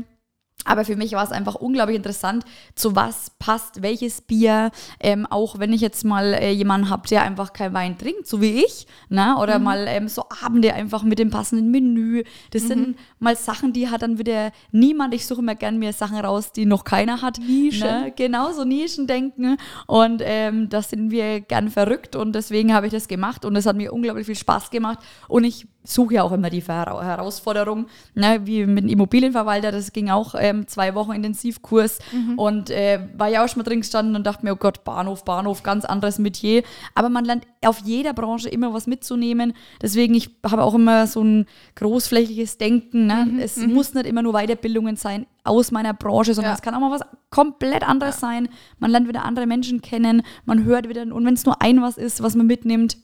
Aber 0.65 0.85
für 0.85 0.97
mich 0.97 1.13
war 1.13 1.23
es 1.23 1.31
einfach 1.31 1.55
unglaublich 1.55 1.97
interessant, 1.97 2.45
zu 2.75 2.97
was 2.97 3.31
passt 3.39 3.83
welches 3.83 4.21
Bier. 4.21 4.71
Ähm, 4.99 5.27
auch 5.27 5.59
wenn 5.59 5.73
ich 5.73 5.81
jetzt 5.81 6.05
mal 6.05 6.35
äh, 6.35 6.51
jemanden 6.51 6.91
habe, 6.91 7.07
der 7.09 7.23
einfach 7.23 7.53
kein 7.53 7.73
Wein 7.73 7.99
trinkt, 7.99 8.27
so 8.27 8.41
wie 8.41 8.65
ich, 8.65 8.87
ne? 9.09 9.37
oder 9.39 9.59
mhm. 9.59 9.65
mal 9.65 9.87
ähm, 9.89 10.09
so 10.09 10.25
Abende 10.43 10.75
einfach 10.75 11.03
mit 11.05 11.19
dem 11.19 11.31
passenden 11.31 11.71
Menü. 11.71 12.25
Das 12.51 12.65
mhm. 12.65 12.69
sind 12.69 12.99
mal 13.21 13.37
Sachen, 13.37 13.73
die 13.73 13.89
hat 13.89 14.03
dann 14.03 14.19
wieder 14.19 14.51
niemand. 14.73 15.15
Ich 15.15 15.27
suche 15.27 15.41
immer 15.41 15.55
gerne 15.55 15.79
mir 15.79 15.93
Sachen 15.93 16.19
raus, 16.19 16.51
die 16.53 16.67
noch 16.67 16.85
keiner 16.85 17.23
hat. 17.23 17.39
Nischen. 17.39 17.87
Ne? 17.87 18.13
Genau, 18.17 18.53
so 18.53 18.65
Nischendenken. 18.65 19.59
Und 19.87 20.21
ähm, 20.25 20.69
das 20.69 20.91
sind 20.91 21.11
wir 21.11 21.41
gern 21.41 21.71
verrückt 21.71 22.17
und 22.17 22.35
deswegen 22.35 22.75
habe 22.75 22.87
ich 22.87 22.93
das 22.93 23.07
gemacht 23.09 23.45
und 23.45 23.55
es 23.57 23.67
hat 23.67 23.77
mir 23.77 23.93
unglaublich 23.93 24.27
viel 24.27 24.35
Spaß 24.35 24.71
gemacht. 24.71 24.99
Und 25.29 25.45
ich 25.45 25.67
suche 25.87 26.15
ja 26.15 26.23
auch 26.23 26.33
immer 26.33 26.51
die 26.51 26.63
Herausforderung, 26.63 27.87
ne? 28.15 28.41
wie 28.45 28.67
mit 28.67 28.85
dem 28.85 28.91
Immobilienverwalter, 28.91 29.73
das 29.73 29.93
ging 29.93 30.11
auch 30.11 30.35
ähm, 30.39 30.67
zwei 30.67 30.95
Wochen 30.95 31.13
Intensivkurs 31.13 31.99
mhm. 32.13 32.39
und 32.39 32.71
äh, 32.71 33.01
war 33.17 33.29
ja 33.29 33.45
auch 33.45 33.49
schon 33.49 33.61
mal 33.61 33.65
drin 33.65 33.81
gestanden 33.81 34.17
und 34.17 34.27
dachte 34.27 34.45
mir, 34.45 34.53
oh 34.53 34.57
Gott, 34.57 34.85
Bahnhof, 34.85 35.25
Bahnhof, 35.25 35.63
ganz 35.63 35.85
anderes 35.85 36.19
Metier. 36.19 36.63
Aber 36.95 37.09
man 37.09 37.25
lernt 37.25 37.47
auf 37.65 37.81
jeder 37.85 38.13
Branche 38.13 38.49
immer 38.49 38.73
was 38.75 38.87
mitzunehmen. 38.87 39.53
Deswegen, 39.81 40.15
ich 40.15 40.31
habe 40.45 40.63
auch 40.63 40.75
immer 40.75 41.07
so 41.07 41.23
ein 41.23 41.47
großflächiges 41.77 42.59
Denken. 42.59 43.07
Ne? 43.07 43.27
Mhm. 43.31 43.39
Es 43.39 43.57
mhm. 43.57 43.75
muss 43.75 43.95
nicht 43.95 44.07
immer 44.07 44.23
nur 44.23 44.33
Weiterbildungen 44.33 44.97
sein 44.97 45.27
aus 45.45 45.71
meiner 45.71 45.95
Branche, 45.95 46.35
sondern 46.35 46.53
ja. 46.53 46.57
es 46.57 46.63
kann 46.63 46.75
auch 46.75 46.81
mal 46.81 46.91
was 46.91 47.03
komplett 47.31 47.87
anderes 47.87 48.17
ja. 48.17 48.29
sein. 48.29 48.49
Man 48.79 48.91
lernt 48.91 49.09
wieder 49.09 49.25
andere 49.25 49.47
Menschen 49.47 49.81
kennen, 49.81 50.23
man 50.45 50.65
hört 50.65 50.89
wieder, 50.89 51.03
und 51.03 51.25
wenn 51.25 51.35
es 51.35 51.45
nur 51.45 51.63
ein 51.63 51.81
was 51.83 51.97
ist, 51.97 52.23
was 52.23 52.35
man 52.35 52.47
mitnimmt, 52.47 52.99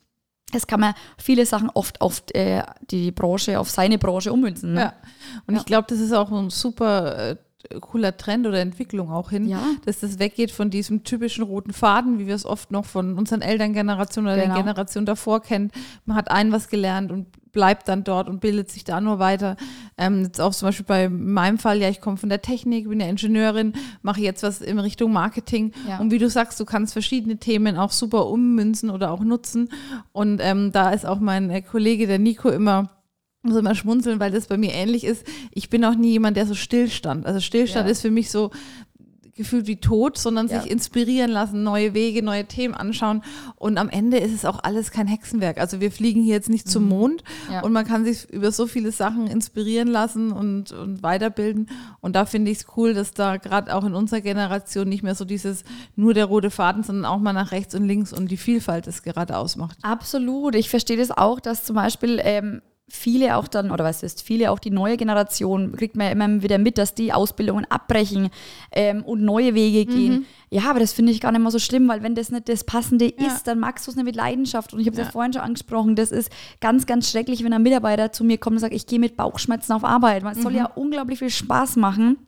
es 0.53 0.67
kann 0.67 0.81
man 0.81 0.95
viele 1.19 1.47
Sachen 1.47 1.71
oft 1.71 2.01
auf 2.01 2.23
äh, 2.35 2.63
die 2.91 3.11
Branche, 3.11 3.59
auf 3.59 3.71
seine 3.71 3.99
Branche 3.99 4.33
ummünzen. 4.33 4.75
Ne? 4.75 4.81
Ja. 4.81 4.93
Und 5.47 5.55
ja. 5.55 5.61
ich 5.61 5.67
glaube, 5.67 5.87
das 5.89 5.99
ist 5.99 6.13
auch 6.13 6.31
ein 6.31 6.51
super 6.51 7.31
äh, 7.31 7.37
cooler 7.81 8.17
Trend 8.17 8.47
oder 8.47 8.61
Entwicklung 8.61 9.11
auch 9.11 9.31
hin, 9.31 9.49
ja. 9.49 9.63
dass 9.85 10.01
das 10.01 10.19
weggeht 10.19 10.51
von 10.51 10.71
diesem 10.71 11.05
typischen 11.05 11.45
roten 11.45 11.73
Faden, 11.73 12.19
wie 12.19 12.27
wir 12.27 12.35
es 12.35 12.45
oft 12.45 12.71
noch 12.71 12.85
von 12.85 13.17
unseren 13.17 13.41
Elterngenerationen 13.41 14.33
oder 14.33 14.43
genau. 14.43 14.55
der 14.55 14.65
Generation 14.65 15.07
davor 15.07 15.41
kennen. 15.43 15.71
Man 16.05 16.17
hat 16.17 16.31
ein 16.31 16.53
was 16.53 16.69
gelernt 16.69 17.13
und 17.13 17.27
bleibt 17.53 17.89
dann 17.89 18.05
dort 18.05 18.29
und 18.29 18.41
bildet 18.41 18.71
sich 18.71 18.85
da 18.85 19.01
nur 19.01 19.19
weiter. 19.19 19.57
Ähm, 19.99 20.23
jetzt 20.23 20.41
auch 20.41 20.53
zum 20.53 20.69
Beispiel 20.69 20.87
bei 20.87 21.09
meinem 21.09 21.59
Fall, 21.59 21.81
ja, 21.81 21.89
ich 21.89 22.01
komme 22.01 22.17
von 22.17 22.29
der 22.29 22.43
Technik, 22.43 22.89
bin 22.89 23.01
ja 23.01 23.07
Ingenieurin, 23.07 23.75
mache 24.03 24.21
jetzt 24.21 24.43
was 24.43 24.61
in 24.61 24.79
Richtung 24.79 25.13
Marketing. 25.13 25.73
Ja. 25.89 25.99
Und 25.99 26.11
wie 26.11 26.19
du 26.19 26.29
sagst, 26.29 26.59
du 26.59 26.65
kannst 26.65 26.93
verschiedene 26.93 27.37
Themen 27.37 27.77
auch 27.77 27.93
super 27.93 28.27
ummünzen 28.27 28.91
oder 28.91 29.11
auch 29.11 29.21
nutzen. 29.21 29.69
Und 30.13 30.41
ähm, 30.43 30.73
da 30.73 30.91
ist 30.91 31.07
auch 31.07 31.21
mein 31.21 31.51
äh, 31.51 31.63
Kollege, 31.63 32.07
der 32.07 32.19
Nico, 32.19 32.49
immer 32.49 32.91
muss 33.43 33.57
immer 33.57 33.75
schmunzeln, 33.75 34.21
weil 34.21 34.31
das 34.31 34.47
bei 34.47 34.57
mir 34.57 34.73
ähnlich 34.73 35.05
ist. 35.05 35.27
Ich 35.53 35.69
bin 35.69 35.85
auch 35.85 35.97
nie 35.97 36.13
jemand, 36.13 36.37
der 36.37 36.47
so 36.47 36.55
stillstand. 36.55 37.27
Also 37.27 37.41
Stillstand 37.41 37.87
ja. 37.87 37.93
ist 37.93 38.01
für 38.01 38.11
mich 38.11 38.31
so 38.31 38.51
gefühlt 39.35 39.67
wie 39.67 39.77
tot, 39.77 40.19
sondern 40.19 40.49
ja. 40.49 40.61
sich 40.61 40.71
inspirieren 40.71 41.31
lassen, 41.31 41.63
neue 41.63 41.95
Wege, 41.95 42.23
neue 42.23 42.45
Themen 42.45 42.75
anschauen. 42.75 43.23
Und 43.57 43.79
am 43.79 43.89
Ende 43.89 44.19
ist 44.19 44.33
es 44.33 44.45
auch 44.45 44.61
alles 44.63 44.91
kein 44.91 45.07
Hexenwerk. 45.07 45.59
Also 45.59 45.81
wir 45.81 45.91
fliegen 45.91 46.23
hier 46.23 46.35
jetzt 46.35 46.51
nicht 46.51 46.67
mhm. 46.67 46.71
zum 46.71 46.89
Mond 46.89 47.25
ja. 47.51 47.63
und 47.63 47.73
man 47.73 47.87
kann 47.87 48.05
sich 48.05 48.29
über 48.31 48.53
so 48.53 48.67
viele 48.67 48.93
Sachen 48.93 49.27
inspirieren 49.27 49.89
lassen 49.89 50.33
und, 50.33 50.73
und 50.73 51.03
weiterbilden. 51.03 51.71
Und 52.01 52.15
da 52.15 52.27
finde 52.27 52.51
ich 52.51 52.59
es 52.59 52.67
cool, 52.77 52.93
dass 52.93 53.13
da 53.13 53.39
gerade 53.39 53.75
auch 53.75 53.85
in 53.85 53.95
unserer 53.95 54.21
Generation 54.21 54.89
nicht 54.89 55.03
mehr 55.03 55.15
so 55.15 55.25
dieses 55.25 55.65
nur 55.97 56.13
der 56.13 56.27
rote 56.27 56.51
Faden, 56.51 56.83
sondern 56.83 57.07
auch 57.07 57.19
mal 57.19 57.33
nach 57.33 57.53
rechts 57.53 57.75
und 57.75 57.87
links 57.87 58.13
und 58.13 58.31
die 58.31 58.37
Vielfalt 58.37 58.87
es 58.87 59.03
gerade 59.03 59.37
ausmacht. 59.37 59.79
Absolut. 59.83 60.55
Ich 60.55 60.69
verstehe 60.69 60.97
das 60.99 61.11
auch, 61.11 61.41
dass 61.41 61.65
zum 61.65 61.77
Beispiel 61.77 62.21
ähm, 62.23 62.61
viele 62.95 63.39
auch 63.39 63.49
dann, 63.49 63.71
oder 63.71 63.85
was 63.85 64.03
ist, 64.03 64.23
viele 64.23 64.51
auch 64.51 64.59
die 64.59 64.71
neue 64.71 64.99
Generation, 64.99 65.73
kriegt 65.73 65.97
man 65.97 66.07
ja 66.07 66.13
immer 66.13 66.43
wieder 66.43 66.59
mit, 66.59 66.77
dass 66.77 66.95
die 66.95 67.11
Ausbildungen 67.11 67.65
abbrechen 67.71 68.29
ähm, 68.71 69.03
und 69.03 69.23
neue 69.23 69.55
Wege 69.55 69.87
gehen. 69.87 70.13
Mhm. 70.13 70.27
Ja, 70.51 70.69
aber 70.69 70.79
das 70.79 70.93
finde 70.93 71.11
ich 71.11 71.23
gar 71.23 71.33
nicht 71.33 71.41
mal 71.41 71.51
so 71.51 71.59
schlimm, 71.59 71.89
weil 71.89 72.03
wenn 72.03 72.15
das 72.15 72.31
nicht 72.31 72.51
das 72.51 72.65
Passende 72.65 73.07
ja. 73.07 73.27
ist, 73.27 73.45
dann 73.45 73.59
magst 73.61 73.87
du 73.87 73.91
es 73.91 73.97
nicht 73.97 74.05
mit 74.05 74.15
Leidenschaft. 74.15 74.75
Und 74.75 74.81
ich 74.81 74.87
habe 74.87 74.93
es 74.93 74.99
ja. 74.99 75.05
ja 75.07 75.11
vorhin 75.11 75.33
schon 75.33 75.41
angesprochen, 75.41 75.97
das 75.97 76.13
ist 76.13 76.31
ganz, 76.61 76.85
ganz 76.85 77.11
schrecklich, 77.11 77.43
wenn 77.43 77.55
ein 77.55 77.63
Mitarbeiter 77.63 78.13
zu 78.13 78.25
mir 78.25 78.37
kommt 78.37 78.57
und 78.57 78.61
sagt, 78.61 78.75
ich 78.75 78.87
gehe 78.87 78.99
mit 78.99 79.17
Bauchschmerzen 79.17 79.73
auf 79.73 79.85
Arbeit. 79.85 80.23
Es 80.25 80.37
mhm. 80.37 80.43
soll 80.43 80.55
ja 80.55 80.67
unglaublich 80.67 81.19
viel 81.19 81.31
Spaß 81.31 81.77
machen. 81.77 82.19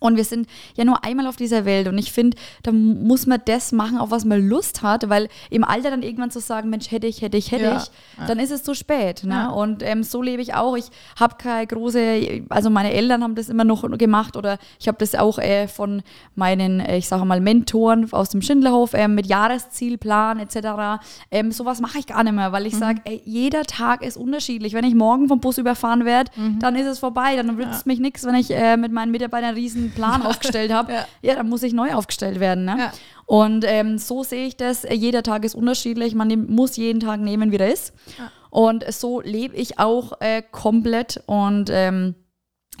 Und 0.00 0.16
wir 0.16 0.24
sind 0.24 0.48
ja 0.74 0.84
nur 0.84 1.04
einmal 1.04 1.26
auf 1.26 1.36
dieser 1.36 1.64
Welt. 1.64 1.86
Und 1.86 1.96
ich 1.98 2.12
finde, 2.12 2.36
da 2.62 2.72
muss 2.72 3.26
man 3.26 3.40
das 3.44 3.72
machen, 3.72 3.98
auf 3.98 4.10
was 4.10 4.24
man 4.24 4.46
Lust 4.46 4.82
hat, 4.82 5.08
weil 5.08 5.28
im 5.50 5.64
Alter 5.64 5.90
dann 5.90 6.02
irgendwann 6.02 6.30
zu 6.30 6.40
sagen, 6.40 6.70
Mensch, 6.70 6.90
hätte 6.90 7.06
ich, 7.06 7.22
hätte 7.22 7.36
ich, 7.36 7.52
hätte 7.52 7.64
ja. 7.64 7.76
ich, 7.76 8.26
dann 8.26 8.38
ist 8.38 8.50
es 8.50 8.64
zu 8.64 8.74
spät. 8.74 9.22
Ne? 9.24 9.34
Ja. 9.34 9.48
Und 9.50 9.82
ähm, 9.82 10.02
so 10.02 10.22
lebe 10.22 10.42
ich 10.42 10.54
auch. 10.54 10.76
Ich 10.76 10.86
habe 11.18 11.36
keine 11.36 11.66
große, 11.66 12.42
also 12.48 12.70
meine 12.70 12.92
Eltern 12.92 13.22
haben 13.22 13.34
das 13.34 13.48
immer 13.48 13.64
noch 13.64 13.82
gemacht 13.96 14.36
oder 14.36 14.58
ich 14.80 14.88
habe 14.88 14.98
das 14.98 15.14
auch 15.14 15.38
äh, 15.38 15.68
von 15.68 16.02
meinen, 16.34 16.80
äh, 16.80 16.98
ich 16.98 17.08
sage 17.08 17.24
mal, 17.24 17.40
Mentoren 17.40 18.12
aus 18.12 18.30
dem 18.30 18.42
Schindlerhof 18.42 18.94
äh, 18.94 19.08
mit 19.08 19.26
Jahreszielplan 19.26 20.40
etc. 20.40 21.02
Ähm, 21.30 21.52
sowas 21.52 21.80
mache 21.80 21.98
ich 21.98 22.06
gar 22.06 22.24
nicht 22.24 22.34
mehr, 22.34 22.52
weil 22.52 22.66
ich 22.66 22.74
mhm. 22.74 22.78
sage, 22.78 23.02
jeder 23.24 23.62
Tag 23.62 24.04
ist 24.04 24.16
unterschiedlich. 24.16 24.72
Wenn 24.72 24.84
ich 24.84 24.94
morgen 24.94 25.28
vom 25.28 25.40
Bus 25.40 25.58
überfahren 25.58 26.04
werde, 26.04 26.30
mhm. 26.36 26.58
dann 26.58 26.76
ist 26.76 26.86
es 26.86 26.98
vorbei. 26.98 27.36
Dann 27.36 27.54
nützt 27.54 27.62
ja. 27.62 27.82
mich 27.84 28.00
nichts, 28.00 28.24
wenn 28.24 28.34
ich 28.34 28.50
äh, 28.50 28.76
mit 28.76 28.92
meinen 28.92 29.12
Mitarbeitern 29.12 29.54
riesen 29.54 29.81
riesen 29.82 29.94
Plan 29.94 30.22
aufgestellt 30.22 30.72
habe, 30.72 30.92
ja. 30.92 31.06
ja, 31.22 31.34
dann 31.34 31.48
muss 31.48 31.62
ich 31.62 31.72
neu 31.72 31.92
aufgestellt 31.94 32.40
werden. 32.40 32.64
Ne? 32.64 32.76
Ja. 32.78 32.92
Und 33.26 33.64
ähm, 33.66 33.98
so 33.98 34.22
sehe 34.22 34.46
ich 34.46 34.56
das. 34.56 34.86
Jeder 34.90 35.22
Tag 35.22 35.44
ist 35.44 35.54
unterschiedlich. 35.54 36.14
Man 36.14 36.46
muss 36.48 36.76
jeden 36.76 37.00
Tag 37.00 37.20
nehmen, 37.20 37.52
wie 37.52 37.56
er 37.56 37.72
ist. 37.72 37.94
Ja. 38.18 38.30
Und 38.50 38.84
so 38.92 39.20
lebe 39.20 39.56
ich 39.56 39.78
auch 39.78 40.20
äh, 40.20 40.42
komplett. 40.42 41.22
Und 41.26 41.70
ähm, 41.70 42.14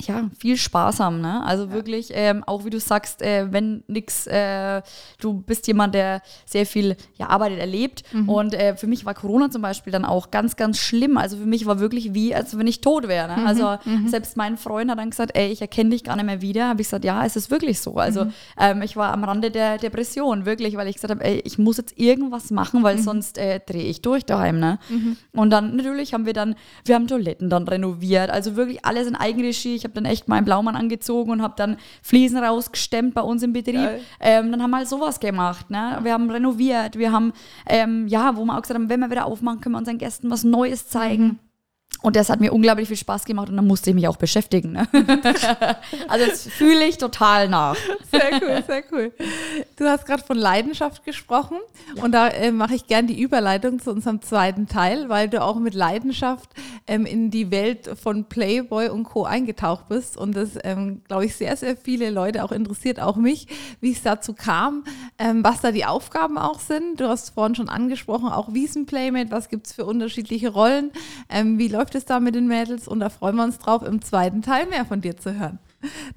ja, 0.00 0.30
viel 0.38 0.56
haben, 0.56 1.20
ne? 1.20 1.44
Also 1.44 1.64
ja. 1.64 1.72
wirklich, 1.72 2.10
ähm, 2.12 2.42
auch 2.44 2.64
wie 2.64 2.70
du 2.70 2.80
sagst, 2.80 3.20
äh, 3.22 3.52
wenn 3.52 3.84
nix, 3.86 4.26
äh, 4.26 4.82
du 5.20 5.34
bist 5.34 5.66
jemand, 5.66 5.94
der 5.94 6.22
sehr 6.46 6.66
viel 6.66 6.96
ja, 7.18 7.28
arbeitet, 7.28 7.58
erlebt. 7.58 8.02
Mhm. 8.12 8.28
Und 8.28 8.54
äh, 8.54 8.74
für 8.74 8.86
mich 8.86 9.04
war 9.04 9.14
Corona 9.14 9.50
zum 9.50 9.62
Beispiel 9.62 9.92
dann 9.92 10.04
auch 10.04 10.30
ganz, 10.30 10.56
ganz 10.56 10.78
schlimm. 10.78 11.18
Also 11.18 11.36
für 11.36 11.46
mich 11.46 11.66
war 11.66 11.78
wirklich 11.78 12.14
wie, 12.14 12.34
als 12.34 12.56
wenn 12.56 12.66
ich 12.66 12.80
tot 12.80 13.06
wäre. 13.06 13.28
Ne? 13.28 13.42
Mhm. 13.42 13.46
Also 13.46 13.76
mhm. 13.84 14.08
selbst 14.08 14.36
mein 14.36 14.56
Freund 14.56 14.90
hat 14.90 14.98
dann 14.98 15.10
gesagt, 15.10 15.32
ey, 15.34 15.52
ich 15.52 15.60
erkenne 15.60 15.90
dich 15.90 16.04
gar 16.04 16.16
nicht 16.16 16.26
mehr 16.26 16.40
wieder. 16.40 16.68
Habe 16.68 16.80
ich 16.80 16.86
gesagt, 16.86 17.04
ja, 17.04 17.24
es 17.24 17.36
ist 17.36 17.50
wirklich 17.50 17.80
so. 17.80 17.94
Also 17.96 18.24
mhm. 18.24 18.32
ähm, 18.58 18.82
ich 18.82 18.96
war 18.96 19.12
am 19.12 19.24
Rande 19.24 19.50
der 19.50 19.78
Depression, 19.78 20.46
wirklich, 20.46 20.76
weil 20.76 20.88
ich 20.88 20.96
gesagt 20.96 21.12
habe, 21.12 21.24
ey, 21.24 21.42
ich 21.44 21.58
muss 21.58 21.76
jetzt 21.76 21.98
irgendwas 21.98 22.50
machen, 22.50 22.82
weil 22.82 22.96
mhm. 22.96 23.02
sonst 23.02 23.38
äh, 23.38 23.60
drehe 23.60 23.84
ich 23.84 24.00
durch 24.00 24.24
daheim. 24.24 24.58
Ne? 24.58 24.78
Mhm. 24.88 25.16
Und 25.32 25.50
dann 25.50 25.76
natürlich 25.76 26.14
haben 26.14 26.24
wir 26.24 26.32
dann, 26.32 26.54
wir 26.84 26.94
haben 26.94 27.06
Toiletten 27.06 27.50
dann 27.50 27.68
renoviert. 27.68 28.30
Also 28.30 28.56
wirklich 28.56 28.84
alles 28.84 29.06
in 29.06 29.14
Eigenregie 29.14 29.81
ich 29.82 29.84
habe 29.84 29.94
dann 29.94 30.04
echt 30.04 30.28
meinen 30.28 30.44
Blaumann 30.44 30.76
angezogen 30.76 31.30
und 31.30 31.42
habe 31.42 31.54
dann 31.56 31.76
Fliesen 32.02 32.38
rausgestemmt 32.38 33.14
bei 33.14 33.20
uns 33.20 33.42
im 33.42 33.52
Betrieb. 33.52 33.88
Ähm, 34.20 34.50
dann 34.50 34.62
haben 34.62 34.70
wir 34.70 34.78
halt 34.78 34.88
sowas 34.88 35.18
gemacht. 35.20 35.70
Ne? 35.70 35.98
Wir 36.02 36.12
haben 36.12 36.30
renoviert, 36.30 36.98
wir 36.98 37.12
haben, 37.12 37.32
ähm, 37.66 38.06
ja, 38.06 38.36
wo 38.36 38.44
wir 38.44 38.56
auch 38.56 38.62
gesagt 38.62 38.78
haben, 38.78 38.88
wenn 38.88 39.00
wir 39.00 39.10
wieder 39.10 39.26
aufmachen, 39.26 39.60
können 39.60 39.74
wir 39.74 39.78
unseren 39.78 39.98
Gästen 39.98 40.30
was 40.30 40.44
Neues 40.44 40.88
zeigen. 40.88 41.24
Mhm. 41.24 41.38
Und 42.02 42.16
das 42.16 42.28
hat 42.28 42.40
mir 42.40 42.52
unglaublich 42.52 42.88
viel 42.88 42.96
Spaß 42.96 43.24
gemacht 43.24 43.48
und 43.48 43.56
dann 43.56 43.66
musste 43.66 43.90
ich 43.90 43.94
mich 43.94 44.08
auch 44.08 44.16
beschäftigen. 44.16 44.72
Ne? 44.72 44.88
also 46.08 46.26
das 46.26 46.46
fühle 46.48 46.84
ich 46.84 46.98
total 46.98 47.48
nach. 47.48 47.76
Sehr 48.10 48.40
cool, 48.42 48.64
sehr 48.66 48.82
cool. 48.90 49.12
Du 49.76 49.86
hast 49.86 50.04
gerade 50.04 50.22
von 50.22 50.36
Leidenschaft 50.36 51.04
gesprochen 51.04 51.58
ja. 51.96 52.02
und 52.02 52.12
da 52.12 52.28
äh, 52.28 52.50
mache 52.50 52.74
ich 52.74 52.86
gern 52.86 53.06
die 53.06 53.20
Überleitung 53.20 53.80
zu 53.80 53.90
unserem 53.90 54.20
zweiten 54.20 54.66
Teil, 54.66 55.08
weil 55.08 55.28
du 55.28 55.42
auch 55.42 55.56
mit 55.58 55.74
Leidenschaft 55.74 56.50
ähm, 56.86 57.06
in 57.06 57.30
die 57.30 57.50
Welt 57.50 57.88
von 58.02 58.24
Playboy 58.24 58.88
und 58.88 59.04
Co. 59.04 59.24
eingetaucht 59.24 59.88
bist 59.88 60.16
und 60.16 60.34
das, 60.34 60.50
ähm, 60.64 61.02
glaube 61.06 61.26
ich, 61.26 61.36
sehr, 61.36 61.56
sehr 61.56 61.76
viele 61.76 62.10
Leute 62.10 62.44
auch 62.44 62.52
interessiert, 62.52 63.00
auch 63.00 63.16
mich, 63.16 63.46
wie 63.80 63.92
es 63.92 64.02
dazu 64.02 64.34
kam, 64.34 64.84
ähm, 65.18 65.44
was 65.44 65.60
da 65.60 65.70
die 65.70 65.84
Aufgaben 65.84 66.36
auch 66.36 66.58
sind. 66.58 67.00
Du 67.00 67.08
hast 67.08 67.30
vorhin 67.30 67.54
schon 67.54 67.68
angesprochen, 67.68 68.28
auch 68.28 68.52
Wiesen-Playmate, 68.52 69.30
was 69.30 69.48
gibt 69.48 69.66
es 69.68 69.72
für 69.72 69.84
unterschiedliche 69.84 70.50
Rollen, 70.50 70.90
ähm, 71.28 71.58
wie 71.58 71.68
läuft 71.68 71.91
läuft 71.92 71.94
es 71.94 72.04
da 72.06 72.20
mit 72.20 72.34
den 72.34 72.46
Mädels 72.46 72.88
und 72.88 73.00
da 73.00 73.10
freuen 73.10 73.36
wir 73.36 73.44
uns 73.44 73.58
drauf, 73.58 73.82
im 73.82 74.00
zweiten 74.00 74.40
Teil 74.40 74.66
mehr 74.66 74.86
von 74.86 75.02
dir 75.02 75.16
zu 75.16 75.38
hören. 75.38 75.58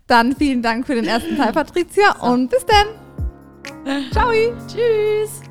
Dann 0.08 0.36
vielen 0.36 0.62
Dank 0.62 0.86
für 0.86 0.96
den 0.96 1.06
ersten 1.06 1.36
Teil, 1.36 1.52
Patricia, 1.52 2.16
und 2.22 2.50
bis 2.50 2.66
dann. 2.66 4.12
Ciao. 4.12 4.32
Tschüss. 4.68 5.42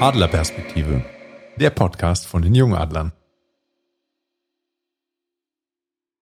Adlerperspektive, 0.00 1.04
der 1.56 1.70
Podcast 1.70 2.26
von 2.26 2.40
den 2.40 2.54
Jungadlern. 2.54 3.12